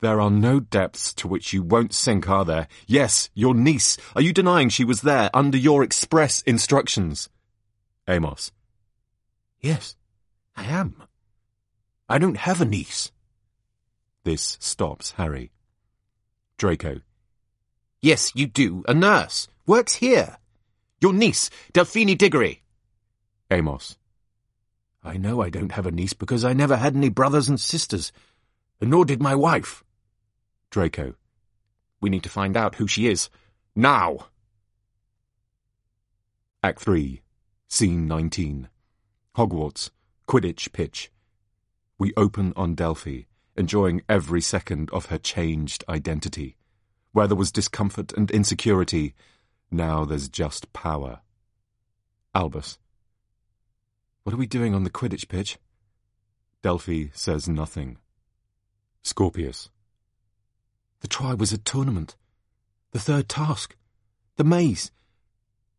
There 0.00 0.20
are 0.20 0.30
no 0.30 0.60
depths 0.60 1.12
to 1.14 1.28
which 1.28 1.52
you 1.52 1.62
won't 1.62 1.92
sink, 1.92 2.28
are 2.28 2.44
there? 2.44 2.68
Yes, 2.86 3.28
your 3.34 3.54
niece. 3.54 3.98
Are 4.16 4.22
you 4.22 4.32
denying 4.32 4.70
she 4.70 4.84
was 4.84 5.02
there 5.02 5.28
under 5.34 5.58
your 5.58 5.82
express 5.82 6.40
instructions? 6.42 7.28
Amos. 8.08 8.50
Yes, 9.60 9.96
I 10.56 10.64
am. 10.64 11.02
I 12.08 12.16
don't 12.16 12.38
have 12.38 12.62
a 12.62 12.64
niece. 12.64 13.12
This 14.24 14.56
stops 14.58 15.12
Harry. 15.12 15.52
Draco. 16.56 17.00
Yes, 18.00 18.32
you 18.34 18.46
do. 18.46 18.82
A 18.88 18.94
nurse. 18.94 19.48
Works 19.66 19.96
here. 19.96 20.38
Your 21.02 21.12
niece, 21.12 21.50
Delphine 21.74 22.16
Diggory. 22.16 22.62
Amos. 23.50 23.98
I 25.04 25.18
know 25.18 25.42
I 25.42 25.50
don't 25.50 25.72
have 25.72 25.86
a 25.86 25.90
niece 25.90 26.14
because 26.14 26.44
I 26.44 26.54
never 26.54 26.76
had 26.76 26.96
any 26.96 27.10
brothers 27.10 27.48
and 27.48 27.60
sisters, 27.60 28.12
and 28.80 28.90
nor 28.90 29.04
did 29.04 29.22
my 29.22 29.34
wife. 29.34 29.84
Draco. 30.70 31.14
We 32.00 32.10
need 32.10 32.22
to 32.22 32.28
find 32.28 32.56
out 32.56 32.76
who 32.76 32.86
she 32.86 33.06
is. 33.06 33.28
Now! 33.74 34.28
Act 36.62 36.80
3, 36.80 37.22
Scene 37.68 38.06
19. 38.06 38.68
Hogwarts, 39.36 39.90
Quidditch 40.26 40.72
pitch. 40.72 41.10
We 41.98 42.12
open 42.16 42.52
on 42.56 42.74
Delphi, 42.74 43.22
enjoying 43.56 44.02
every 44.08 44.40
second 44.40 44.90
of 44.90 45.06
her 45.06 45.18
changed 45.18 45.84
identity. 45.88 46.56
Where 47.12 47.26
there 47.26 47.36
was 47.36 47.52
discomfort 47.52 48.12
and 48.12 48.30
insecurity, 48.30 49.14
now 49.70 50.04
there's 50.04 50.28
just 50.28 50.72
power. 50.72 51.20
Albus. 52.34 52.78
What 54.22 54.34
are 54.34 54.38
we 54.38 54.46
doing 54.46 54.74
on 54.74 54.84
the 54.84 54.90
Quidditch 54.90 55.28
pitch? 55.28 55.58
Delphi 56.62 57.06
says 57.14 57.48
nothing. 57.48 57.98
Scorpius. 59.02 59.70
The 61.00 61.08
Triwizard 61.08 61.64
Tournament. 61.64 62.16
The 62.92 62.98
third 62.98 63.28
task. 63.28 63.76
The 64.36 64.44
maze. 64.44 64.90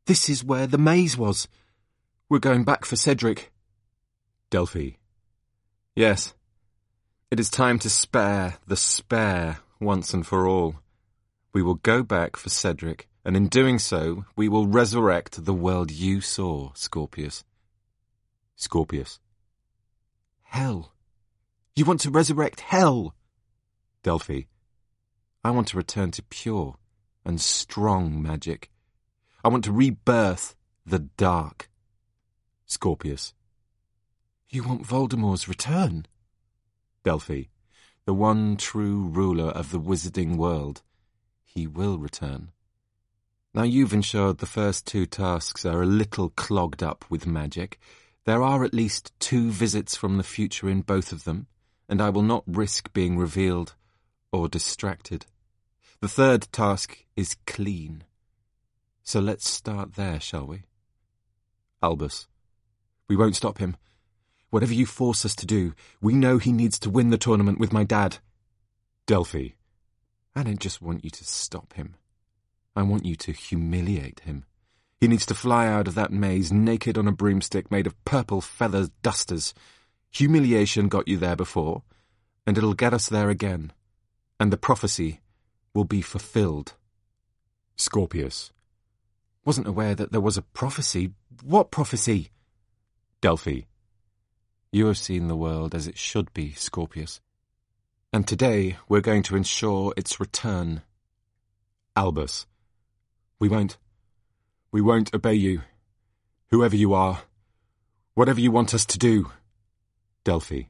This 0.06 0.30
is 0.30 0.44
where 0.44 0.68
the 0.68 0.78
maze 0.78 1.18
was. 1.18 1.48
We're 2.30 2.40
going 2.40 2.64
back 2.64 2.86
for 2.86 2.96
Cedric. 2.96 3.52
Delphi. 4.50 4.92
Yes. 5.96 6.34
It 7.30 7.40
is 7.40 7.50
time 7.50 7.80
to 7.80 7.90
spare 7.90 8.56
the 8.68 8.76
spare 8.76 9.60
once 9.80 10.14
and 10.14 10.26
for 10.26 10.48
all. 10.48 10.76
We 11.54 11.62
will 11.62 11.76
go 11.76 12.04
back 12.04 12.36
for 12.36 12.50
Cedric, 12.50 13.08
and 13.26 13.36
in 13.36 13.48
doing 13.48 13.80
so, 13.80 14.26
we 14.36 14.48
will 14.48 14.68
resurrect 14.68 15.46
the 15.46 15.54
world 15.54 15.92
you 15.92 16.22
saw, 16.22 16.72
Scorpius. 16.74 17.44
Scorpius. 18.56 19.20
Hell. 20.44 20.94
You 21.76 21.86
want 21.86 22.02
to 22.02 22.12
resurrect 22.12 22.62
hell? 22.62 23.16
Delphi. 24.04 24.42
I 25.44 25.50
want 25.50 25.68
to 25.70 25.78
return 25.78 26.12
to 26.12 26.24
pure 26.24 26.76
and 27.26 27.42
strong 27.42 28.22
magic. 28.22 28.70
I 29.44 29.48
want 29.48 29.64
to 29.64 29.72
rebirth 29.72 30.56
the 30.86 31.00
dark. 31.00 31.70
Scorpius. 32.66 33.34
You 34.50 34.64
want 34.64 34.86
Voldemort's 34.86 35.48
return? 35.48 36.06
Delphi. 37.04 37.44
The 38.06 38.14
one 38.14 38.56
true 38.56 39.08
ruler 39.08 39.50
of 39.50 39.72
the 39.72 39.80
wizarding 39.80 40.38
world. 40.38 40.84
He 41.44 41.66
will 41.66 41.98
return. 41.98 42.52
Now 43.54 43.64
you've 43.64 43.94
ensured 43.94 44.38
the 44.38 44.46
first 44.46 44.86
two 44.86 45.06
tasks 45.06 45.66
are 45.66 45.82
a 45.82 45.88
little 45.88 46.30
clogged 46.30 46.84
up 46.84 47.04
with 47.10 47.26
magic. 47.26 47.80
There 48.26 48.44
are 48.44 48.64
at 48.64 48.74
least 48.74 49.12
two 49.20 49.50
visits 49.50 49.96
from 49.96 50.18
the 50.18 50.24
future 50.24 50.70
in 50.70 50.82
both 50.82 51.12
of 51.12 51.24
them, 51.24 51.48
and 51.90 52.00
I 52.00 52.10
will 52.10 52.22
not 52.22 52.44
risk 52.46 52.94
being 52.94 53.18
revealed 53.18 53.76
or 54.32 54.48
distracted. 54.48 55.26
The 56.00 56.08
third 56.08 56.48
task 56.52 57.06
is 57.16 57.38
clean. 57.46 58.04
So 59.04 59.20
let's 59.20 59.50
start 59.50 59.96
there, 59.96 60.20
shall 60.20 60.48
we? 60.48 60.64
Albus. 61.84 62.28
We 63.08 63.16
won't 63.16 63.36
stop 63.36 63.58
him. 63.58 63.76
Whatever 64.50 64.74
you 64.74 64.86
force 64.86 65.26
us 65.26 65.36
to 65.36 65.46
do, 65.46 65.74
we 66.02 66.14
know 66.14 66.38
he 66.38 66.52
needs 66.52 66.80
to 66.80 66.90
win 66.90 67.10
the 67.10 67.18
tournament 67.18 67.60
with 67.60 67.74
my 67.74 67.84
dad. 67.84 68.18
Delphi. 69.06 69.50
I 70.36 70.44
don't 70.44 70.60
just 70.60 70.82
want 70.82 71.04
you 71.04 71.10
to 71.10 71.26
stop 71.26 71.74
him. 71.74 71.96
I 72.76 72.84
want 72.84 73.06
you 73.06 73.16
to 73.18 73.32
humiliate 73.32 74.22
him. 74.22 74.46
He 75.00 75.08
needs 75.08 75.26
to 75.26 75.36
fly 75.36 75.68
out 75.68 75.88
of 75.88 75.96
that 75.96 76.12
maze 76.12 76.52
naked 76.52 76.98
on 76.98 77.08
a 77.08 77.12
broomstick 77.12 77.72
made 77.72 77.88
of 77.88 78.06
purple 78.06 78.40
feather 78.40 78.90
dusters. 79.02 79.54
Humiliation 80.12 80.88
got 80.88 81.08
you 81.08 81.18
there 81.18 81.36
before, 81.36 81.84
and 82.46 82.58
it'll 82.58 82.74
get 82.74 82.94
us 82.94 83.10
there 83.10 83.30
again. 83.30 83.74
And 84.42 84.52
the 84.52 84.58
prophecy 84.58 85.22
will 85.76 85.84
be 85.84 86.02
fulfilled. 86.02 86.74
Scorpius. 87.76 88.52
Wasn't 89.46 89.68
aware 89.68 89.94
that 89.94 90.12
there 90.12 90.20
was 90.20 90.36
a 90.36 90.42
prophecy. 90.42 91.12
What 91.44 91.70
prophecy? 91.70 92.32
Delphi. 93.22 93.66
You 94.72 94.88
have 94.88 94.98
seen 94.98 95.28
the 95.28 95.36
world 95.36 95.76
as 95.76 95.86
it 95.86 95.96
should 95.96 96.34
be, 96.34 96.54
Scorpius. 96.54 97.22
And 98.12 98.28
today 98.28 98.78
we're 98.90 99.00
going 99.00 99.22
to 99.24 99.36
ensure 99.36 99.94
its 99.96 100.20
return. 100.20 100.82
Albus. 101.96 102.48
We 103.38 103.48
won't. 103.48 103.78
We 104.72 104.82
won't 104.82 105.14
obey 105.14 105.36
you. 105.36 105.62
Whoever 106.50 106.76
you 106.76 106.96
are. 106.96 107.22
Whatever 108.16 108.40
you 108.40 108.50
want 108.50 108.74
us 108.74 108.88
to 108.88 108.98
do. 108.98 109.30
Delphi. 110.24 110.64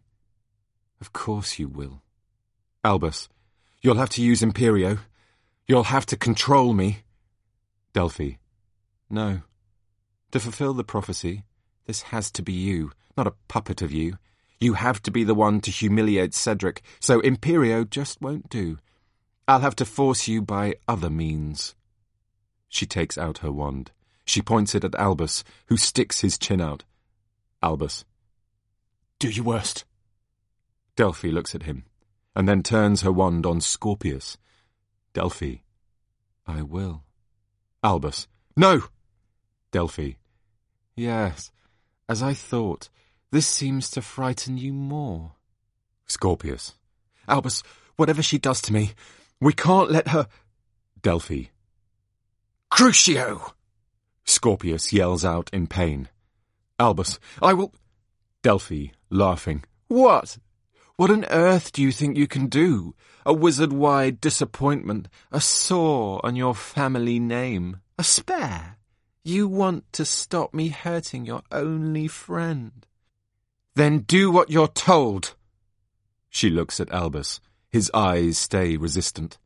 Of 1.00 1.14
course 1.14 1.58
you 1.58 1.70
will. 1.70 2.02
Albus. 2.84 3.30
You'll 3.82 3.96
have 3.96 4.10
to 4.12 4.22
use 4.22 4.42
Imperio. 4.42 5.00
You'll 5.68 5.86
have 5.86 6.06
to 6.08 6.18
control 6.18 6.74
me. 6.74 7.00
Delphi. 7.94 8.34
No. 9.10 9.42
To 10.32 10.40
fulfill 10.40 10.74
the 10.74 10.84
prophecy, 10.84 11.44
this 11.88 12.04
has 12.04 12.32
to 12.32 12.44
be 12.44 12.54
you, 12.54 12.92
not 13.18 13.28
a 13.28 13.34
puppet 13.48 13.82
of 13.82 13.92
you. 13.92 14.18
You 14.60 14.74
have 14.74 15.02
to 15.04 15.12
be 15.12 15.24
the 15.24 15.34
one 15.34 15.60
to 15.62 15.72
humiliate 15.72 16.36
Cedric, 16.36 16.84
so 17.00 17.20
Imperio 17.22 17.84
just 17.84 18.22
won't 18.22 18.50
do. 18.50 18.78
I'll 19.48 19.62
have 19.62 19.76
to 19.78 19.86
force 19.86 20.28
you 20.28 20.42
by 20.42 20.76
other 20.88 21.10
means. 21.10 21.76
She 22.70 22.86
takes 22.86 23.18
out 23.18 23.40
her 23.40 23.52
wand. 23.52 23.92
She 24.24 24.42
points 24.42 24.76
it 24.76 24.84
at 24.84 24.96
Albus, 24.96 25.44
who 25.66 25.78
sticks 25.78 26.22
his 26.22 26.38
chin 26.38 26.62
out. 26.62 26.84
Albus. 27.64 28.06
Do 29.20 29.30
your 29.30 29.46
worst. 29.46 29.84
Delphi 30.96 31.30
looks 31.30 31.56
at 31.56 31.64
him, 31.64 31.86
and 32.36 32.48
then 32.48 32.64
turns 32.64 33.02
her 33.02 33.12
wand 33.12 33.46
on 33.46 33.62
Scorpius. 33.62 34.38
Delphi. 35.14 35.58
I 36.48 36.62
will. 36.62 37.04
Albus. 37.84 38.28
No! 38.56 38.84
Delphi. 39.72 40.14
Yes, 40.96 41.52
as 42.08 42.22
I 42.22 42.34
thought. 42.34 42.90
This 43.32 43.48
seems 43.48 43.90
to 43.92 44.02
frighten 44.02 44.58
you 44.58 44.74
more. 44.74 45.36
Scorpius. 46.06 46.74
Albus, 47.30 47.64
whatever 47.96 48.22
she 48.22 48.38
does 48.38 48.62
to 48.64 48.74
me, 48.74 48.92
we 49.40 49.54
can't 49.54 49.90
let 49.90 50.10
her. 50.10 50.28
Delphi. 51.02 51.46
Crucio! 52.72 53.54
Scorpius 54.26 54.92
yells 54.92 55.24
out 55.24 55.50
in 55.54 55.68
pain. 55.68 56.10
Albus, 56.78 57.20
I 57.42 57.54
will. 57.54 57.74
Delphi, 58.44 58.88
laughing. 59.10 59.64
What? 59.88 60.38
What 60.98 61.12
on 61.12 61.26
earth 61.26 61.72
do 61.72 61.82
you 61.82 61.92
think 61.92 62.18
you 62.18 62.28
can 62.28 62.48
do? 62.48 62.96
A 63.26 63.34
wizard-wide 63.34 64.20
disappointment, 64.20 65.08
a 65.32 65.42
sore 65.42 66.20
on 66.24 66.36
your 66.36 66.56
family 66.56 67.20
name, 67.20 67.82
a 67.98 68.04
spare. 68.04 68.78
You 69.24 69.48
want 69.48 69.92
to 69.94 70.06
stop 70.06 70.54
me 70.54 70.70
hurting 70.70 71.26
your 71.26 71.44
only 71.52 72.08
friend. 72.08 72.86
Then 73.76 74.00
do 74.00 74.32
what 74.32 74.50
you're 74.50 74.68
told. 74.68 75.36
She 76.30 76.50
looks 76.50 76.80
at 76.80 76.92
Albus. 76.92 77.40
His 77.70 77.92
eyes 77.94 78.38
stay 78.38 78.78
resistant. 78.78 79.38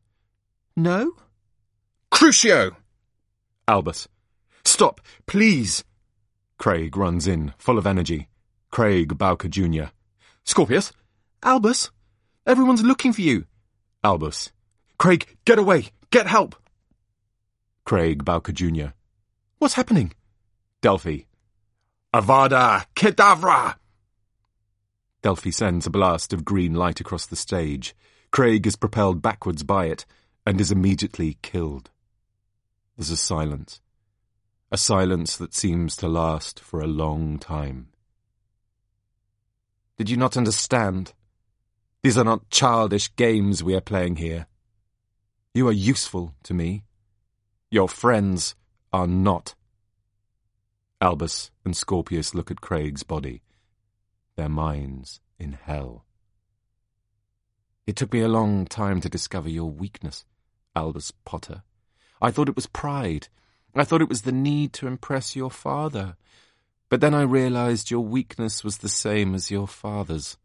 No? 0.76 1.12
Crucio! 2.10 2.76
Albus. 3.68 4.08
Stop, 4.64 5.00
please. 5.26 5.84
Craig 6.58 6.96
runs 6.96 7.26
in, 7.26 7.52
full 7.58 7.78
of 7.78 7.86
energy. 7.86 8.28
Craig 8.70 9.16
Bowker 9.16 9.48
Jr. 9.48 9.86
Scorpius? 10.44 10.92
Albus? 11.46 11.92
Everyone's 12.44 12.82
looking 12.82 13.12
for 13.12 13.20
you. 13.20 13.44
Albus. 14.02 14.50
Craig, 14.98 15.38
get 15.44 15.60
away. 15.60 15.90
Get 16.10 16.26
help. 16.26 16.56
Craig 17.84 18.24
Bowker 18.24 18.50
Jr. 18.50 18.88
What's 19.58 19.74
happening? 19.74 20.12
Delphi. 20.82 21.18
Avada 22.12 22.86
Kedavra! 22.96 23.76
Delphi 25.22 25.50
sends 25.50 25.86
a 25.86 25.90
blast 25.90 26.32
of 26.32 26.44
green 26.44 26.74
light 26.74 26.98
across 26.98 27.26
the 27.26 27.36
stage. 27.36 27.94
Craig 28.32 28.66
is 28.66 28.74
propelled 28.74 29.22
backwards 29.22 29.62
by 29.62 29.86
it 29.86 30.04
and 30.44 30.60
is 30.60 30.72
immediately 30.72 31.38
killed. 31.42 31.90
There's 32.96 33.10
a 33.10 33.16
silence. 33.16 33.80
A 34.72 34.76
silence 34.76 35.36
that 35.36 35.54
seems 35.54 35.94
to 35.98 36.08
last 36.08 36.58
for 36.58 36.80
a 36.80 36.88
long 36.88 37.38
time. 37.38 37.90
Did 39.96 40.10
you 40.10 40.16
not 40.16 40.36
understand? 40.36 41.12
These 42.06 42.18
are 42.18 42.22
not 42.22 42.50
childish 42.50 43.12
games 43.16 43.64
we 43.64 43.74
are 43.74 43.80
playing 43.80 44.14
here. 44.14 44.46
You 45.54 45.66
are 45.66 45.72
useful 45.72 46.36
to 46.44 46.54
me. 46.54 46.84
Your 47.68 47.88
friends 47.88 48.54
are 48.92 49.08
not. 49.08 49.56
Albus 51.00 51.50
and 51.64 51.76
Scorpius 51.76 52.32
look 52.32 52.48
at 52.48 52.60
Craig's 52.60 53.02
body, 53.02 53.42
their 54.36 54.48
minds 54.48 55.18
in 55.36 55.54
hell. 55.54 56.04
It 57.88 57.96
took 57.96 58.12
me 58.12 58.20
a 58.20 58.28
long 58.28 58.66
time 58.66 59.00
to 59.00 59.08
discover 59.08 59.48
your 59.48 59.72
weakness, 59.72 60.24
Albus 60.76 61.10
Potter. 61.24 61.64
I 62.22 62.30
thought 62.30 62.48
it 62.48 62.54
was 62.54 62.68
pride. 62.68 63.26
I 63.74 63.82
thought 63.82 64.00
it 64.00 64.08
was 64.08 64.22
the 64.22 64.30
need 64.30 64.72
to 64.74 64.86
impress 64.86 65.34
your 65.34 65.50
father. 65.50 66.14
But 66.88 67.00
then 67.00 67.14
I 67.14 67.22
realized 67.22 67.90
your 67.90 68.04
weakness 68.04 68.62
was 68.62 68.78
the 68.78 68.88
same 68.88 69.34
as 69.34 69.50
your 69.50 69.66
father's. 69.66 70.36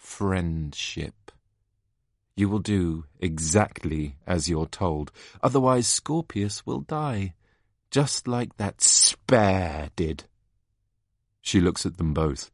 Friendship. 0.00 1.30
You 2.34 2.48
will 2.48 2.58
do 2.58 3.04
exactly 3.20 4.16
as 4.26 4.48
you're 4.48 4.66
told, 4.66 5.12
otherwise 5.42 5.86
Scorpius 5.86 6.64
will 6.64 6.80
die, 6.80 7.34
just 7.90 8.26
like 8.26 8.56
that 8.56 8.80
spare 8.80 9.90
did. 9.94 10.24
She 11.42 11.60
looks 11.60 11.84
at 11.84 11.98
them 11.98 12.14
both. 12.14 12.50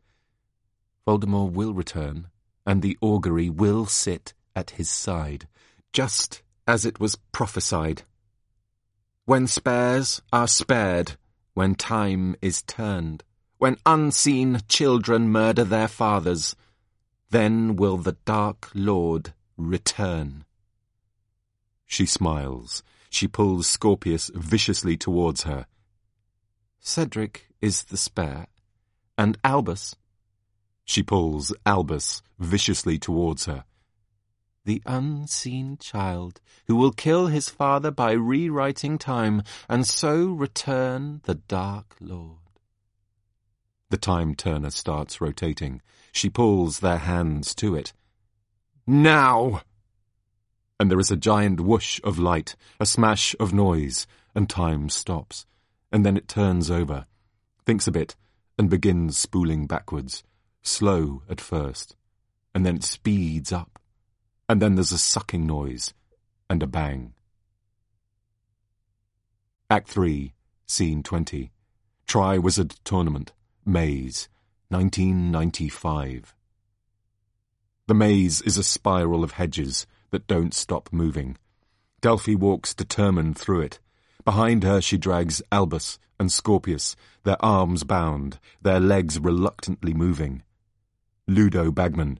Voldemort 1.07 1.53
will 1.53 1.73
return, 1.73 2.27
and 2.67 2.83
the 2.83 2.99
augury 3.01 3.49
will 3.49 3.87
sit 3.87 4.35
at 4.57 4.71
his 4.71 4.91
side, 4.91 5.47
just 5.93 6.43
as 6.67 6.85
it 6.85 6.99
was 6.99 7.17
prophesied. 7.31 8.03
When 9.25 9.47
spares 9.47 10.21
are 10.33 10.49
spared, 10.49 11.13
when 11.55 11.77
time 11.77 12.35
is 12.43 12.63
turned, 12.63 13.23
when 13.59 13.79
unseen 13.87 14.61
children 14.69 15.31
murder 15.31 15.63
their 15.63 15.89
fathers, 15.89 16.57
then 17.31 17.77
will 17.77 17.97
the 17.97 18.17
Dark 18.25 18.71
Lord 18.75 19.35
return. 19.57 20.45
She 21.85 22.07
smiles. 22.07 22.83
She 23.11 23.29
pulls 23.29 23.67
Scorpius 23.67 24.31
viciously 24.35 24.97
towards 24.97 25.45
her. 25.45 25.67
Cedric 26.81 27.49
is 27.61 27.85
the 27.85 27.97
spare, 27.97 28.47
and 29.17 29.39
Albus. 29.43 29.97
She 30.85 31.03
pulls 31.03 31.55
Albus 31.65 32.23
viciously 32.39 32.99
towards 32.99 33.47
her 33.47 33.65
the 34.67 34.83
unseen 34.85 35.79
child 35.79 36.41
who 36.67 36.77
will 36.77 36.91
kill 36.91 37.29
his 37.29 37.49
father 37.49 37.91
by 37.91 38.11
rewriting 38.11 38.99
time 38.99 39.43
and 39.69 39.87
so 39.87 40.27
return 40.27 41.21
the 41.25 41.37
Dark 41.37 41.97
Lord. 42.01 42.39
The 43.89 43.97
time 43.97 44.35
turner 44.35 44.71
starts 44.71 45.21
rotating. 45.21 45.81
She 46.17 46.31
pulls 46.31 46.81
their 46.81 46.99
hands 46.99 47.55
to 47.57 47.75
it. 47.75 47.93
Now! 48.87 49.63
And 50.81 50.91
there 50.91 51.01
is 51.01 51.11
a 51.11 51.17
giant 51.17 51.61
whoosh 51.61 52.01
of 52.05 52.19
light, 52.19 52.57
a 52.81 52.87
smash 52.87 53.35
of 53.39 53.53
noise, 53.55 54.07
and 54.35 54.49
time 54.49 54.89
stops. 54.89 55.47
And 55.93 56.05
then 56.05 56.17
it 56.17 56.29
turns 56.29 56.71
over, 56.71 57.07
thinks 57.65 57.87
a 57.87 57.93
bit, 57.93 58.17
and 58.59 58.69
begins 58.69 59.17
spooling 59.17 59.67
backwards, 59.67 60.25
slow 60.63 61.23
at 61.29 61.41
first, 61.41 61.97
and 62.55 62.67
then 62.67 62.77
it 62.77 62.85
speeds 62.85 63.53
up 63.53 63.79
and 64.49 64.63
then 64.63 64.75
there's 64.75 64.93
a 64.93 64.99
sucking 64.99 65.47
noise 65.47 65.93
and 66.49 66.63
a 66.63 66.67
bang. 66.67 67.13
Act 69.69 69.89
3, 69.89 70.33
Scene 70.67 71.03
20. 71.03 71.51
Triwizard 72.07 72.77
Tournament, 72.85 73.33
Maze, 73.65 74.29
1995. 74.69 76.35
The 77.87 77.95
maze 77.95 78.43
is 78.43 78.59
a 78.59 78.65
spiral 78.65 79.23
of 79.23 79.33
hedges 79.33 79.87
that 80.11 80.27
don't 80.27 80.53
stop 80.53 80.89
moving. 80.93 81.37
Delphi 82.01 82.35
walks 82.35 82.75
determined 82.75 83.39
through 83.39 83.61
it. 83.61 83.81
Behind 84.25 84.65
her 84.65 84.81
she 84.81 84.99
drags 84.99 85.41
Albus 85.53 86.01
and 86.19 86.33
Scorpius, 86.33 86.97
their 87.23 87.43
arms 87.45 87.85
bound, 87.85 88.41
their 88.61 88.81
legs 88.81 89.21
reluctantly 89.21 89.95
moving. 89.95 90.43
Ludo 91.29 91.71
Bagman, 91.71 92.19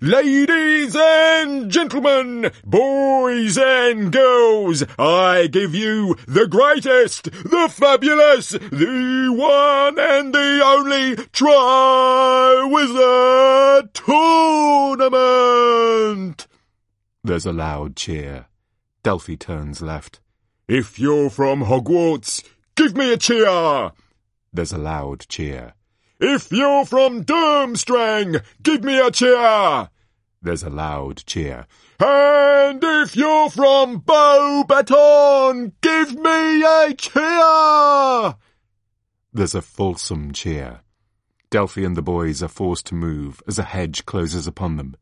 Ladies 0.00 0.94
and 0.96 1.72
gentlemen, 1.72 2.52
boys 2.64 3.58
and 3.58 4.12
girls, 4.12 4.84
I 4.96 5.48
give 5.50 5.74
you 5.74 6.14
the 6.28 6.46
greatest, 6.46 7.24
the 7.24 7.68
fabulous, 7.68 8.50
the 8.50 9.34
one 9.36 9.98
and 9.98 10.32
the 10.32 10.62
only 10.64 11.16
Triwizard 11.32 11.52
Tournament! 13.92 16.46
There's 17.24 17.46
a 17.46 17.52
loud 17.52 17.96
cheer. 17.96 18.46
Delphi 19.02 19.34
turns 19.34 19.82
left. 19.82 20.20
If 20.68 21.00
you're 21.00 21.28
from 21.28 21.64
Hogwarts, 21.64 22.44
give 22.76 22.96
me 22.96 23.12
a 23.12 23.16
cheer! 23.16 23.90
There's 24.52 24.72
a 24.72 24.78
loud 24.78 25.26
cheer. 25.28 25.74
If 26.20 26.50
you're 26.50 26.84
from 26.84 27.24
Durmstrang, 27.24 28.42
give 28.60 28.82
me 28.82 28.98
a 28.98 29.10
cheer! 29.10 29.88
There's 30.42 30.64
a 30.64 30.70
loud 30.70 31.22
cheer. 31.26 31.68
And 32.00 32.82
if 32.82 33.14
you're 33.14 33.50
from 33.50 34.00
Beauxbaton, 34.00 35.72
give 35.80 36.14
me 36.16 36.62
a 36.64 36.94
cheer! 36.94 38.34
There's 39.32 39.54
a 39.54 39.62
fulsome 39.62 40.32
cheer. 40.32 40.80
Delphi 41.50 41.84
and 41.84 41.96
the 41.96 42.02
boys 42.02 42.42
are 42.42 42.48
forced 42.48 42.86
to 42.86 42.96
move 42.96 43.40
as 43.46 43.60
a 43.60 43.62
hedge 43.62 44.04
closes 44.04 44.48
upon 44.48 44.76
them. 44.76 44.96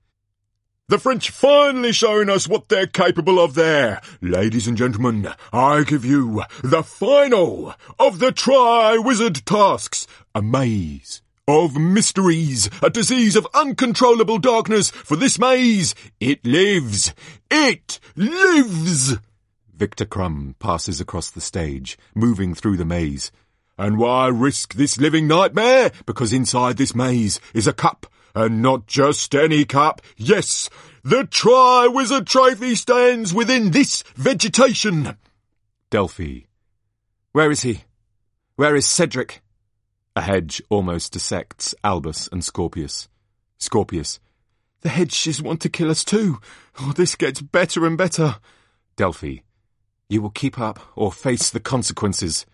The 0.89 1.01
French 1.01 1.31
finally 1.31 1.91
showing 1.91 2.31
us 2.31 2.47
what 2.47 2.69
they're 2.69 2.87
capable 2.87 3.41
of 3.41 3.55
there. 3.55 4.01
Ladies 4.21 4.69
and 4.69 4.77
gentlemen, 4.77 5.29
I 5.53 5.83
give 5.83 6.05
you 6.05 6.45
the 6.63 6.85
final 6.85 7.75
of 7.99 8.21
the 8.21 8.31
Triwizard 8.31 9.45
tasks, 9.45 10.07
a 10.37 10.43
maze 10.43 11.23
of 11.49 11.77
mysteries, 11.77 12.69
a 12.83 12.91
disease 12.91 13.37
of 13.37 13.49
uncontrollable 13.55 14.37
darkness, 14.37 14.91
for 14.91 15.17
this 15.17 15.39
maze, 15.39 15.95
it 16.21 16.45
lives. 16.45 17.15
It 17.51 17.99
lives! 18.17 19.17
Viktor 19.75 20.05
Krum 20.05 20.55
passes 20.59 21.01
across 21.01 21.31
the 21.31 21.41
stage, 21.41 21.97
moving 22.15 22.55
through 22.55 22.77
the 22.77 22.85
maze. 22.85 23.33
And 23.79 23.97
why 23.97 24.27
risk 24.27 24.75
this 24.75 24.99
living 24.99 25.27
nightmare? 25.27 25.91
Because 26.05 26.35
inside 26.35 26.77
this 26.77 26.95
maze 26.95 27.41
is 27.55 27.67
a 27.67 27.73
cup 27.73 28.07
and 28.35 28.61
not 28.61 28.87
just 28.87 29.35
any 29.35 29.65
cup. 29.65 30.03
Yes, 30.19 30.69
the 31.03 31.23
Triwizard 31.23 32.27
Trophy 32.27 32.75
stands 32.75 33.33
within 33.33 33.71
this 33.71 34.03
vegetation. 34.17 35.17
Delphi. 35.89 36.41
Where 37.33 37.51
is 37.51 37.63
he? 37.63 37.85
Where 38.57 38.77
is 38.77 38.87
Cedric? 38.87 39.41
A 40.17 40.23
hedge 40.23 40.63
almost 40.71 41.13
dissects 41.13 41.75
Albus 41.85 42.27
and 42.33 42.43
Scorpius. 42.43 43.07
Scorpius. 43.59 44.19
The 44.81 44.89
hedges 44.89 45.43
want 45.43 45.61
to 45.61 45.69
kill 45.69 45.91
us 45.91 46.07
too. 46.07 46.41
Oh, 46.81 46.95
this 46.97 47.17
gets 47.17 47.43
better 47.43 47.85
and 47.85 47.99
better. 47.99 48.37
Delphi. 48.97 49.41
You 50.09 50.23
will 50.23 50.31
keep 50.31 50.59
up 50.59 50.81
or 50.97 51.13
face 51.13 51.51
the 51.51 51.61
consequences. 51.61 52.47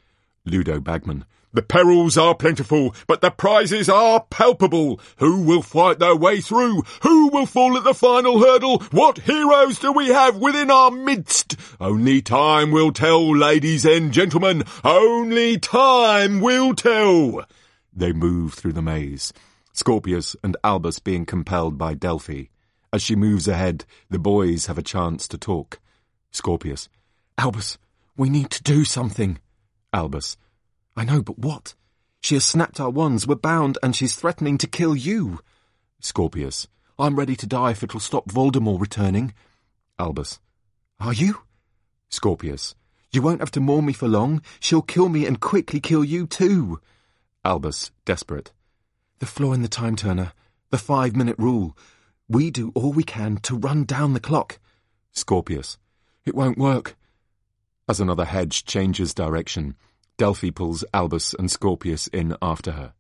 Ludo 0.45 0.81
Bagman. 0.81 1.25
The 1.55 1.63
perils 1.63 2.17
are 2.17 2.35
plentiful, 2.35 2.95
but 3.07 3.21
the 3.21 3.31
prizes 3.31 3.89
are 3.89 4.25
palpable. 4.31 4.99
Who 5.19 5.43
will 5.43 5.61
fight 5.61 5.99
their 5.99 6.17
way 6.17 6.41
through? 6.41 6.83
Who 7.03 7.29
will 7.29 7.45
fall 7.45 7.77
at 7.77 7.85
the 7.85 7.93
final 7.93 8.41
hurdle? 8.41 8.79
What 8.91 9.19
heroes 9.19 9.79
do 9.79 9.93
we 9.93 10.09
have 10.09 10.39
within 10.39 10.71
our 10.71 10.91
midst? 10.91 11.57
Only 11.79 12.23
time 12.23 12.71
will 12.71 12.91
tell, 12.91 13.37
ladies 13.37 13.85
and 13.85 14.13
gentlemen. 14.13 14.65
Only 14.83 15.59
time 15.59 16.41
will 16.41 16.75
tell. 16.75 17.45
They 17.93 18.13
move 18.13 18.55
through 18.55 18.73
the 18.73 18.81
maze, 18.81 19.35
Scorpius 19.75 20.35
and 20.43 20.57
Albus 20.65 21.01
being 21.01 21.27
compelled 21.27 21.77
by 21.77 21.93
Delphi. 21.93 22.45
As 22.95 23.03
she 23.03 23.15
moves 23.15 23.47
ahead, 23.47 23.85
the 24.09 24.19
boys 24.19 24.67
have 24.67 24.79
a 24.79 24.83
chance 24.83 25.29
to 25.29 25.37
talk. 25.37 25.81
Scorpius. 26.31 26.89
Albus, 27.37 27.77
we 28.17 28.31
need 28.31 28.49
to 28.51 28.63
do 28.63 28.87
something. 28.87 29.39
Albus. 29.93 30.39
I 30.97 31.05
know, 31.05 31.23
but 31.23 31.39
what? 31.39 31.75
She 32.21 32.35
has 32.35 32.45
snapped 32.45 32.79
our 32.79 32.91
wands, 32.91 33.27
we're 33.27 33.35
bound, 33.35 33.79
and 33.83 33.97
she's 33.97 34.15
threatening 34.15 34.59
to 34.59 34.67
kill 34.67 34.95
you. 34.95 35.41
Scorpius. 36.01 36.69
I'm 36.99 37.17
ready 37.17 37.35
to 37.37 37.47
die 37.47 37.71
if 37.71 37.83
it'll 37.83 38.01
stop 38.01 38.31
Voldemort 38.31 38.81
returning. 38.81 39.35
Albus. 39.99 40.39
Are 41.01 41.13
you? 41.13 41.43
Scorpius. 42.09 42.75
You 43.11 43.23
won't 43.23 43.41
have 43.41 43.51
to 43.53 43.61
mourn 43.61 43.87
me 43.87 43.93
for 43.93 44.09
long. 44.09 44.43
She'll 44.61 44.83
kill 44.83 45.09
me 45.09 45.27
and 45.27 45.41
quickly 45.41 45.81
kill 45.81 46.05
you 46.05 46.27
too. 46.27 46.81
Albus, 47.45 47.91
desperate. 48.05 48.53
The 49.19 49.27
flaw 49.27 49.53
in 49.53 49.63
the 49.63 49.69
time 49.69 49.97
turner. 49.97 50.33
The 50.71 50.79
five-minute 50.79 51.39
rule. 51.39 51.77
We 52.29 52.51
do 52.51 52.73
all 52.75 52.93
we 52.93 53.03
can 53.03 53.39
to 53.39 53.57
run 53.57 53.85
down 53.85 54.13
the 54.13 54.21
clock. 54.21 54.59
Scorpius. 55.13 55.79
It 56.25 56.35
won't 56.35 56.57
work. 56.57 56.97
As 57.89 58.01
another 58.01 58.25
hedge 58.25 58.65
changes 58.65 59.13
direction, 59.13 59.75
Delphi 60.19 60.51
pulls 60.51 60.85
Albus 60.93 61.35
and 61.35 61.51
Scorpius 61.51 62.07
in 62.09 62.37
after 62.41 62.73
her. 62.73 62.93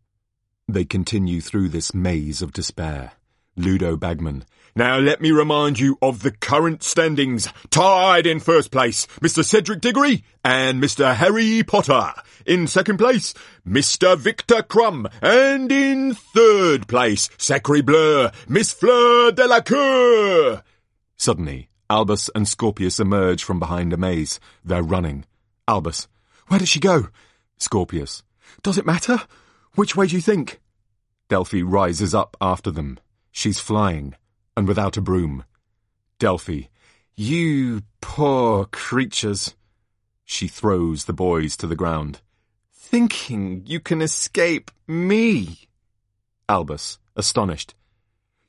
They 0.69 0.85
continue 0.85 1.41
through 1.41 1.69
this 1.69 1.95
maze 1.95 2.43
of 2.43 2.53
despair. 2.53 3.13
Ludo 3.57 3.97
Bagman. 3.97 4.45
Now 4.75 4.99
let 4.99 5.21
me 5.21 5.31
remind 5.31 5.79
you 5.79 5.99
of 6.01 6.23
the 6.23 6.31
current 6.31 6.83
standings. 6.83 7.47
Tied 7.69 8.27
in 8.27 8.41
first 8.41 8.71
place, 8.71 9.07
Mr. 9.21 9.45
Cedric 9.45 9.83
Diggory 9.83 10.25
and 10.43 10.83
Mr. 10.83 11.15
Harry 11.15 11.63
Potter. 11.63 12.15
In 12.47 12.67
second 12.67 12.97
place, 12.97 13.35
Mr. 13.69 14.17
Viktor 14.17 14.63
Krum. 14.63 15.13
And 15.21 15.71
in 15.71 16.15
third 16.15 16.89
place, 16.89 17.29
Sacre 17.37 17.83
Bleu, 17.83 18.31
Miss 18.49 18.73
Fleur 18.73 19.33
Delacour. 19.33 20.63
Suddenly, 21.17 21.69
Albus 21.91 22.31
and 22.35 22.49
Scorpius 22.49 22.99
emerge 22.99 23.45
from 23.45 23.59
behind 23.59 23.93
a 23.93 23.99
maze. 23.99 24.41
They're 24.65 24.83
running. 24.83 25.27
Albus. 25.69 26.09
Where 26.53 26.59
does 26.59 26.69
she 26.69 26.81
go? 26.81 27.09
Scorpius. 27.57 28.23
Does 28.63 28.77
it 28.77 28.85
matter? 28.85 29.23
Which 29.75 29.97
way 29.97 30.07
do 30.07 30.15
you 30.15 30.21
think? 30.21 30.61
Delphi 31.31 31.63
rises 31.63 32.15
up 32.15 32.37
after 32.43 32.71
them. 32.71 32.99
She's 33.31 33.59
flying 33.59 34.17
and 34.55 34.69
without 34.69 34.99
a 34.99 35.01
broom. 35.01 35.45
Delphi. 36.19 36.65
You 37.17 37.85
poor 38.03 38.67
creatures. 38.67 39.55
She 40.27 40.47
throws 40.47 41.07
the 41.07 41.15
boys 41.15 41.57
to 41.57 41.67
the 41.67 41.75
ground. 41.75 42.21
Thinking 42.71 43.63
you 43.65 43.81
can 43.81 44.03
escape 44.03 44.71
me. 44.87 45.57
Albus, 46.51 46.99
astonished. 47.17 47.75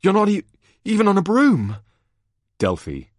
You're 0.01 0.11
not 0.11 0.27
e 0.27 0.43
even 0.83 1.07
on 1.07 1.17
a 1.17 1.21
broom. 1.21 1.77
Delphi. 2.59 3.12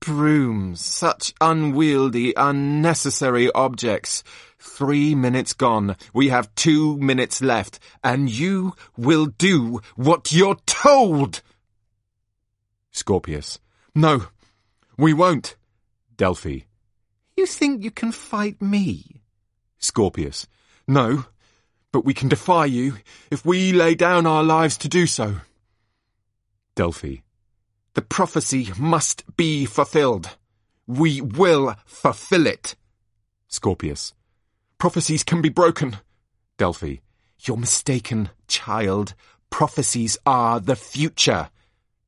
Brooms, 0.00 0.84
such 0.84 1.34
unwieldy, 1.40 2.32
unnecessary 2.36 3.50
objects. 3.52 4.22
Three 4.58 5.14
minutes 5.14 5.52
gone. 5.52 5.96
We 6.12 6.28
have 6.28 6.54
two 6.54 6.96
minutes 6.98 7.42
left, 7.42 7.78
and 8.04 8.30
you 8.30 8.74
will 8.96 9.26
do 9.26 9.80
what 9.96 10.32
you're 10.32 10.58
told. 10.66 11.42
Scorpius. 12.92 13.58
No, 13.94 14.28
we 14.96 15.12
won't. 15.12 15.56
Delphi. 16.16 16.60
You 17.36 17.46
think 17.46 17.82
you 17.84 17.90
can 17.90 18.12
fight 18.12 18.62
me? 18.62 19.22
Scorpius. 19.78 20.46
No, 20.88 21.26
but 21.92 22.04
we 22.04 22.14
can 22.14 22.28
defy 22.28 22.64
you 22.64 22.96
if 23.30 23.44
we 23.44 23.72
lay 23.72 23.94
down 23.94 24.26
our 24.26 24.42
lives 24.42 24.76
to 24.78 24.88
do 24.88 25.06
so. 25.06 25.36
Delphi. 26.74 27.16
The 27.96 28.02
prophecy 28.02 28.68
must 28.78 29.24
be 29.38 29.64
fulfilled. 29.64 30.36
We 30.86 31.22
will 31.22 31.76
fulfill 31.86 32.46
it. 32.46 32.76
Scorpius. 33.48 34.12
Prophecies 34.76 35.24
can 35.24 35.40
be 35.40 35.48
broken. 35.48 35.96
Delphi. 36.58 36.96
You're 37.40 37.56
mistaken, 37.56 38.28
child. 38.48 39.14
Prophecies 39.48 40.18
are 40.26 40.60
the 40.60 40.76
future. 40.76 41.48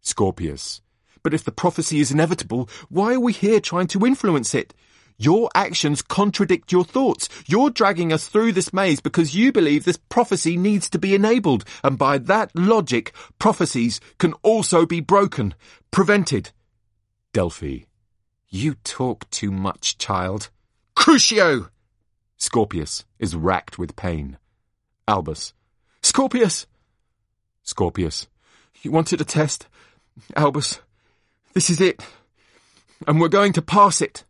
Scorpius. 0.03 0.83
But 1.23 1.33
if 1.33 1.43
the 1.43 1.53
prophecy 1.53 2.01
is 2.01 2.13
inevitable, 2.13 2.69
why 2.91 3.15
are 3.15 3.21
we 3.21 3.33
here 3.33 3.59
trying 3.59 3.87
to 3.87 4.05
influence 4.05 4.55
it? 4.55 4.75
Your 5.21 5.51
actions 5.53 6.01
contradict 6.01 6.71
your 6.71 6.85
thoughts. 6.85 7.29
You're 7.47 7.71
dragging 7.71 8.13
us 8.13 8.29
through 8.29 8.53
this 8.53 8.73
maze 8.73 9.01
because 9.01 9.35
you 9.35 9.51
believe 9.51 9.85
this 9.85 9.97
prophecy 9.97 10.57
needs 10.57 10.89
to 10.91 10.99
be 10.99 11.15
enabled, 11.15 11.65
and 11.83 11.99
by 11.99 12.19
that 12.19 12.55
logic, 12.55 13.13
prophecies 13.41 14.01
can 14.19 14.33
also 14.45 14.87
be 14.87 15.01
broken, 15.01 15.55
prevented. 15.91 16.53
Delphi. 17.33 17.81
You 18.49 18.75
talk 18.85 19.29
too 19.31 19.51
much, 19.51 19.99
child. 19.99 20.51
Crucio! 20.97 21.69
Scorpius 22.37 23.05
is 23.19 23.35
racked 23.35 23.77
with 23.77 23.97
pain. 23.97 24.39
Albus. 25.09 25.53
Scorpius! 26.03 26.67
Scorpius. 27.65 28.29
You 28.83 28.93
wanted 28.93 29.21
a 29.21 29.25
test? 29.25 29.67
Albus, 30.37 30.81
this 31.53 31.71
is 31.71 31.81
it. 31.81 32.03
And 33.07 33.21
we're 33.21 33.29
going 33.29 33.53
to 33.55 33.63
pass 33.63 34.01
it. 34.01 34.25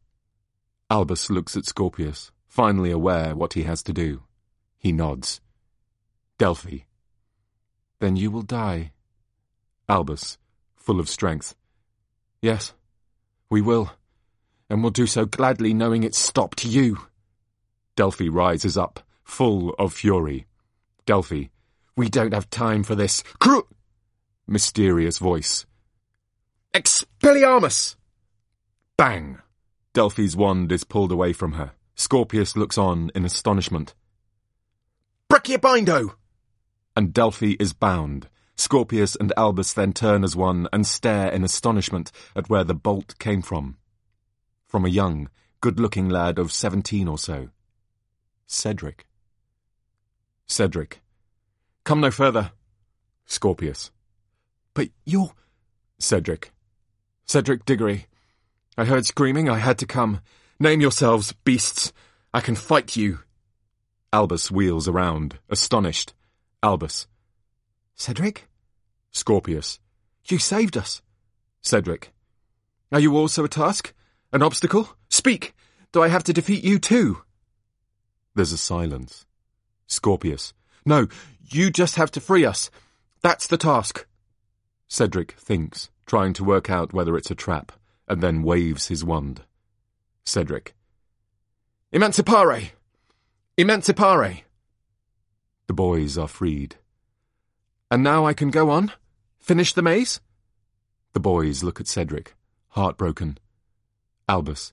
Albus 0.90 1.28
looks 1.28 1.56
at 1.56 1.66
Scorpius, 1.66 2.30
finally 2.46 2.90
aware 2.90 3.36
what 3.36 3.52
he 3.52 3.64
has 3.64 3.82
to 3.84 3.92
do. 3.92 4.22
He 4.78 4.90
nods. 4.92 5.40
Delphi. 6.38 6.78
Then 8.00 8.16
you 8.16 8.30
will 8.30 8.42
die. 8.42 8.92
Albus, 9.88 10.38
full 10.76 11.00
of 11.00 11.08
strength. 11.08 11.54
Yes, 12.40 12.72
we 13.50 13.60
will. 13.60 13.90
And 14.70 14.82
we'll 14.82 14.90
do 14.90 15.06
so 15.06 15.26
gladly 15.26 15.74
knowing 15.74 16.04
it's 16.04 16.18
stopped 16.18 16.64
you. 16.64 16.98
Delphi 17.96 18.28
rises 18.28 18.76
up, 18.76 19.00
full 19.24 19.74
of 19.78 19.92
fury. 19.92 20.46
Delphi. 21.04 21.44
We 21.96 22.08
don't 22.08 22.34
have 22.34 22.48
time 22.48 22.82
for 22.84 22.94
this. 22.94 23.24
Cru- 23.40 23.66
Mysterious 24.46 25.18
voice. 25.18 25.66
Expelliarmus! 26.72 27.96
Bang! 28.96 29.38
Delphi's 29.98 30.36
wand 30.36 30.70
is 30.70 30.84
pulled 30.84 31.10
away 31.10 31.32
from 31.32 31.54
her. 31.54 31.72
Scorpius 31.96 32.56
looks 32.56 32.78
on 32.78 33.10
in 33.16 33.24
astonishment. 33.24 33.96
Brachiobindo! 35.28 36.14
And 36.94 37.12
Delphi 37.12 37.56
is 37.58 37.72
bound. 37.72 38.28
Scorpius 38.54 39.16
and 39.16 39.32
Albus 39.36 39.72
then 39.72 39.92
turn 39.92 40.22
as 40.22 40.36
one 40.36 40.68
and 40.72 40.86
stare 40.86 41.28
in 41.32 41.42
astonishment 41.42 42.12
at 42.36 42.48
where 42.48 42.62
the 42.62 42.76
bolt 42.76 43.18
came 43.18 43.42
from. 43.42 43.76
From 44.68 44.84
a 44.84 44.88
young, 44.88 45.30
good-looking 45.60 46.08
lad 46.08 46.38
of 46.38 46.52
seventeen 46.52 47.08
or 47.08 47.18
so. 47.18 47.48
Cedric. 48.46 49.04
Cedric. 50.46 51.00
Come 51.82 52.00
no 52.00 52.12
further. 52.12 52.52
Scorpius. 53.26 53.90
But 54.74 54.90
you're... 55.04 55.32
Cedric. 55.98 56.52
Cedric 57.24 57.64
Diggory. 57.64 58.06
I 58.78 58.84
heard 58.84 59.04
screaming, 59.04 59.50
I 59.50 59.58
had 59.58 59.76
to 59.78 59.86
come. 59.86 60.20
Name 60.60 60.80
yourselves, 60.80 61.32
beasts. 61.42 61.92
I 62.32 62.40
can 62.40 62.54
fight 62.54 62.94
you. 62.94 63.18
Albus 64.12 64.52
wheels 64.52 64.86
around, 64.86 65.40
astonished. 65.50 66.14
Albus. 66.62 67.08
Cedric? 67.96 68.46
Scorpius. 69.10 69.80
You 70.26 70.38
saved 70.38 70.76
us. 70.76 71.02
Cedric. 71.60 72.12
Are 72.92 73.00
you 73.00 73.16
also 73.16 73.42
a 73.42 73.48
task? 73.48 73.92
An 74.32 74.44
obstacle? 74.44 74.88
Speak! 75.08 75.56
Do 75.90 76.00
I 76.00 76.06
have 76.06 76.22
to 76.24 76.32
defeat 76.32 76.62
you 76.62 76.78
too? 76.78 77.22
There's 78.36 78.52
a 78.52 78.56
silence. 78.56 79.26
Scorpius. 79.88 80.54
No, 80.86 81.08
you 81.50 81.72
just 81.72 81.96
have 81.96 82.12
to 82.12 82.20
free 82.20 82.44
us. 82.44 82.70
That's 83.22 83.48
the 83.48 83.58
task. 83.58 84.06
Cedric 84.86 85.32
thinks, 85.32 85.90
trying 86.06 86.32
to 86.34 86.44
work 86.44 86.70
out 86.70 86.92
whether 86.92 87.16
it's 87.16 87.32
a 87.32 87.34
trap, 87.34 87.72
and 88.08 88.22
then 88.22 88.42
waves 88.42 88.88
his 88.88 89.04
wand. 89.04 89.42
Cedric. 90.24 90.74
Emancipare! 91.92 92.70
Emancipare! 93.56 94.42
The 95.66 95.74
boys 95.74 96.16
are 96.16 96.28
freed. 96.28 96.76
And 97.90 98.02
now 98.02 98.26
I 98.26 98.34
can 98.34 98.50
go 98.50 98.70
on? 98.70 98.92
Finish 99.38 99.72
the 99.72 99.82
maze? 99.82 100.20
The 101.12 101.20
boys 101.20 101.62
look 101.62 101.80
at 101.80 101.86
Cedric, 101.86 102.34
heartbroken. 102.68 103.38
Albus. 104.28 104.72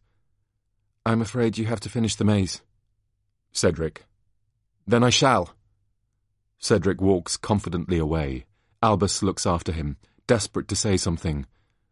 I'm 1.06 1.22
afraid 1.22 1.58
you 1.58 1.66
have 1.66 1.80
to 1.82 1.90
finish 1.90 2.16
the 2.16 2.26
maze. 2.26 2.62
Cedric. 3.52 4.06
Then 4.86 5.04
I 5.04 5.10
shall. 5.10 5.56
Cedric 6.60 7.00
walks 7.00 7.38
confidently 7.38 7.98
away. 7.98 8.46
Albus 8.84 9.24
looks 9.24 9.46
after 9.46 9.72
him, 9.72 9.98
desperate 10.28 10.68
to 10.68 10.76
say 10.76 10.98
something, 10.98 11.46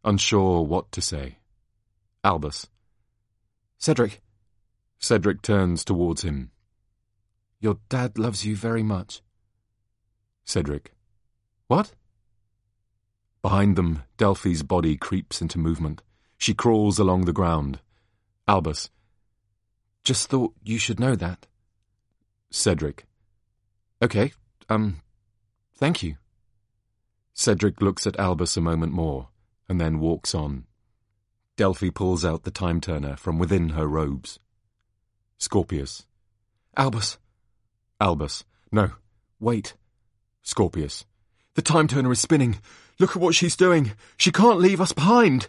unsure 0.04 0.64
what 0.64 0.92
to 0.92 1.02
say. 1.02 1.38
Albus. 2.24 2.68
Cedric. 3.78 4.22
Cedric 5.00 5.42
turns 5.42 5.84
towards 5.84 6.22
him. 6.22 6.52
Your 7.60 7.78
dad 7.90 8.18
loves 8.18 8.46
you 8.46 8.56
very 8.56 8.84
much. 8.84 9.22
Cedric. 10.46 10.94
What? 11.68 11.94
Behind 13.42 13.76
them, 13.76 14.04
Delphi's 14.18 14.64
body 14.64 14.96
creeps 14.96 15.42
into 15.42 15.60
movement. 15.60 16.02
She 16.38 16.54
crawls 16.54 17.00
along 17.00 17.26
the 17.26 17.34
ground. 17.34 17.80
Albus. 18.48 18.90
Just 20.04 20.30
thought 20.30 20.54
you 20.64 20.78
should 20.78 21.00
know 21.00 21.16
that. 21.16 21.48
Cedric. 22.52 23.06
Okay, 24.02 24.34
um, 24.70 25.02
thank 25.76 26.04
you. 26.04 26.18
Cedric 27.34 27.82
looks 27.82 28.06
at 28.06 28.20
Albus 28.20 28.58
a 28.58 28.62
moment 28.62 28.92
more, 28.94 29.30
and 29.68 29.80
then 29.80 30.00
walks 30.00 30.34
on. 30.36 30.66
Delphi 31.56 31.90
pulls 31.90 32.26
out 32.26 32.44
the 32.44 32.52
time 32.52 32.82
turner 32.82 33.16
from 33.16 33.38
within 33.38 33.70
her 33.70 33.88
robes. 33.88 34.40
Scorpius. 35.38 36.06
Albus. 36.76 37.18
Albus. 38.00 38.44
No, 38.72 38.92
wait. 39.40 39.76
Scorpius. 40.42 41.06
The 41.56 41.62
time 41.62 41.88
turner 41.88 42.12
is 42.12 42.20
spinning. 42.20 42.60
Look 43.00 43.12
at 43.12 43.22
what 43.22 43.36
she's 43.36 43.56
doing. 43.56 43.92
She 44.18 44.32
can't 44.32 44.60
leave 44.60 44.82
us 44.82 44.94
behind. 44.94 45.48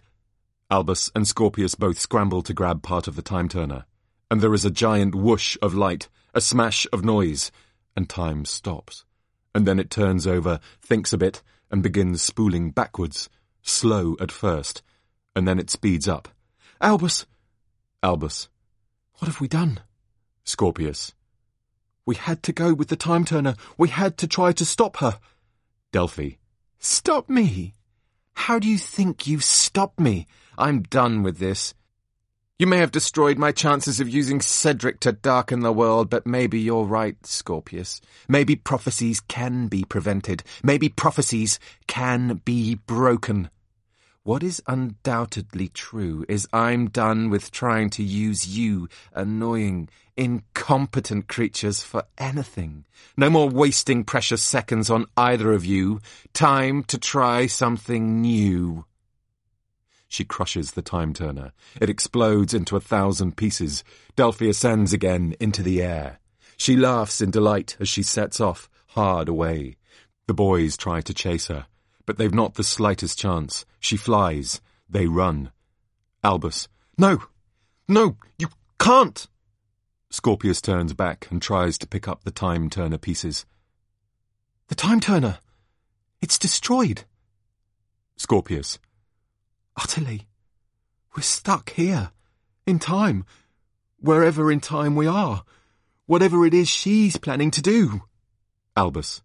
Albus 0.71 1.11
and 1.15 1.27
Scorpius 1.27 1.75
both 1.75 1.99
scramble 1.99 2.43
to 2.43 2.53
grab 2.53 2.83
part 2.83 3.09
of 3.09 3.17
the 3.17 3.23
time 3.23 3.49
turner, 3.49 3.87
and 4.31 4.41
there 4.41 4.55
is 4.55 4.65
a 4.65 4.71
giant 4.71 5.15
whoosh 5.15 5.57
of 5.62 5.75
light, 5.75 6.09
a 6.35 6.41
smash 6.41 6.87
of 6.93 7.05
noise, 7.05 7.51
and 7.97 8.09
time 8.09 8.45
stops. 8.45 9.05
And 9.55 9.67
then 9.67 9.79
it 9.79 9.91
turns 9.91 10.27
over, 10.27 10.61
thinks 10.83 11.12
a 11.12 11.19
bit, 11.19 11.43
and 11.71 11.83
begins 11.83 12.23
spooling 12.23 12.71
backwards, 12.71 13.29
slow 13.65 14.17
at 14.21 14.31
first, 14.31 14.83
and 15.35 15.49
then 15.49 15.59
it 15.59 15.71
speeds 15.71 16.07
up. 16.07 16.29
Albus! 16.81 17.27
Albus. 18.03 18.49
What 19.19 19.27
have 19.27 19.41
we 19.41 19.49
done? 19.49 19.81
Scorpius. 20.45 21.15
We 22.07 22.15
had 22.15 22.43
to 22.43 22.53
go 22.53 22.75
with 22.75 22.89
the 22.89 22.97
time 22.97 23.25
turner. 23.25 23.57
We 23.79 23.89
had 23.89 24.19
to 24.19 24.29
try 24.29 24.53
to 24.53 24.65
stop 24.65 24.99
her. 24.99 25.19
Delphi. 25.91 26.33
Stop 26.79 27.31
me? 27.31 27.75
How 28.35 28.59
do 28.59 28.69
you 28.69 28.79
think 28.79 29.27
you've 29.27 29.45
stopped 29.45 29.99
me? 29.99 30.27
I'm 30.59 30.83
done 30.83 31.23
with 31.23 31.39
this. 31.39 31.75
You 32.57 32.69
may 32.69 32.77
have 32.77 32.93
destroyed 32.93 33.37
my 33.37 33.51
chances 33.51 33.99
of 33.99 34.09
using 34.09 34.41
Cedric 34.41 35.01
to 35.01 35.11
darken 35.11 35.61
the 35.61 35.73
world, 35.73 36.09
but 36.09 36.25
maybe 36.25 36.61
you're 36.61 36.85
right, 36.85 37.17
Scorpius. 37.27 38.01
Maybe 38.29 38.55
prophecies 38.55 39.19
can 39.19 39.67
be 39.67 39.83
prevented. 39.83 40.45
Maybe 40.63 40.89
prophecies 40.89 41.59
can 41.89 42.43
be 42.45 42.77
broken. 42.77 43.51
What 44.23 44.45
is 44.45 44.63
undoubtedly 44.69 45.67
true 45.67 46.25
is 46.29 46.47
I'm 46.53 46.91
done 46.91 47.29
with 47.29 47.51
trying 47.51 47.91
to 47.91 48.05
use 48.05 48.47
you, 48.47 48.89
annoying, 49.13 49.89
incompetent 50.17 51.27
creatures, 51.27 51.83
for 51.83 52.05
anything. 52.19 52.85
No 53.17 53.31
more 53.31 53.49
wasting 53.49 54.05
precious 54.05 54.45
seconds 54.45 54.91
on 54.91 55.07
either 55.17 55.53
of 55.53 55.65
you. 55.65 55.99
Time 56.35 56.85
to 56.85 56.99
try 56.99 57.49
something 57.49 58.21
new. 58.21 58.85
She 60.15 60.25
crushes 60.25 60.73
the 60.73 60.83
time 60.83 61.12
turner. 61.12 61.53
It 61.81 61.91
explodes 61.91 62.55
into 62.55 62.77
a 62.77 62.81
thousand 62.81 63.37
pieces. 63.37 63.85
Delphi 64.17 64.47
ascends 64.47 64.93
again 64.93 65.35
into 65.41 65.62
the 65.62 65.83
air. 65.83 66.21
She 66.57 66.77
laughs 66.77 67.21
in 67.21 67.31
delight 67.31 67.77
as 67.81 67.89
she 67.89 68.03
sets 68.03 68.41
off, 68.41 68.71
hard 68.89 69.29
away. 69.29 69.77
The 70.27 70.35
boys 70.35 70.77
try 70.77 71.01
to 71.03 71.12
chase 71.12 71.49
her 71.49 71.67
but 72.07 72.19
they've 72.19 72.35
not 72.35 72.55
the 72.55 72.65
slightest 72.65 73.19
chance. 73.19 73.65
She 73.81 73.97
flies. 73.97 74.61
They 74.89 75.07
run. 75.07 75.51
Albus. 76.23 76.69
No! 76.99 77.23
No! 77.89 78.17
You 78.39 78.49
can't! 78.79 79.27
Scorpius 80.11 80.61
turns 80.61 80.93
back 80.93 81.29
and 81.31 81.41
tries 81.41 81.79
to 81.79 81.87
pick 81.87 82.07
up 82.07 82.25
the 82.25 82.31
time 82.31 82.71
turner 82.71 82.99
pieces. 82.99 83.47
The 84.69 84.75
time 84.75 85.01
turner! 85.01 85.39
It's 86.23 86.39
destroyed! 86.39 87.05
Scorpius. 88.17 88.79
Utterly. 89.77 90.27
We're 91.16 91.22
stuck 91.22 91.70
here. 91.70 92.11
In 92.66 92.79
time. 92.79 93.25
Wherever 93.99 94.51
in 94.51 94.61
time 94.61 94.97
we 94.97 95.07
are. 95.07 95.45
Whatever 96.07 96.45
it 96.47 96.55
is 96.55 96.68
she's 96.68 97.16
planning 97.16 97.51
to 97.53 97.62
do. 97.62 98.03
Albus. 98.77 99.22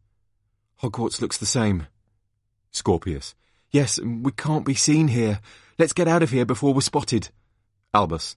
Hogwarts 0.81 1.21
looks 1.21 1.37
the 1.37 1.45
same. 1.45 1.87
Scorpius. 2.71 3.35
Yes, 3.71 3.99
we 3.99 4.31
can't 4.31 4.65
be 4.65 4.73
seen 4.73 5.09
here. 5.09 5.41
Let's 5.77 5.93
get 5.93 6.07
out 6.07 6.23
of 6.23 6.31
here 6.31 6.45
before 6.45 6.73
we're 6.73 6.81
spotted. 6.81 7.29
Albus. 7.93 8.35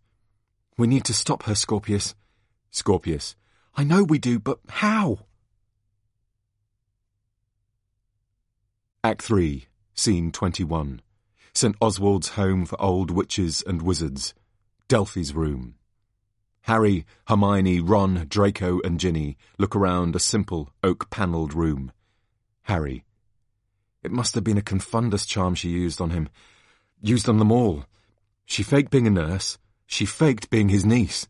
We 0.77 0.87
need 0.87 1.05
to 1.05 1.15
stop 1.15 1.45
her, 1.45 1.55
Scorpius. 1.55 2.15
Scorpius. 2.71 3.37
I 3.77 3.85
know 3.85 4.03
we 4.03 4.19
do, 4.19 4.39
but 4.39 4.59
how? 4.69 5.21
Act 9.05 9.23
3, 9.23 9.67
Scene 9.95 10.31
21. 10.31 11.01
St. 11.55 11.77
Oswald's 11.81 12.31
home 12.31 12.65
for 12.67 12.81
old 12.81 13.11
witches 13.11 13.63
and 13.67 13.83
wizards. 13.83 14.35
Delphi's 14.89 15.35
room. 15.35 15.75
Harry, 16.63 17.05
Hermione, 17.27 17.81
Ron, 17.81 18.27
Draco, 18.29 18.81
and 18.85 18.99
Ginny 18.99 19.37
look 19.59 19.75
around 19.75 20.15
a 20.15 20.21
simple, 20.21 20.71
oak-panelled 20.83 21.55
room. 21.55 21.93
Harry. 22.63 23.05
It 24.03 24.13
must 24.13 24.35
have 24.35 24.45
been 24.45 24.59
a 24.59 24.63
confundus 24.63 25.27
charm 25.27 25.55
she 25.55 25.69
used 25.69 26.01
on 26.01 26.11
him. 26.11 26.29
Used 27.01 27.29
on 27.29 27.39
them 27.39 27.53
all. 27.53 27.85
She 28.45 28.63
faked 28.63 28.91
being 28.91 29.07
a 29.07 29.11
nurse. 29.11 29.59
She 29.87 30.07
faked 30.07 30.51
being 30.51 30.69
his 30.69 30.85
niece. 30.85 31.27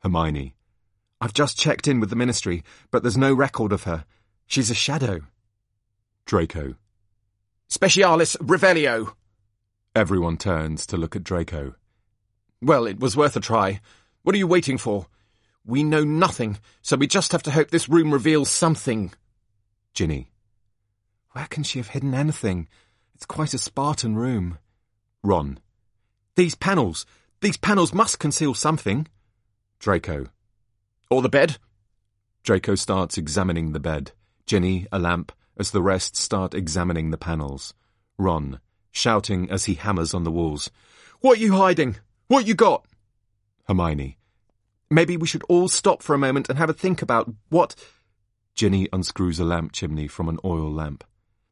Hermione. 0.00 0.54
I've 1.20 1.32
just 1.34 1.58
checked 1.58 1.86
in 1.86 2.00
with 2.00 2.10
the 2.10 2.16
ministry, 2.16 2.62
but 2.90 3.02
there's 3.02 3.16
no 3.16 3.32
record 3.32 3.72
of 3.72 3.84
her. 3.84 4.04
She's 4.46 4.70
a 4.70 4.74
shadow. 4.74 5.20
Draco. 6.24 6.74
Specialis 7.68 8.36
Revelio. 8.36 9.14
Everyone 9.96 10.36
turns 10.36 10.84
to 10.88 10.98
look 10.98 11.16
at 11.16 11.24
Draco. 11.24 11.74
Well, 12.60 12.86
it 12.86 13.00
was 13.00 13.16
worth 13.16 13.34
a 13.34 13.40
try. 13.40 13.80
What 14.24 14.34
are 14.34 14.38
you 14.38 14.46
waiting 14.46 14.76
for? 14.76 15.06
We 15.64 15.84
know 15.84 16.04
nothing, 16.04 16.58
so 16.82 16.98
we 16.98 17.06
just 17.06 17.32
have 17.32 17.42
to 17.44 17.50
hope 17.50 17.70
this 17.70 17.88
room 17.88 18.12
reveals 18.12 18.50
something. 18.50 19.14
Ginny. 19.94 20.28
Where 21.32 21.46
can 21.46 21.62
she 21.62 21.78
have 21.78 21.88
hidden 21.88 22.12
anything? 22.12 22.68
It's 23.14 23.24
quite 23.24 23.54
a 23.54 23.58
Spartan 23.58 24.16
room. 24.16 24.58
Ron. 25.24 25.60
These 26.34 26.56
panels. 26.56 27.06
These 27.40 27.56
panels 27.56 27.94
must 27.94 28.18
conceal 28.18 28.52
something. 28.52 29.06
Draco. 29.78 30.26
Or 31.10 31.22
the 31.22 31.30
bed? 31.30 31.56
Draco 32.42 32.74
starts 32.74 33.16
examining 33.16 33.72
the 33.72 33.80
bed. 33.80 34.12
Ginny, 34.44 34.86
a 34.92 34.98
lamp, 34.98 35.32
as 35.56 35.70
the 35.70 35.80
rest 35.80 36.16
start 36.16 36.52
examining 36.52 37.12
the 37.12 37.16
panels. 37.16 37.72
Ron, 38.18 38.60
shouting 38.96 39.50
as 39.50 39.66
he 39.66 39.74
hammers 39.74 40.14
on 40.14 40.24
the 40.24 40.32
walls. 40.32 40.70
What 41.20 41.38
are 41.38 41.42
you 41.42 41.54
hiding? 41.54 41.96
What 42.28 42.46
you 42.46 42.54
got? 42.54 42.84
Hermione. 43.68 44.18
Maybe 44.90 45.16
we 45.16 45.26
should 45.26 45.42
all 45.48 45.68
stop 45.68 46.02
for 46.02 46.14
a 46.14 46.18
moment 46.18 46.48
and 46.48 46.58
have 46.58 46.70
a 46.70 46.74
think 46.74 47.02
about 47.02 47.32
what... 47.48 47.74
Ginny 48.54 48.88
unscrews 48.92 49.38
a 49.38 49.44
lamp 49.44 49.72
chimney 49.72 50.08
from 50.08 50.28
an 50.28 50.38
oil 50.44 50.72
lamp. 50.72 51.04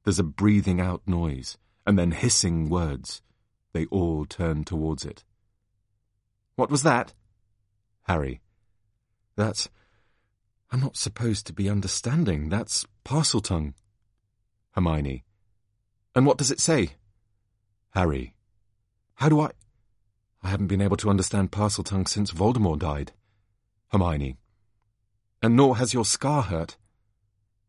There's 0.04 0.18
a 0.18 0.24
breathing 0.24 0.80
out 0.80 1.02
noise, 1.06 1.58
and 1.86 1.98
then 1.98 2.12
hissing 2.12 2.70
words. 2.70 3.20
They 3.72 3.84
all 3.86 4.24
turn 4.24 4.64
towards 4.64 5.04
it. 5.04 5.24
What 6.56 6.70
was 6.70 6.82
that? 6.82 7.12
Harry. 8.04 8.40
That's... 9.36 9.68
I'm 10.70 10.80
not 10.80 10.96
supposed 10.96 11.46
to 11.46 11.52
be 11.52 11.68
understanding. 11.68 12.48
That's 12.48 12.86
Parseltongue. 13.04 13.74
Hermione. 14.72 15.24
And 16.14 16.26
what 16.26 16.38
does 16.38 16.50
it 16.50 16.60
say? 16.60 16.94
Harry. 17.94 18.34
How 19.14 19.28
do 19.28 19.40
I... 19.40 19.50
I 20.42 20.48
haven't 20.48 20.66
been 20.66 20.82
able 20.82 20.96
to 20.96 21.10
understand 21.10 21.52
Parseltongue 21.52 22.08
since 22.08 22.32
Voldemort 22.32 22.80
died. 22.80 23.12
Hermione. 23.92 24.36
And 25.40 25.54
nor 25.54 25.76
has 25.76 25.94
your 25.94 26.04
scar 26.04 26.42
hurt. 26.42 26.76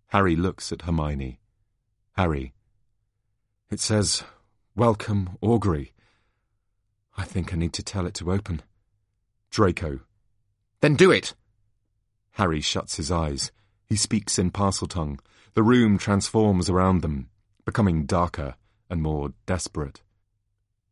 Harry 0.07 0.35
looks 0.35 0.71
at 0.71 0.81
Hermione. 0.81 1.39
Harry. 2.13 2.53
It 3.69 3.79
says, 3.79 4.23
Welcome, 4.75 5.37
Augurey. 5.43 5.91
I 7.15 7.23
think 7.23 7.53
I 7.53 7.57
need 7.57 7.73
to 7.73 7.83
tell 7.83 8.07
it 8.07 8.15
to 8.15 8.31
open. 8.31 8.63
Draco. 9.51 9.99
Then 10.81 10.95
do 10.95 11.11
it. 11.11 11.35
Harry 12.31 12.61
shuts 12.61 12.97
his 12.97 13.11
eyes. 13.11 13.51
He 13.85 13.95
speaks 13.95 14.39
in 14.39 14.49
Parseltongue. 14.49 15.19
The 15.53 15.63
room 15.63 15.99
transforms 15.99 16.67
around 16.67 17.01
them, 17.01 17.29
becoming 17.63 18.05
darker 18.05 18.55
and 18.89 19.01
more 19.03 19.33
desperate. 19.45 20.01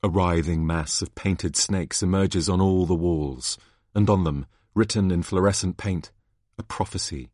A 0.06 0.10
writhing 0.10 0.68
mass 0.68 1.02
of 1.02 1.16
painted 1.16 1.56
snakes 1.56 2.04
emerges 2.04 2.50
on 2.50 2.60
all 2.60 2.86
the 2.86 2.94
walls, 2.94 3.58
and 3.96 4.10
on 4.10 4.26
them, 4.26 4.46
written 4.76 5.12
in 5.12 5.24
fluorescent 5.24 5.78
paint, 5.78 6.12
a 6.58 6.64
prophecy. 6.64 7.30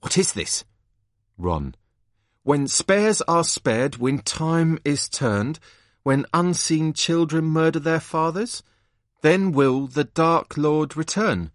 What 0.00 0.18
is 0.18 0.32
this? 0.32 0.64
Ron. 1.38 1.76
When 2.42 2.66
spares 2.66 3.22
are 3.28 3.44
spared, 3.44 3.98
when 3.98 4.18
time 4.18 4.80
is 4.84 5.08
turned, 5.08 5.60
when 6.02 6.26
unseen 6.34 6.92
children 6.92 7.44
murder 7.44 7.78
their 7.78 8.00
fathers, 8.00 8.64
then 9.22 9.52
will 9.52 9.86
the 9.86 10.04
Dark 10.04 10.56
Lord 10.56 10.96
return. 10.96 11.52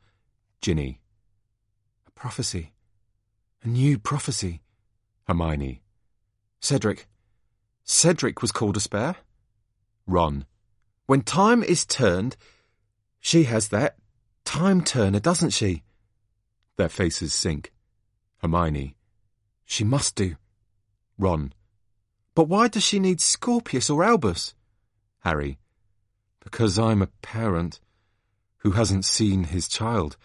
Ginny. 0.61 1.01
A 2.07 2.11
prophecy. 2.11 2.71
A 3.63 3.67
new 3.67 3.99
prophecy. 3.99 4.61
Hermione. 5.27 5.81
Cedric. 6.61 7.05
Cedric 7.83 8.41
was 8.41 8.53
called 8.53 8.77
a 8.77 8.79
spare? 8.79 9.17
Ron. 10.09 10.45
When 11.05 11.21
time 11.21 11.63
is 11.63 11.85
turned, 11.85 12.35
she 13.19 13.43
has 13.43 13.69
that 13.69 13.95
time 14.43 14.83
turner, 14.83 15.19
doesn't 15.19 15.51
she? 15.51 15.83
Their 16.77 16.89
faces 16.89 17.33
sink. 17.33 17.73
Hermione. 18.41 18.95
She 19.65 19.83
must 19.83 20.15
do. 20.15 20.35
Ron. 21.17 21.53
But 22.33 22.47
why 22.47 22.69
does 22.69 22.83
she 22.83 22.99
need 22.99 23.21
Scorpius 23.21 23.89
or 23.89 24.03
Albus? 24.03 24.55
Harry. 25.19 25.59
Because 26.39 26.79
I'm 26.79 27.01
a 27.01 27.07
parent 27.07 27.79
who 28.59 28.71
hasn't 28.71 29.05
seen 29.05 29.45
his 29.45 29.67
child, 29.67 30.17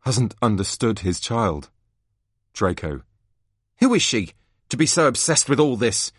hasn't 0.00 0.34
understood 0.40 1.00
his 1.00 1.20
child. 1.20 1.70
Draco. 2.52 3.02
Who 3.80 3.94
is 3.94 4.02
she, 4.02 4.32
to 4.70 4.76
be 4.76 4.86
so 4.86 5.06
obsessed 5.06 5.48
with 5.48 5.60
all 5.60 5.76
this? 5.76 6.12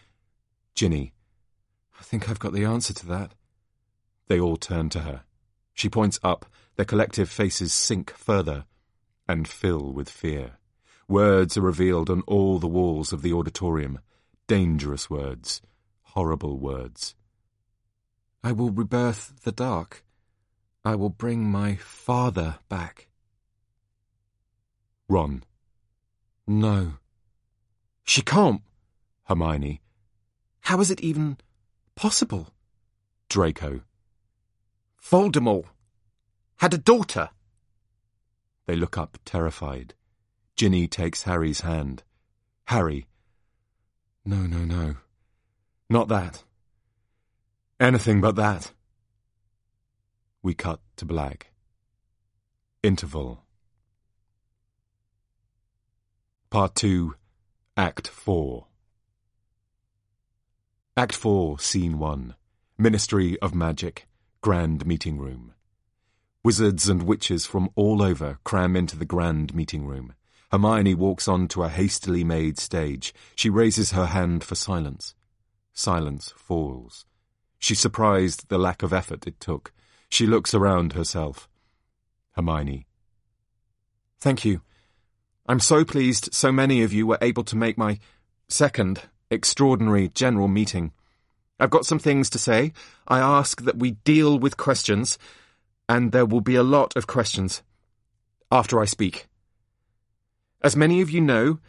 Ginny. 0.75 1.14
I 2.05 2.07
think 2.07 2.29
I've 2.29 2.37
got 2.37 2.53
the 2.53 2.65
answer 2.65 2.93
to 2.93 3.07
that. 3.07 3.31
They 4.27 4.39
all 4.39 4.57
turn 4.57 4.89
to 4.89 4.99
her. 4.99 5.23
She 5.73 5.89
points 5.89 6.19
up, 6.21 6.45
their 6.75 6.85
collective 6.85 7.31
faces 7.31 7.73
sink 7.73 8.11
further 8.11 8.65
and 9.27 9.47
fill 9.47 9.91
with 9.91 10.07
fear. 10.07 10.59
Words 11.07 11.57
are 11.57 11.61
revealed 11.61 12.11
on 12.11 12.21
all 12.27 12.59
the 12.59 12.67
walls 12.67 13.11
of 13.11 13.23
the 13.23 13.33
auditorium. 13.33 13.97
Dangerous 14.45 15.09
words. 15.09 15.63
Horrible 16.03 16.59
words. 16.59 17.15
I 18.43 18.51
will 18.51 18.69
rebirth 18.69 19.41
the 19.41 19.51
dark. 19.51 20.03
I 20.83 20.93
will 20.93 21.09
bring 21.09 21.49
my 21.49 21.73
father 21.73 22.59
back. 22.69 23.07
Ron. 25.09 25.43
No. 26.45 26.99
She 28.03 28.21
can't. 28.21 28.61
Hermione. 29.23 29.81
How 30.61 30.79
is 30.81 30.91
it 30.91 31.01
even 31.01 31.37
possible? 31.95 32.49
Draco. 33.29 33.81
Voldemort 35.01 35.65
had 36.57 36.73
a 36.73 36.77
daughter. 36.77 37.29
They 38.65 38.75
look 38.75 38.97
up, 38.97 39.17
terrified. 39.25 39.93
Ginny 40.55 40.87
takes 40.87 41.23
Harry's 41.23 41.61
hand. 41.61 42.03
Harry. 42.65 43.07
No, 44.25 44.37
no, 44.37 44.65
no. 44.65 44.95
Not 45.89 46.07
that. 46.07 46.43
Anything 47.79 48.21
but 48.21 48.35
that. 48.37 48.71
We 50.41 50.53
cut 50.53 50.79
to 50.97 51.05
black. 51.05 51.51
Interval. 52.81 53.43
Part 56.49 56.75
2, 56.75 57.15
Act 57.75 58.07
4. 58.07 58.67
Act 60.97 61.13
4, 61.13 61.59
Scene 61.59 61.99
1. 61.99 62.35
Ministry 62.77 63.37
of 63.41 63.53
Magic, 63.53 64.07
Grand 64.39 64.85
Meeting 64.85 65.17
Room. 65.17 65.53
Wizards 66.41 66.87
and 66.87 67.03
witches 67.03 67.45
from 67.45 67.69
all 67.75 68.01
over 68.01 68.39
cram 68.45 68.77
into 68.77 68.95
the 68.97 69.03
grand 69.03 69.53
meeting 69.53 69.85
room. 69.85 70.13
Hermione 70.53 70.95
walks 70.95 71.27
on 71.27 71.49
to 71.49 71.63
a 71.63 71.67
hastily 71.67 72.23
made 72.23 72.57
stage. 72.57 73.13
She 73.35 73.49
raises 73.49 73.91
her 73.91 74.05
hand 74.05 74.45
for 74.45 74.55
silence. 74.55 75.15
Silence 75.73 76.33
falls. 76.37 77.05
She's 77.59 77.81
surprised 77.81 78.47
the 78.47 78.57
lack 78.57 78.81
of 78.81 78.93
effort 78.93 79.27
it 79.27 79.37
took. 79.41 79.73
She 80.07 80.25
looks 80.25 80.53
around 80.53 80.93
herself. 80.93 81.49
Hermione. 82.37 82.87
Thank 84.17 84.45
you. 84.45 84.61
I'm 85.45 85.59
so 85.59 85.83
pleased 85.83 86.33
so 86.33 86.53
many 86.53 86.83
of 86.83 86.93
you 86.93 87.05
were 87.05 87.19
able 87.21 87.43
to 87.43 87.57
make 87.57 87.77
my 87.77 87.99
second 88.47 89.01
extraordinary 89.35 90.09
general 90.09 90.47
meeting. 90.47 90.91
I've 91.59 91.69
got 91.69 91.85
some 91.85 91.99
things 91.99 92.29
to 92.31 92.39
say. 92.39 92.73
I 93.07 93.19
ask 93.19 93.61
that 93.61 93.77
we 93.77 93.91
deal 93.91 94.39
with 94.39 94.57
questions, 94.57 95.19
and 95.87 96.11
there 96.11 96.25
will 96.25 96.41
be 96.41 96.55
a 96.55 96.63
lot 96.63 96.95
of 96.95 97.05
questions 97.05 97.61
after 98.51 98.81
I 98.81 98.85
speak. 98.85 99.27
As 100.63 100.75
many 100.75 101.01
of 101.01 101.11
you 101.11 101.21
know, 101.21 101.59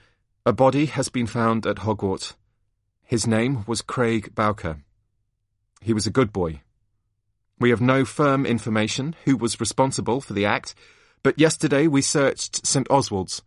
a 0.46 0.52
body 0.52 0.86
has 0.86 1.08
been 1.08 1.26
found 1.26 1.66
at 1.66 1.78
Hogwarts. 1.78 2.34
His 3.02 3.26
name 3.26 3.64
was 3.66 3.82
Craig 3.82 4.34
Bowker. 4.34 4.78
He 5.80 5.92
was 5.92 6.06
a 6.06 6.10
good 6.10 6.32
boy. 6.32 6.62
We 7.58 7.70
have 7.70 7.80
no 7.80 8.04
firm 8.04 8.44
information 8.44 9.14
who 9.24 9.36
was 9.36 9.60
responsible 9.60 10.20
for 10.20 10.32
the 10.32 10.46
act, 10.46 10.74
but 11.22 11.38
yesterday 11.38 11.86
we 11.86 12.02
searched 12.02 12.66
St. 12.66 12.88
Oswald's. 12.90 13.42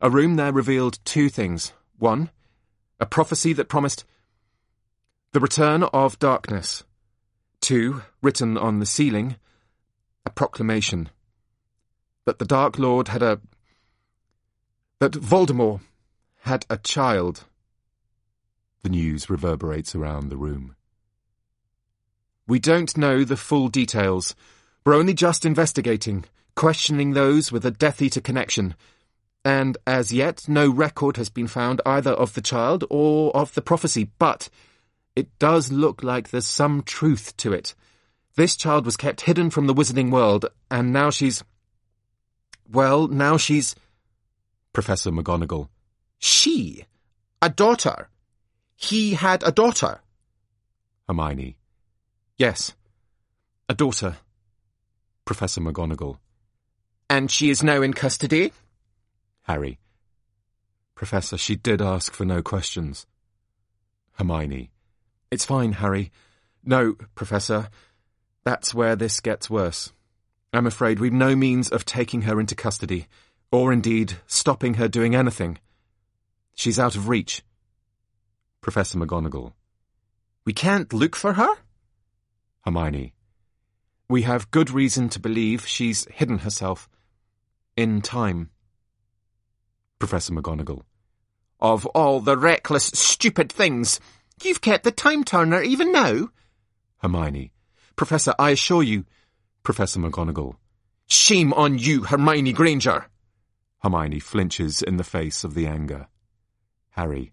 A 0.00 0.10
room 0.10 0.36
there 0.36 0.52
revealed 0.52 0.98
two 1.04 1.28
things. 1.28 1.72
One, 1.98 2.30
a 3.00 3.06
prophecy 3.06 3.52
that 3.52 3.68
promised 3.68 4.04
the 5.32 5.40
return 5.40 5.82
of 5.82 6.18
darkness. 6.18 6.84
Two, 7.60 8.02
written 8.22 8.56
on 8.56 8.78
the 8.78 8.86
ceiling, 8.86 9.36
a 10.24 10.30
proclamation 10.30 11.10
that 12.24 12.38
the 12.38 12.44
Dark 12.44 12.78
Lord 12.78 13.08
had 13.08 13.22
a. 13.22 13.40
that 14.98 15.12
Voldemort 15.12 15.80
had 16.40 16.66
a 16.68 16.76
child. 16.76 17.44
The 18.82 18.88
news 18.90 19.30
reverberates 19.30 19.94
around 19.94 20.28
the 20.28 20.36
room. 20.36 20.76
We 22.46 22.58
don't 22.58 22.96
know 22.96 23.24
the 23.24 23.36
full 23.36 23.68
details. 23.68 24.36
We're 24.84 24.94
only 24.94 25.14
just 25.14 25.44
investigating, 25.44 26.24
questioning 26.54 27.12
those 27.12 27.50
with 27.50 27.66
a 27.66 27.72
Death 27.72 28.00
Eater 28.00 28.20
connection. 28.20 28.76
And 29.46 29.78
as 29.86 30.12
yet, 30.12 30.48
no 30.48 30.68
record 30.68 31.16
has 31.18 31.28
been 31.28 31.46
found 31.46 31.80
either 31.86 32.10
of 32.10 32.34
the 32.34 32.40
child 32.40 32.82
or 32.90 33.30
of 33.36 33.54
the 33.54 33.62
prophecy, 33.62 34.10
but 34.18 34.48
it 35.14 35.38
does 35.38 35.70
look 35.70 36.02
like 36.02 36.30
there's 36.30 36.48
some 36.48 36.82
truth 36.82 37.36
to 37.36 37.52
it. 37.52 37.76
This 38.34 38.56
child 38.56 38.84
was 38.84 38.96
kept 38.96 39.20
hidden 39.20 39.50
from 39.50 39.68
the 39.68 39.72
wizarding 39.72 40.10
world, 40.10 40.46
and 40.68 40.92
now 40.92 41.10
she's. 41.10 41.44
Well, 42.68 43.06
now 43.06 43.36
she's. 43.36 43.76
Professor 44.72 45.12
McGonagall. 45.12 45.68
She? 46.18 46.84
A 47.40 47.48
daughter? 47.48 48.08
He 48.74 49.14
had 49.14 49.44
a 49.44 49.52
daughter? 49.52 50.00
Hermione. 51.06 51.56
Yes. 52.36 52.74
A 53.68 53.74
daughter. 53.74 54.16
Professor 55.24 55.60
McGonagall. 55.60 56.18
And 57.08 57.30
she 57.30 57.48
is 57.48 57.62
now 57.62 57.80
in 57.80 57.94
custody? 57.94 58.50
Harry. 59.46 59.78
Professor, 60.96 61.38
she 61.38 61.54
did 61.54 61.80
ask 61.80 62.12
for 62.12 62.24
no 62.24 62.42
questions. 62.42 63.06
Hermione. 64.14 64.70
It's 65.30 65.44
fine, 65.44 65.72
Harry. 65.72 66.10
No, 66.64 66.94
Professor. 67.14 67.68
That's 68.44 68.74
where 68.74 68.96
this 68.96 69.20
gets 69.20 69.48
worse. 69.48 69.92
I'm 70.52 70.66
afraid 70.66 70.98
we've 70.98 71.12
no 71.12 71.36
means 71.36 71.68
of 71.68 71.84
taking 71.84 72.22
her 72.22 72.40
into 72.40 72.56
custody, 72.56 73.06
or 73.52 73.72
indeed 73.72 74.14
stopping 74.26 74.74
her 74.74 74.88
doing 74.88 75.14
anything. 75.14 75.58
She's 76.54 76.78
out 76.78 76.96
of 76.96 77.08
reach. 77.08 77.42
Professor 78.60 78.98
McGonagall. 78.98 79.52
We 80.44 80.52
can't 80.52 80.92
look 80.92 81.14
for 81.14 81.34
her? 81.34 81.54
Hermione. 82.64 83.12
We 84.08 84.22
have 84.22 84.50
good 84.50 84.70
reason 84.70 85.08
to 85.10 85.20
believe 85.20 85.68
she's 85.68 86.06
hidden 86.10 86.38
herself. 86.38 86.88
In 87.76 88.00
time. 88.00 88.50
Professor 89.98 90.32
McGonagall. 90.32 90.82
Of 91.58 91.86
all 91.86 92.20
the 92.20 92.36
reckless, 92.36 92.86
stupid 92.86 93.50
things, 93.50 93.98
you've 94.42 94.60
kept 94.60 94.84
the 94.84 94.90
time 94.90 95.24
turner 95.24 95.62
even 95.62 95.92
now? 95.92 96.28
Hermione. 96.98 97.52
Professor, 97.96 98.34
I 98.38 98.50
assure 98.50 98.82
you. 98.82 99.04
Professor 99.62 99.98
McGonagall. 100.00 100.56
Shame 101.06 101.52
on 101.54 101.78
you, 101.78 102.02
Hermione 102.04 102.52
Granger. 102.52 103.06
Hermione 103.82 104.20
flinches 104.20 104.82
in 104.82 104.96
the 104.96 105.04
face 105.04 105.44
of 105.44 105.54
the 105.54 105.66
anger. 105.66 106.08
Harry. 106.90 107.32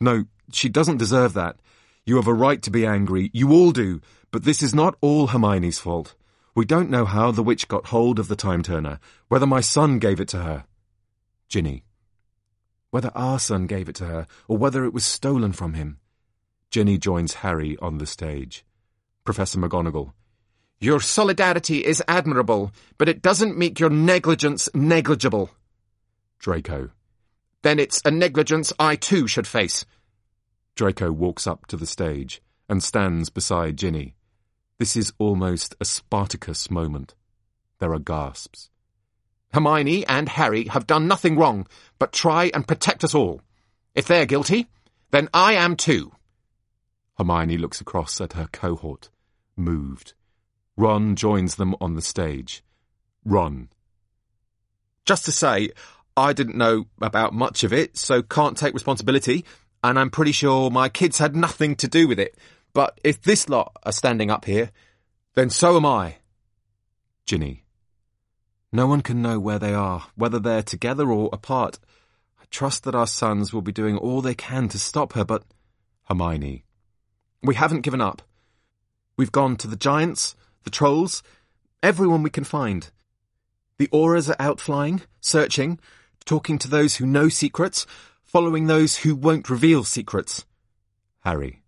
No, 0.00 0.24
she 0.52 0.68
doesn't 0.68 0.96
deserve 0.98 1.32
that. 1.34 1.56
You 2.04 2.16
have 2.16 2.26
a 2.26 2.34
right 2.34 2.60
to 2.62 2.70
be 2.70 2.84
angry. 2.84 3.30
You 3.32 3.52
all 3.52 3.70
do. 3.70 4.00
But 4.30 4.44
this 4.44 4.62
is 4.62 4.74
not 4.74 4.96
all 5.00 5.28
Hermione's 5.28 5.78
fault. 5.78 6.14
We 6.54 6.64
don't 6.64 6.90
know 6.90 7.04
how 7.04 7.30
the 7.30 7.42
witch 7.42 7.68
got 7.68 7.86
hold 7.86 8.18
of 8.18 8.28
the 8.28 8.36
time 8.36 8.62
turner, 8.62 8.98
whether 9.28 9.46
my 9.46 9.60
son 9.60 9.98
gave 9.98 10.20
it 10.20 10.28
to 10.28 10.38
her. 10.38 10.64
Ginny. 11.48 11.84
Whether 12.92 13.10
our 13.14 13.38
son 13.38 13.66
gave 13.66 13.88
it 13.88 13.94
to 13.96 14.04
her, 14.04 14.26
or 14.48 14.58
whether 14.58 14.84
it 14.84 14.92
was 14.92 15.02
stolen 15.02 15.52
from 15.52 15.72
him. 15.72 15.96
Ginny 16.70 16.98
joins 16.98 17.40
Harry 17.40 17.74
on 17.78 17.96
the 17.96 18.04
stage. 18.06 18.66
Professor 19.24 19.58
McGonagall. 19.58 20.12
Your 20.78 21.00
solidarity 21.00 21.78
is 21.78 22.02
admirable, 22.06 22.70
but 22.98 23.08
it 23.08 23.22
doesn't 23.22 23.56
make 23.56 23.80
your 23.80 23.88
negligence 23.88 24.68
negligible. 24.74 25.48
Draco. 26.38 26.90
Then 27.62 27.78
it's 27.78 28.02
a 28.04 28.10
negligence 28.10 28.74
I 28.78 28.96
too 28.96 29.26
should 29.26 29.46
face. 29.46 29.86
Draco 30.74 31.10
walks 31.12 31.46
up 31.46 31.64
to 31.68 31.78
the 31.78 31.86
stage 31.86 32.42
and 32.68 32.82
stands 32.82 33.30
beside 33.30 33.78
Ginny. 33.78 34.16
This 34.78 34.98
is 34.98 35.14
almost 35.16 35.74
a 35.80 35.86
Spartacus 35.86 36.70
moment. 36.70 37.14
There 37.78 37.94
are 37.94 37.98
gasps. 37.98 38.68
Hermione 39.52 40.06
and 40.06 40.28
Harry 40.28 40.64
have 40.64 40.86
done 40.86 41.06
nothing 41.06 41.36
wrong, 41.36 41.66
but 41.98 42.12
try 42.12 42.50
and 42.54 42.66
protect 42.66 43.04
us 43.04 43.14
all. 43.14 43.42
If 43.94 44.06
they're 44.06 44.26
guilty, 44.26 44.68
then 45.10 45.28
I 45.34 45.54
am 45.54 45.76
too. 45.76 46.12
Hermione 47.18 47.58
looks 47.58 47.80
across 47.80 48.20
at 48.20 48.32
her 48.32 48.48
cohort, 48.50 49.10
moved. 49.56 50.14
Ron 50.76 51.16
joins 51.16 51.56
them 51.56 51.76
on 51.80 51.94
the 51.94 52.02
stage. 52.02 52.64
Ron. 53.24 53.68
Just 55.04 55.24
to 55.26 55.32
say, 55.32 55.70
I 56.16 56.32
didn't 56.32 56.56
know 56.56 56.86
about 57.00 57.34
much 57.34 57.62
of 57.62 57.72
it, 57.72 57.96
so 57.96 58.22
can't 58.22 58.56
take 58.56 58.72
responsibility, 58.72 59.44
and 59.84 59.98
I'm 59.98 60.10
pretty 60.10 60.32
sure 60.32 60.70
my 60.70 60.88
kids 60.88 61.18
had 61.18 61.36
nothing 61.36 61.76
to 61.76 61.88
do 61.88 62.08
with 62.08 62.18
it. 62.18 62.36
But 62.72 62.98
if 63.04 63.20
this 63.20 63.48
lot 63.48 63.76
are 63.82 63.92
standing 63.92 64.30
up 64.30 64.46
here, 64.46 64.70
then 65.34 65.50
so 65.50 65.76
am 65.76 65.84
I. 65.84 66.16
Ginny. 67.26 67.61
No 68.72 68.86
one 68.86 69.02
can 69.02 69.20
know 69.20 69.38
where 69.38 69.58
they 69.58 69.74
are, 69.74 70.06
whether 70.14 70.38
they're 70.38 70.62
together 70.62 71.10
or 71.10 71.28
apart. 71.30 71.78
I 72.40 72.44
trust 72.50 72.84
that 72.84 72.94
our 72.94 73.06
sons 73.06 73.52
will 73.52 73.60
be 73.60 73.70
doing 73.70 73.98
all 73.98 74.22
they 74.22 74.34
can 74.34 74.68
to 74.68 74.78
stop 74.78 75.12
her, 75.12 75.24
but. 75.24 75.44
Hermione. 76.04 76.64
We 77.42 77.54
haven't 77.54 77.82
given 77.82 78.00
up. 78.00 78.22
We've 79.18 79.32
gone 79.32 79.56
to 79.56 79.68
the 79.68 79.76
giants, 79.76 80.34
the 80.64 80.70
trolls, 80.70 81.22
everyone 81.82 82.22
we 82.22 82.30
can 82.30 82.44
find. 82.44 82.90
The 83.76 83.88
Aurors 83.88 84.30
are 84.30 84.40
out 84.40 84.58
flying, 84.58 85.02
searching, 85.20 85.78
talking 86.24 86.58
to 86.58 86.68
those 86.68 86.96
who 86.96 87.04
know 87.04 87.28
secrets, 87.28 87.86
following 88.22 88.66
those 88.66 88.98
who 88.98 89.14
won't 89.14 89.50
reveal 89.50 89.84
secrets. 89.84 90.46
Harry. 91.20 91.62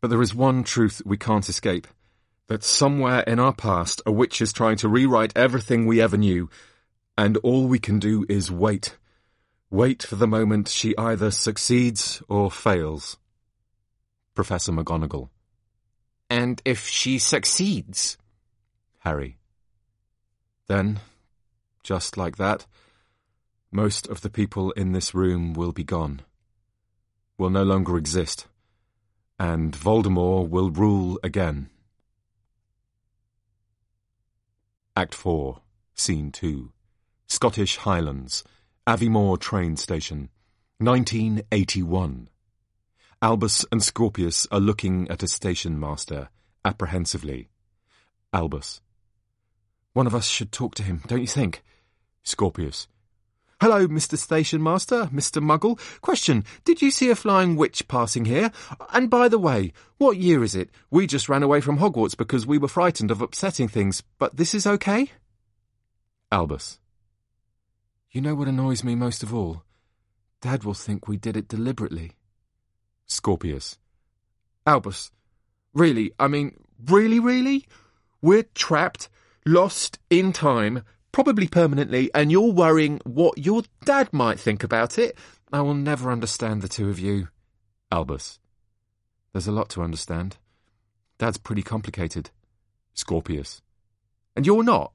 But 0.00 0.08
there 0.08 0.22
is 0.22 0.34
one 0.34 0.62
truth 0.62 1.02
we 1.04 1.16
can't 1.16 1.48
escape. 1.48 1.88
That 2.52 2.64
somewhere 2.64 3.20
in 3.20 3.38
our 3.38 3.54
past, 3.54 4.02
a 4.04 4.12
witch 4.12 4.42
is 4.42 4.52
trying 4.52 4.76
to 4.76 4.88
rewrite 4.90 5.32
everything 5.34 5.86
we 5.86 6.02
ever 6.02 6.18
knew, 6.18 6.50
and 7.16 7.38
all 7.38 7.66
we 7.66 7.78
can 7.78 7.98
do 7.98 8.26
is 8.28 8.50
wait. 8.50 8.98
Wait 9.70 10.02
for 10.02 10.16
the 10.16 10.26
moment 10.26 10.68
she 10.68 10.94
either 10.98 11.30
succeeds 11.30 12.22
or 12.28 12.50
fails. 12.50 13.16
Professor 14.34 14.70
McGonagall. 14.70 15.30
And 16.28 16.60
if 16.66 16.86
she 16.86 17.18
succeeds? 17.18 18.18
Harry. 18.98 19.38
Then, 20.66 21.00
just 21.82 22.18
like 22.18 22.36
that, 22.36 22.66
most 23.70 24.06
of 24.08 24.20
the 24.20 24.28
people 24.28 24.72
in 24.72 24.92
this 24.92 25.14
room 25.14 25.54
will 25.54 25.72
be 25.72 25.84
gone, 25.84 26.20
will 27.38 27.48
no 27.48 27.62
longer 27.62 27.96
exist, 27.96 28.46
and 29.38 29.72
Voldemort 29.72 30.50
will 30.50 30.70
rule 30.70 31.18
again. 31.24 31.70
Act 34.94 35.14
4, 35.14 35.58
Scene 35.94 36.30
2 36.30 36.70
Scottish 37.26 37.78
Highlands, 37.78 38.44
Aviemore 38.86 39.40
train 39.40 39.78
station, 39.78 40.28
1981. 40.80 42.28
Albus 43.22 43.64
and 43.72 43.82
Scorpius 43.82 44.46
are 44.52 44.60
looking 44.60 45.08
at 45.08 45.22
a 45.22 45.28
station 45.28 45.80
master, 45.80 46.28
apprehensively. 46.62 47.48
Albus. 48.34 48.82
One 49.94 50.06
of 50.06 50.14
us 50.14 50.26
should 50.26 50.52
talk 50.52 50.74
to 50.74 50.82
him, 50.82 51.02
don't 51.06 51.22
you 51.22 51.26
think? 51.26 51.62
Scorpius. 52.22 52.86
Hello, 53.62 53.86
Mr. 53.86 54.18
Station 54.18 54.60
Master, 54.60 55.08
Mr. 55.14 55.40
Muggle. 55.40 55.78
Question, 56.00 56.44
did 56.64 56.82
you 56.82 56.90
see 56.90 57.10
a 57.10 57.14
flying 57.14 57.54
witch 57.54 57.86
passing 57.86 58.24
here? 58.24 58.50
And 58.92 59.08
by 59.08 59.28
the 59.28 59.38
way, 59.38 59.72
what 59.98 60.16
year 60.16 60.42
is 60.42 60.56
it? 60.56 60.68
We 60.90 61.06
just 61.06 61.28
ran 61.28 61.44
away 61.44 61.60
from 61.60 61.78
Hogwarts 61.78 62.16
because 62.16 62.44
we 62.44 62.58
were 62.58 62.66
frightened 62.66 63.12
of 63.12 63.22
upsetting 63.22 63.68
things, 63.68 64.02
but 64.18 64.36
this 64.36 64.52
is 64.52 64.66
okay? 64.66 65.12
Albus. 66.32 66.80
You 68.10 68.20
know 68.20 68.34
what 68.34 68.48
annoys 68.48 68.82
me 68.82 68.96
most 68.96 69.22
of 69.22 69.32
all? 69.32 69.62
Dad 70.40 70.64
will 70.64 70.74
think 70.74 71.06
we 71.06 71.16
did 71.16 71.36
it 71.36 71.46
deliberately. 71.46 72.16
Scorpius. 73.06 73.78
Albus. 74.66 75.12
Really, 75.72 76.10
I 76.18 76.26
mean, 76.26 76.56
really, 76.86 77.20
really? 77.20 77.66
We're 78.20 78.42
trapped, 78.56 79.08
lost 79.46 80.00
in 80.10 80.32
time, 80.32 80.82
probably 81.12 81.46
permanently, 81.46 82.10
and 82.14 82.32
you're 82.32 82.52
worrying 82.52 83.00
what 83.04 83.38
your 83.38 83.62
dad 83.84 84.12
might 84.12 84.40
think 84.40 84.64
about 84.64 84.98
it. 84.98 85.16
I 85.52 85.60
will 85.60 85.74
never 85.74 86.10
understand 86.10 86.62
the 86.62 86.68
two 86.68 86.88
of 86.88 86.98
you. 86.98 87.28
Albus. 87.90 88.38
There's 89.32 89.46
a 89.46 89.52
lot 89.52 89.68
to 89.70 89.82
understand. 89.82 90.38
Dad's 91.18 91.38
pretty 91.38 91.62
complicated. 91.62 92.30
Scorpius. 92.94 93.62
And 94.34 94.46
you're 94.46 94.64
not? 94.64 94.92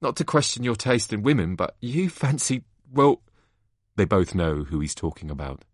Not 0.00 0.16
to 0.16 0.24
question 0.24 0.64
your 0.64 0.76
taste 0.76 1.12
in 1.12 1.22
women, 1.22 1.56
but 1.56 1.76
you 1.80 2.08
fancy, 2.10 2.64
well... 2.90 3.22
They 3.96 4.04
both 4.04 4.34
know 4.34 4.64
who 4.64 4.80
he's 4.80 4.94
talking 4.94 5.30
about. 5.30 5.64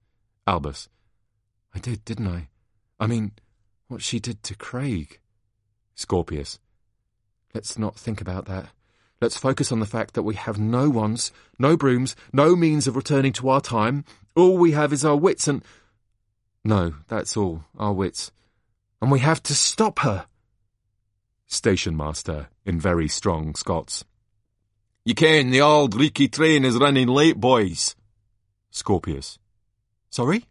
Albus. 0.47 0.89
I 1.75 1.79
did, 1.79 2.05
didn't 2.05 2.27
I? 2.27 2.49
I 2.99 3.07
mean, 3.07 3.33
what 3.89 4.03
she 4.03 4.19
did 4.19 4.43
to 4.45 4.57
Craig. 4.57 5.21
Scorpius. 5.95 6.59
Let's 7.55 7.79
not 7.79 7.97
think 7.97 8.21
about 8.21 8.47
that. 8.47 8.71
Let's 9.21 9.37
focus 9.37 9.73
on 9.73 9.81
the 9.81 9.87
fact 9.87 10.15
that 10.15 10.23
we 10.23 10.35
have 10.35 10.59
no 10.59 10.91
wands, 10.91 11.33
no 11.59 11.77
brooms, 11.77 12.15
no 12.33 12.55
means 12.55 12.87
of 12.87 12.97
returning 12.97 13.33
to 13.35 13.49
our 13.49 13.61
time. 13.61 14.05
All 14.35 14.59
we 14.59 14.73
have 14.73 14.93
is 14.93 15.05
our 15.05 15.17
wits 15.17 15.49
and... 15.49 15.65
No, 16.65 16.95
that's 17.09 17.37
all, 17.37 17.65
our 17.79 17.93
wits. 17.93 18.31
And 19.01 19.11
we 19.11 19.21
have 19.21 19.43
to 19.45 19.55
stop 19.55 20.01
her. 20.01 20.27
Station 21.47 21.97
master, 21.97 22.49
in 22.65 22.81
very 22.81 23.09
strong 23.09 23.55
Scots. 23.55 24.05
You 25.05 25.15
ken 25.15 25.51
the 25.51 25.61
old 25.61 25.95
leaky 25.95 26.29
train 26.29 26.65
is 26.65 26.77
running 26.77 27.07
late, 27.07 27.39
boys. 27.39 27.95
Scorpius. 28.71 29.39
Sorry? 30.11 30.45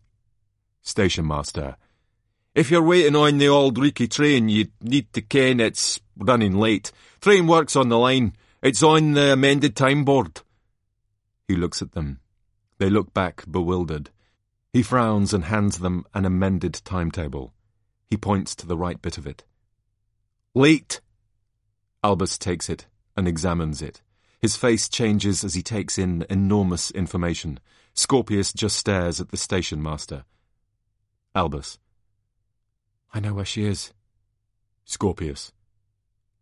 Station 0.81 1.27
master. 1.27 1.75
If 2.55 2.71
you're 2.71 2.81
waiting 2.81 3.17
on 3.17 3.37
the 3.37 3.49
old 3.49 3.77
leaky 3.77 4.07
train, 4.07 4.47
you 4.47 4.67
need 4.81 5.11
to 5.11 5.21
ken 5.21 5.59
it's 5.59 5.99
running 6.17 6.57
late. 6.57 6.93
Train 7.19 7.47
works 7.47 7.75
on 7.75 7.89
the 7.89 7.97
line. 7.97 8.33
It's 8.61 8.81
on 8.81 9.13
the 9.13 9.33
amended 9.33 9.75
time 9.75 10.03
board. 10.03 10.41
He 11.47 11.55
looks 11.55 11.81
at 11.81 11.91
them. 11.91 12.19
They 12.77 12.89
look 12.89 13.13
back, 13.13 13.43
bewildered. 13.49 14.09
He 14.73 14.83
frowns 14.83 15.33
and 15.33 15.45
hands 15.45 15.79
them 15.79 16.05
an 16.13 16.25
amended 16.25 16.81
timetable. 16.83 17.53
He 18.07 18.17
points 18.17 18.55
to 18.55 18.67
the 18.67 18.77
right 18.77 19.01
bit 19.01 19.17
of 19.17 19.27
it. 19.27 19.43
Late! 20.53 21.01
Albus 22.03 22.37
takes 22.37 22.69
it 22.69 22.87
and 23.15 23.27
examines 23.27 23.81
it. 23.81 24.01
His 24.41 24.55
face 24.55 24.89
changes 24.89 25.43
as 25.43 25.53
he 25.53 25.63
takes 25.63 25.97
in 25.97 26.25
enormous 26.29 26.91
information. 26.91 27.59
Scorpius 27.93 28.53
just 28.53 28.77
stares 28.77 29.21
at 29.21 29.29
the 29.29 29.37
station 29.37 29.81
master. 29.81 30.25
Albus. 31.33 31.79
I 33.13 33.19
know 33.19 33.33
where 33.33 33.45
she 33.45 33.65
is. 33.65 33.93
Scorpius. 34.83 35.51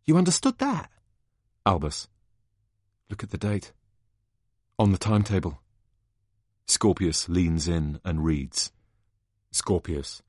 You 0.06 0.18
understood 0.18 0.58
that? 0.58 0.90
Albus. 1.66 2.10
Look 3.10 3.24
at 3.24 3.30
the 3.30 3.38
date. 3.38 3.72
On 4.78 4.92
the 4.92 4.98
timetable. 4.98 5.62
Scorpius 6.68 7.30
leans 7.30 7.68
in 7.68 8.00
and 8.04 8.26
reads. 8.26 8.72
Scorpius. 9.52 10.22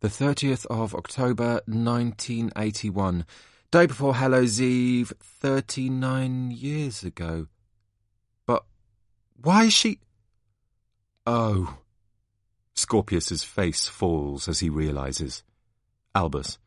The 0.00 0.08
30th 0.08 0.66
of 0.66 0.94
October, 0.94 1.60
1981. 1.66 3.26
Day 3.70 3.86
before 3.86 4.14
Hallows 4.14 4.60
Eve, 4.60 5.12
39 5.20 6.52
years 6.52 7.02
ago. 7.02 7.48
But 8.46 8.64
why 9.42 9.64
is 9.64 9.72
she... 9.72 9.98
Oh. 11.26 11.78
Scorpius's 12.74 13.42
face 13.42 13.88
falls 13.88 14.48
as 14.48 14.60
he 14.60 14.70
realizes. 14.70 15.42
Albus. 16.14 16.58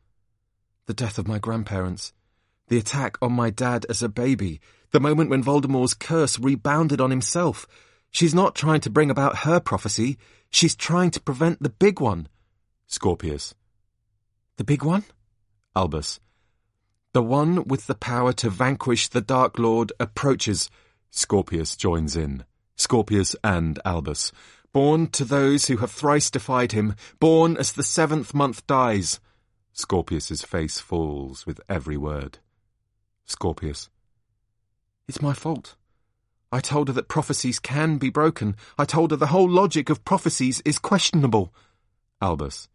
The 0.85 0.93
death 0.93 1.17
of 1.17 1.27
my 1.27 1.39
grandparents. 1.39 2.13
The 2.69 2.77
attack 2.77 3.17
on 3.21 3.33
my 3.33 3.49
dad 3.49 3.85
as 3.89 4.01
a 4.01 4.09
baby. 4.09 4.61
The 4.91 4.99
moment 4.99 5.29
when 5.29 5.43
Voldemort's 5.43 5.93
curse 5.95 6.39
rebounded 6.39 7.01
on 7.01 7.09
himself. 7.09 7.67
She's 8.11 8.33
not 8.33 8.55
trying 8.55 8.81
to 8.81 8.89
bring 8.89 9.09
about 9.09 9.39
her 9.39 9.59
prophecy. 9.59 10.17
She's 10.49 10.75
trying 10.75 11.11
to 11.11 11.21
prevent 11.21 11.61
the 11.61 11.69
big 11.69 11.99
one. 11.99 12.27
Scorpius. 12.87 13.55
The 14.57 14.63
big 14.63 14.83
one? 14.83 15.03
Albus. 15.75 16.19
The 17.13 17.23
one 17.23 17.67
with 17.67 17.87
the 17.87 17.95
power 17.95 18.33
to 18.33 18.49
vanquish 18.51 19.07
the 19.07 19.21
Dark 19.21 19.57
Lord 19.57 19.91
approaches. 19.99 20.69
Scorpius 21.09 21.75
joins 21.75 22.15
in. 22.15 22.45
Scorpius 22.75 23.35
and 23.43 23.79
Albus. 23.83 24.31
Born 24.71 25.07
to 25.07 25.25
those 25.25 25.65
who 25.65 25.77
have 25.77 25.91
thrice 25.91 26.29
defied 26.29 26.71
him, 26.71 26.95
born 27.19 27.57
as 27.57 27.71
the 27.71 27.81
seventh 27.81 28.35
month 28.35 28.65
dies. 28.67 29.19
Scorpius's 29.73 30.43
face 30.43 30.79
falls 30.79 31.47
with 31.47 31.59
every 31.67 31.97
word. 31.97 32.37
Scorpius. 33.29 33.89
It's 35.07 35.21
my 35.21 35.33
fault. 35.33 35.75
I 36.51 36.59
told 36.59 36.87
her 36.87 36.93
that 36.95 37.07
prophecies 37.07 37.59
can 37.59 37.97
be 37.97 38.09
broken. 38.09 38.55
I 38.77 38.85
told 38.85 39.11
her 39.11 39.17
the 39.17 39.27
whole 39.27 39.47
logic 39.47 39.89
of 39.89 40.03
prophecies 40.03 40.61
is 40.65 40.79
questionable. 40.79 41.53
Albus. 42.21 42.67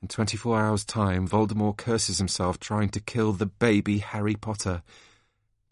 In 0.00 0.08
24 0.08 0.58
hours' 0.58 0.84
time, 0.84 1.28
Voldemort 1.28 1.76
curses 1.76 2.18
himself 2.18 2.58
trying 2.58 2.88
to 2.90 3.00
kill 3.00 3.32
the 3.32 3.46
baby 3.46 3.98
Harry 3.98 4.34
Potter. 4.34 4.82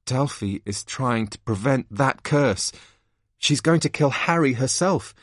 Delphi 0.05 0.59
is 0.67 0.85
trying 0.85 1.29
to 1.29 1.39
prevent 1.41 1.87
that 1.91 2.23
curse. 2.23 2.73
She's 3.39 3.63
going 3.63 3.81
to 3.81 3.89
kill 3.89 4.11
Harry 4.11 4.55
herself. 4.55 5.15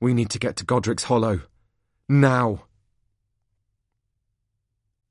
We 0.00 0.14
need 0.14 0.30
to 0.30 0.38
get 0.38 0.56
to 0.56 0.64
Godric's 0.64 1.04
Hollow. 1.04 1.42
Now. 2.08 2.64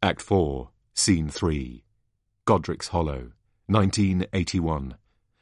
Act 0.02 0.22
4, 0.22 0.70
Scene 0.95 1.30
3 1.30 1.84
Godric's 2.49 2.88
Hollow, 2.88 3.34
1981. 3.67 4.95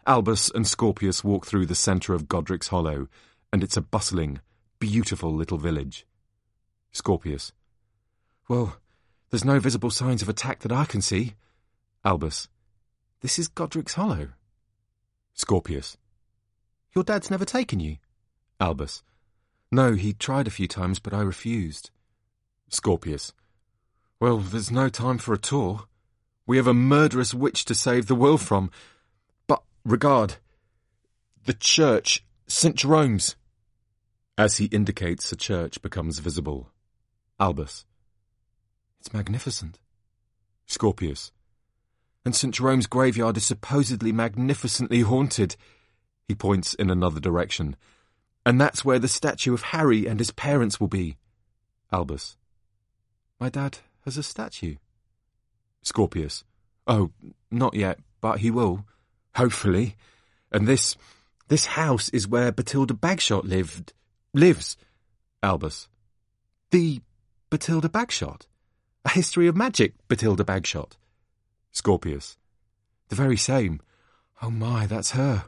Albus 0.05 0.51
and 0.53 0.67
Scorpius 0.67 1.23
walk 1.23 1.45
through 1.45 1.65
the 1.65 1.73
centre 1.73 2.13
of 2.13 2.27
Godric's 2.27 2.67
Hollow, 2.67 3.07
and 3.53 3.63
it's 3.63 3.77
a 3.77 3.81
bustling, 3.81 4.41
beautiful 4.77 5.33
little 5.33 5.57
village. 5.57 6.05
Scorpius. 6.91 7.53
Well, 8.49 8.75
there's 9.29 9.45
no 9.45 9.57
visible 9.57 9.89
signs 9.89 10.21
of 10.21 10.27
attack 10.27 10.59
that 10.63 10.73
I 10.73 10.83
can 10.83 10.99
see. 10.99 11.35
Albus. 12.03 12.49
This 13.21 13.39
is 13.39 13.47
Godric's 13.47 13.93
Hollow. 13.93 14.31
Scorpius. 15.33 15.95
Your 16.93 17.05
dad's 17.05 17.31
never 17.31 17.45
taken 17.45 17.79
you? 17.79 17.99
Albus. 18.59 19.01
No, 19.71 19.93
he 19.93 20.11
tried 20.11 20.47
a 20.47 20.51
few 20.51 20.67
times, 20.67 20.99
but 20.99 21.13
I 21.13 21.21
refused. 21.21 21.89
Scorpius. 22.67 23.31
Well, 24.19 24.39
there's 24.39 24.71
no 24.71 24.89
time 24.89 25.19
for 25.19 25.33
a 25.33 25.37
tour. 25.37 25.85
We 26.47 26.55
have 26.57 26.67
a 26.67 26.73
murderous 26.73 27.33
witch 27.33 27.65
to 27.65 27.75
save 27.75 28.07
the 28.07 28.15
world 28.15 28.41
from. 28.41 28.71
But, 29.47 29.61
regard, 29.83 30.35
the 31.45 31.53
church, 31.53 32.25
St. 32.47 32.75
Jerome's. 32.75 33.35
As 34.37 34.57
he 34.57 34.65
indicates, 34.65 35.29
a 35.31 35.35
church 35.35 35.81
becomes 35.81 36.19
visible. 36.19 36.69
Albus. 37.37 37.85
It's 39.01 39.13
magnificent. 39.13 39.79
Scorpius. 40.65 41.33
And 42.23 42.33
St. 42.33 42.53
Jerome's 42.53 42.87
graveyard 42.87 43.35
is 43.35 43.45
supposedly 43.45 44.13
magnificently 44.13 45.01
haunted. 45.01 45.57
He 46.27 46.35
points 46.35 46.73
in 46.73 46.89
another 46.89 47.19
direction. 47.19 47.75
And 48.45 48.59
that's 48.59 48.85
where 48.85 48.99
the 48.99 49.07
statue 49.09 49.53
of 49.53 49.61
Harry 49.61 50.05
and 50.07 50.19
his 50.19 50.31
parents 50.31 50.79
will 50.79 50.87
be. 50.87 51.17
Albus. 51.91 52.37
My 53.39 53.49
dad 53.49 53.79
has 54.05 54.17
a 54.17 54.23
statue. 54.23 54.75
Scorpius. 55.87 56.43
Oh, 56.85 57.11
not 57.49 57.73
yet, 57.73 57.99
but 58.19 58.39
he 58.39 58.51
will. 58.51 58.85
Hopefully. 59.35 59.95
And 60.51 60.67
this, 60.67 60.97
this 61.47 61.65
house 61.65 62.09
is 62.09 62.27
where 62.27 62.51
Bathilda 62.51 62.93
Bagshot 62.93 63.45
lived, 63.45 63.93
lives. 64.33 64.75
Albus. 65.41 65.87
The 66.71 66.99
Bathilda 67.49 67.87
Bagshot? 67.87 68.41
A 69.05 69.09
history 69.09 69.47
of 69.47 69.55
magic, 69.55 69.93
Bathilda 70.09 70.43
Bagshot. 70.43 70.93
Scorpius. 71.71 72.37
The 73.07 73.15
very 73.15 73.37
same. 73.37 73.79
Oh 74.41 74.49
my, 74.49 74.87
that's 74.87 75.11
her. 75.11 75.45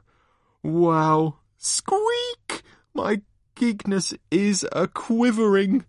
Wow. 0.64 1.36
Squeak! 1.57 2.64
My 2.94 3.22
geekness 3.57 4.18
is 4.32 4.66
a 4.72 4.88
quivering. 4.88 5.84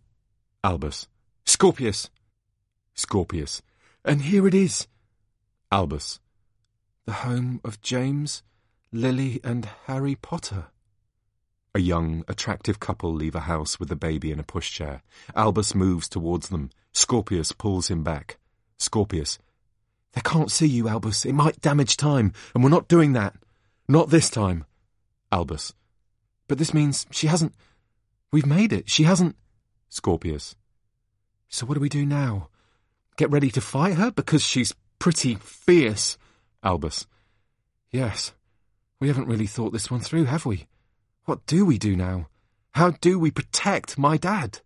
Albus. 0.65 1.07
Scorpius. 1.45 2.11
Scorpius. 2.95 3.63
And 4.05 4.23
here 4.23 4.47
it 4.47 4.55
is. 4.55 4.87
Albus. 5.71 6.21
The 7.05 7.13
home 7.13 7.61
of 7.65 7.83
James, 7.83 8.43
Lily, 8.93 9.41
and 9.45 9.69
Harry 9.87 10.15
Potter. 10.15 10.67
A 11.75 11.81
young, 11.81 12.25
attractive 12.27 12.81
couple 12.81 13.13
leave 13.13 13.35
a 13.35 13.41
house 13.41 13.79
with 13.79 13.93
a 13.93 13.97
baby 13.97 14.33
in 14.33 14.41
a 14.41 14.45
pushchair. 14.45 15.03
Albus 15.37 15.75
moves 15.75 16.09
towards 16.09 16.49
them. 16.49 16.71
Scorpius 16.93 17.53
pulls 17.53 17.89
him 17.89 18.03
back. 18.03 18.39
Scorpius. 18.79 19.39
They 20.13 20.21
can't 20.23 20.51
see 20.51 20.67
you, 20.67 20.89
Albus. 20.89 21.25
It 21.25 21.35
might 21.35 21.61
damage 21.61 21.97
time, 21.97 22.33
and 22.55 22.65
we're 22.65 22.71
not 22.71 22.89
doing 22.89 23.13
that. 23.13 23.35
Not 23.87 24.11
this 24.11 24.31
time. 24.31 24.65
Albus. 25.31 25.75
But 26.49 26.59
this 26.59 26.75
means 26.75 27.07
she 27.11 27.29
hasn't. 27.29 27.55
We've 28.33 28.47
made 28.47 28.73
it. 28.73 28.91
She 28.91 29.05
hasn't. 29.05 29.37
Scorpius. 29.89 30.57
So 31.49 31.67
what 31.67 31.75
do 31.75 31.81
we 31.81 31.89
do 31.89 32.05
now? 32.07 32.50
Get 33.21 33.31
ready 33.31 33.51
to 33.51 33.61
fight 33.61 33.99
her 33.99 34.11
because 34.11 34.43
she's 34.43 34.75
pretty 34.99 35.35
fierce. 35.35 36.17
Albus. 36.63 37.07
Yes. 37.91 38.33
We 38.99 39.09
haven't 39.09 39.29
really 39.29 39.47
thought 39.47 39.75
this 39.75 39.91
one 39.91 40.01
through, 40.01 40.25
have 40.25 40.47
we? 40.47 40.69
What 41.27 41.45
do 41.45 41.67
we 41.67 41.77
do 41.77 41.97
now? 41.97 42.31
How 42.71 42.93
do 42.93 43.19
we 43.19 43.31
protect 43.31 43.99
my 43.99 44.17
dad? 44.17 44.61